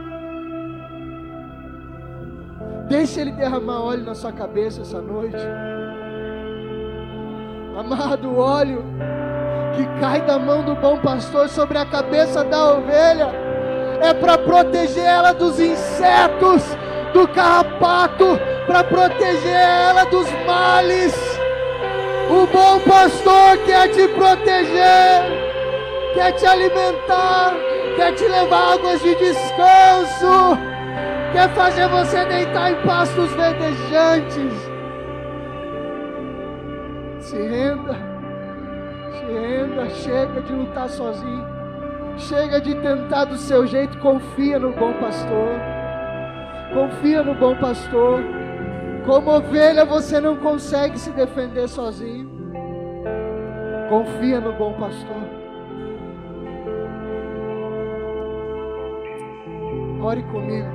Deixa 2.88 3.20
ele 3.20 3.32
derramar 3.32 3.82
óleo 3.82 4.04
na 4.04 4.14
sua 4.14 4.32
cabeça 4.32 4.82
essa 4.82 5.00
noite. 5.00 5.36
Amado, 7.78 8.36
óleo 8.38 8.84
que 9.74 9.84
cai 10.00 10.20
da 10.22 10.38
mão 10.38 10.62
do 10.62 10.74
bom 10.76 10.98
pastor 10.98 11.48
sobre 11.48 11.76
a 11.76 11.84
cabeça 11.84 12.44
da 12.44 12.74
ovelha 12.74 13.28
é 14.00 14.14
para 14.14 14.38
proteger 14.38 15.04
ela 15.04 15.32
dos 15.32 15.58
insetos, 15.58 16.62
do 17.12 17.26
carrapato, 17.28 18.38
para 18.66 18.84
proteger 18.84 19.56
ela 19.56 20.04
dos 20.04 20.30
males. 20.46 21.14
O 22.30 22.46
bom 22.46 22.78
pastor 22.80 23.58
quer 23.66 23.88
te 23.88 24.08
proteger, 24.08 25.22
quer 26.14 26.32
te 26.32 26.46
alimentar, 26.46 27.54
quer 27.96 28.14
te 28.14 28.26
levar 28.26 28.74
águas 28.74 29.02
de 29.02 29.14
descanso, 29.14 30.58
quer 31.32 31.48
fazer 31.50 31.88
você 31.88 32.24
deitar 32.24 32.72
em 32.72 32.86
pastos 32.86 33.32
verdejantes? 33.32 34.52
Se 37.20 37.36
renda, 37.36 37.96
se 39.12 39.24
renda, 39.32 39.88
chega 39.90 40.42
de 40.42 40.52
lutar 40.52 40.88
sozinho, 40.88 41.46
chega 42.16 42.60
de 42.60 42.74
tentar 42.74 43.24
do 43.24 43.36
seu 43.36 43.66
jeito, 43.66 43.98
confia 43.98 44.58
no 44.58 44.72
bom 44.72 44.92
pastor, 44.94 45.48
confia 46.72 47.22
no 47.22 47.34
bom 47.34 47.56
pastor. 47.56 48.22
Como 49.06 49.30
ovelha 49.30 49.84
você 49.84 50.18
não 50.18 50.36
consegue 50.36 50.98
se 50.98 51.10
defender 51.10 51.68
sozinho, 51.68 52.30
confia 53.90 54.40
no 54.40 54.52
bom 54.54 54.72
pastor. 54.74 55.33
Ore 60.04 60.22
comigo. 60.24 60.68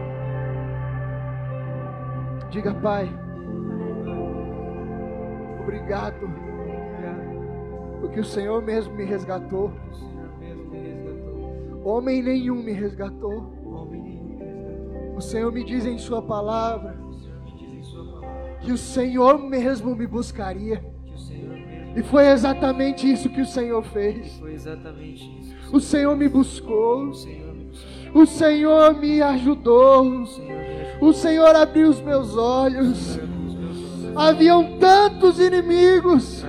Diga, 2.50 2.74
Pai, 2.74 3.08
obrigado 5.62 6.28
porque 8.02 8.22
o 8.22 8.26
Senhor 8.26 8.60
mesmo 8.64 8.96
me 8.96 9.04
resgatou. 9.04 9.72
Homem 11.84 12.24
nenhum 12.24 12.56
me 12.56 12.72
resgatou. 12.72 13.54
O 15.16 15.22
Senhor 15.22 15.52
me 15.52 15.64
diz 15.64 15.86
em 15.86 16.00
Sua 16.00 16.24
palavra 16.24 16.98
que 18.62 18.72
o 18.72 18.78
Senhor 18.80 19.38
mesmo 19.38 19.96
me 19.96 20.08
buscaria. 20.08 20.84
E 21.96 22.02
foi 22.02 22.26
exatamente 22.30 23.12
isso 23.12 23.30
que 23.30 23.42
o 23.42 23.46
Senhor 23.46 23.84
fez. 23.84 24.42
O 25.72 25.80
Senhor 25.80 26.18
me 26.18 26.28
buscou. 26.28 27.12
O 28.14 28.26
Senhor 28.26 28.96
me 28.96 29.22
ajudou. 29.22 30.24
O 31.02 31.14
Senhor 31.14 31.56
abriu 31.56 31.90
os 31.90 32.02
meus 32.02 32.36
olhos. 32.36 33.20
Haviam 34.16 34.78
tantos 34.80 35.40
inimigos 35.40 36.44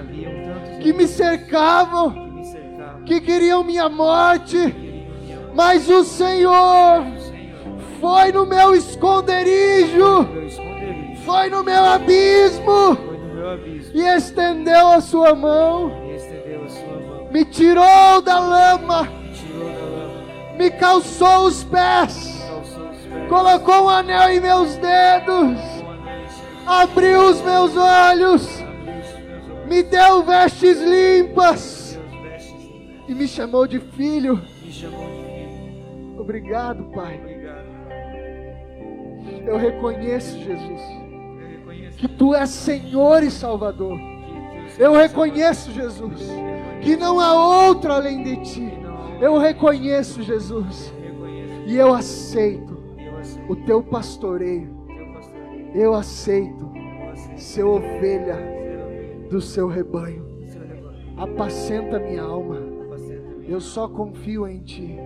que 0.83 0.93
me 0.93 1.07
cercavam, 1.07 2.15
que 3.05 3.21
queriam 3.21 3.63
minha 3.63 3.89
morte, 3.89 4.75
mas 5.55 5.89
o 5.89 6.03
Senhor 6.03 7.05
foi 8.01 8.33
no 8.33 8.47
meu 8.47 8.75
esconderijo, 8.75 10.27
foi 11.25 11.51
no 11.51 11.63
meu 11.63 11.85
abismo 11.85 12.99
e 13.93 14.03
estendeu 14.03 14.89
a 14.89 15.01
sua 15.01 15.35
mão, 15.35 15.93
me 17.31 17.45
tirou 17.45 18.23
da 18.23 18.41
lama, 18.41 19.09
me 20.61 20.71
calçou 20.71 21.47
os 21.47 21.65
pés, 21.65 22.39
colocou 23.29 23.87
um 23.87 23.89
anel 23.89 24.29
em 24.29 24.41
meus 24.41 24.77
dedos, 24.77 25.59
abriu 26.67 27.31
os 27.31 27.41
meus 27.41 27.77
olhos 27.77 28.71
me 29.71 29.85
deu 29.85 30.25
vestes 30.25 30.83
limpas 30.83 31.97
e 33.07 33.15
me 33.15 33.29
chamou 33.29 33.69
de 33.69 33.79
filho. 33.79 34.43
Obrigado, 36.19 36.83
Pai. 36.93 37.21
Eu 39.47 39.57
reconheço, 39.57 40.37
Jesus, 40.41 40.81
que 41.97 42.09
Tu 42.09 42.35
és 42.35 42.51
Senhor 42.51 43.23
e 43.23 43.31
Salvador. 43.31 43.97
Eu 44.77 44.93
reconheço, 44.93 45.71
Jesus, 45.71 46.21
que 46.83 46.97
não 46.97 47.21
há 47.21 47.69
outro 47.69 47.93
além 47.93 48.25
de 48.25 48.43
Ti. 48.43 48.80
Eu 49.21 49.37
reconheço, 49.39 50.23
Jesus, 50.23 50.93
e 51.67 51.77
eu 51.77 51.93
aceito 51.93 52.79
o 53.49 53.57
Teu 53.57 53.83
pastoreio. 53.83 54.81
Eu 55.75 55.95
aceito 55.95 56.71
ser 57.37 57.65
ovelha 57.65 58.37
do 59.31 59.41
seu 59.41 59.69
rebanho. 59.69 60.27
Apacenta 61.17 61.99
minha 61.99 62.23
alma. 62.23 62.57
Eu 63.47 63.61
só 63.61 63.89
confio 63.89 64.49
em 64.49 64.61
ti. 64.61 64.97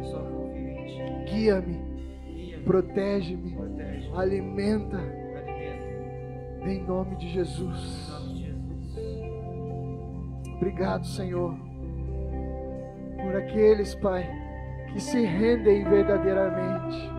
Guia-me, 1.30 2.62
protege-me, 2.64 3.56
alimenta. 4.14 5.00
Em 6.66 6.82
nome 6.82 7.16
de 7.16 7.28
Jesus. 7.28 8.12
Obrigado, 10.56 11.06
Senhor, 11.06 11.54
por 13.24 13.36
aqueles, 13.36 13.94
Pai, 13.94 14.28
que 14.92 15.00
se 15.00 15.24
rendem 15.24 15.82
verdadeiramente. 15.84 17.12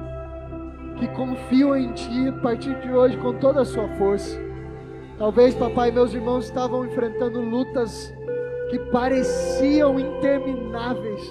que 0.97 1.07
confiam 1.09 1.75
em 1.75 1.91
Ti 1.91 2.29
a 2.29 2.41
partir 2.41 2.73
de 2.79 2.89
hoje 2.89 3.17
com 3.17 3.33
toda 3.33 3.63
a 3.63 3.65
sua 3.65 3.85
força. 3.97 4.39
Talvez, 5.17 5.53
papai, 5.53 5.91
meus 5.91 6.13
irmãos 6.13 6.45
estavam 6.45 6.85
enfrentando 6.85 7.41
lutas 7.41 8.15
que 8.69 8.79
pareciam 8.91 9.99
intermináveis, 9.99 11.21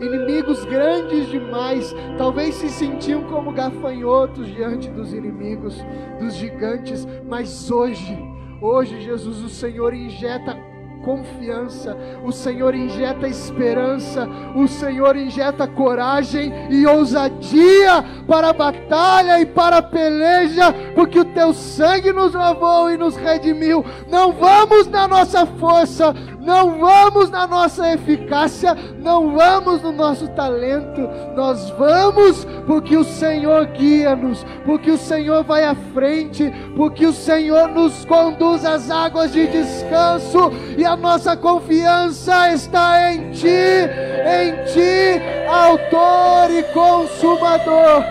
inimigos 0.00 0.64
grandes 0.64 1.28
demais, 1.28 1.94
talvez 2.18 2.56
se 2.56 2.68
sentiam 2.68 3.22
como 3.24 3.52
gafanhotos 3.52 4.48
diante 4.48 4.90
dos 4.90 5.12
inimigos, 5.12 5.76
dos 6.18 6.34
gigantes, 6.34 7.06
mas 7.28 7.70
hoje, 7.70 8.18
hoje, 8.60 9.00
Jesus, 9.02 9.40
o 9.40 9.48
Senhor 9.48 9.94
injeta 9.94 10.56
confiança, 11.02 11.96
o 12.24 12.32
Senhor 12.32 12.74
injeta 12.74 13.26
esperança, 13.26 14.28
o 14.54 14.66
Senhor 14.68 15.16
injeta 15.16 15.66
coragem 15.66 16.52
e 16.70 16.86
ousadia 16.86 18.02
para 18.26 18.50
a 18.50 18.52
batalha 18.52 19.40
e 19.40 19.46
para 19.46 19.78
a 19.78 19.82
peleja, 19.82 20.72
porque 20.94 21.20
o 21.20 21.24
teu 21.24 21.52
sangue 21.52 22.12
nos 22.12 22.34
lavou 22.34 22.90
e 22.90 22.96
nos 22.96 23.16
redimiu. 23.16 23.84
Não 24.08 24.32
vamos 24.32 24.86
na 24.86 25.08
nossa 25.08 25.46
força, 25.46 26.14
não 26.40 26.78
vamos 26.78 27.30
na 27.30 27.46
nossa 27.46 27.92
eficácia, 27.92 28.74
não 28.98 29.36
vamos 29.36 29.82
no 29.82 29.92
nosso 29.92 30.26
talento, 30.28 31.00
nós 31.36 31.70
vamos 31.70 32.44
porque 32.66 32.96
o 32.96 33.04
Senhor 33.04 33.66
guia-nos, 33.66 34.44
porque 34.64 34.90
o 34.90 34.96
Senhor 34.96 35.44
vai 35.44 35.64
à 35.64 35.74
frente, 35.74 36.50
porque 36.74 37.06
o 37.06 37.12
Senhor 37.12 37.68
nos 37.68 38.04
conduz 38.06 38.64
às 38.64 38.90
águas 38.90 39.32
de 39.32 39.46
descanso 39.48 40.50
e 40.78 40.84
a 40.84 40.96
nossa 40.96 41.36
confiança 41.36 42.52
está 42.52 43.12
em 43.12 43.32
Ti, 43.32 43.46
em 43.46 44.64
Ti, 44.64 45.20
Autor 45.46 46.50
e 46.50 46.62
Consumador 46.72 48.02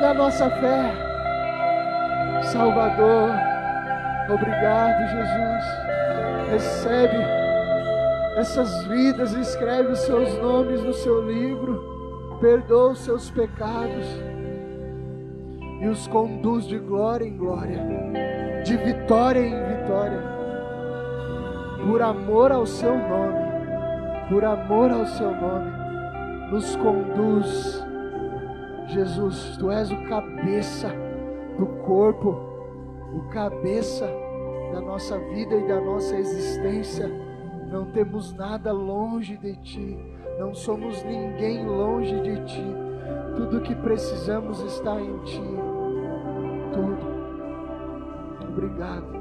da 0.00 0.12
nossa 0.12 0.50
fé. 0.50 0.92
Salvador, 2.52 3.30
obrigado, 4.28 4.98
Jesus. 5.08 5.86
Recebe 6.50 7.45
essas 8.36 8.84
vidas, 8.84 9.32
escreve 9.32 9.92
os 9.92 10.00
seus 10.00 10.36
nomes 10.38 10.82
no 10.82 10.92
seu 10.92 11.26
livro, 11.26 12.36
perdoa 12.38 12.92
os 12.92 12.98
seus 12.98 13.30
pecados 13.30 14.06
e 15.80 15.88
os 15.88 16.06
conduz 16.06 16.66
de 16.66 16.78
glória 16.78 17.24
em 17.24 17.34
glória, 17.34 17.82
de 18.62 18.76
vitória 18.76 19.40
em 19.40 19.78
vitória, 19.78 20.22
por 21.86 22.02
amor 22.02 22.52
ao 22.52 22.66
seu 22.66 22.94
nome, 22.94 23.38
por 24.28 24.44
amor 24.44 24.90
ao 24.90 25.06
seu 25.06 25.30
nome, 25.30 25.70
nos 26.50 26.76
conduz, 26.76 27.82
Jesus, 28.88 29.56
tu 29.58 29.70
és 29.70 29.90
o 29.90 30.08
cabeça 30.10 30.92
do 31.58 31.64
corpo, 31.86 32.36
o 33.14 33.30
cabeça 33.30 34.06
da 34.74 34.80
nossa 34.82 35.18
vida 35.18 35.54
e 35.54 35.66
da 35.66 35.80
nossa 35.80 36.14
existência 36.16 37.25
não 37.76 37.84
temos 37.92 38.32
nada 38.32 38.72
longe 38.72 39.36
de 39.36 39.54
Ti, 39.56 39.98
não 40.38 40.54
somos 40.54 41.02
ninguém 41.04 41.66
longe 41.66 42.18
de 42.22 42.42
Ti. 42.46 42.64
Tudo 43.36 43.60
que 43.60 43.74
precisamos 43.74 44.60
está 44.62 44.98
em 44.98 45.18
Ti. 45.24 45.42
Tudo. 46.72 48.48
Obrigado. 48.48 49.15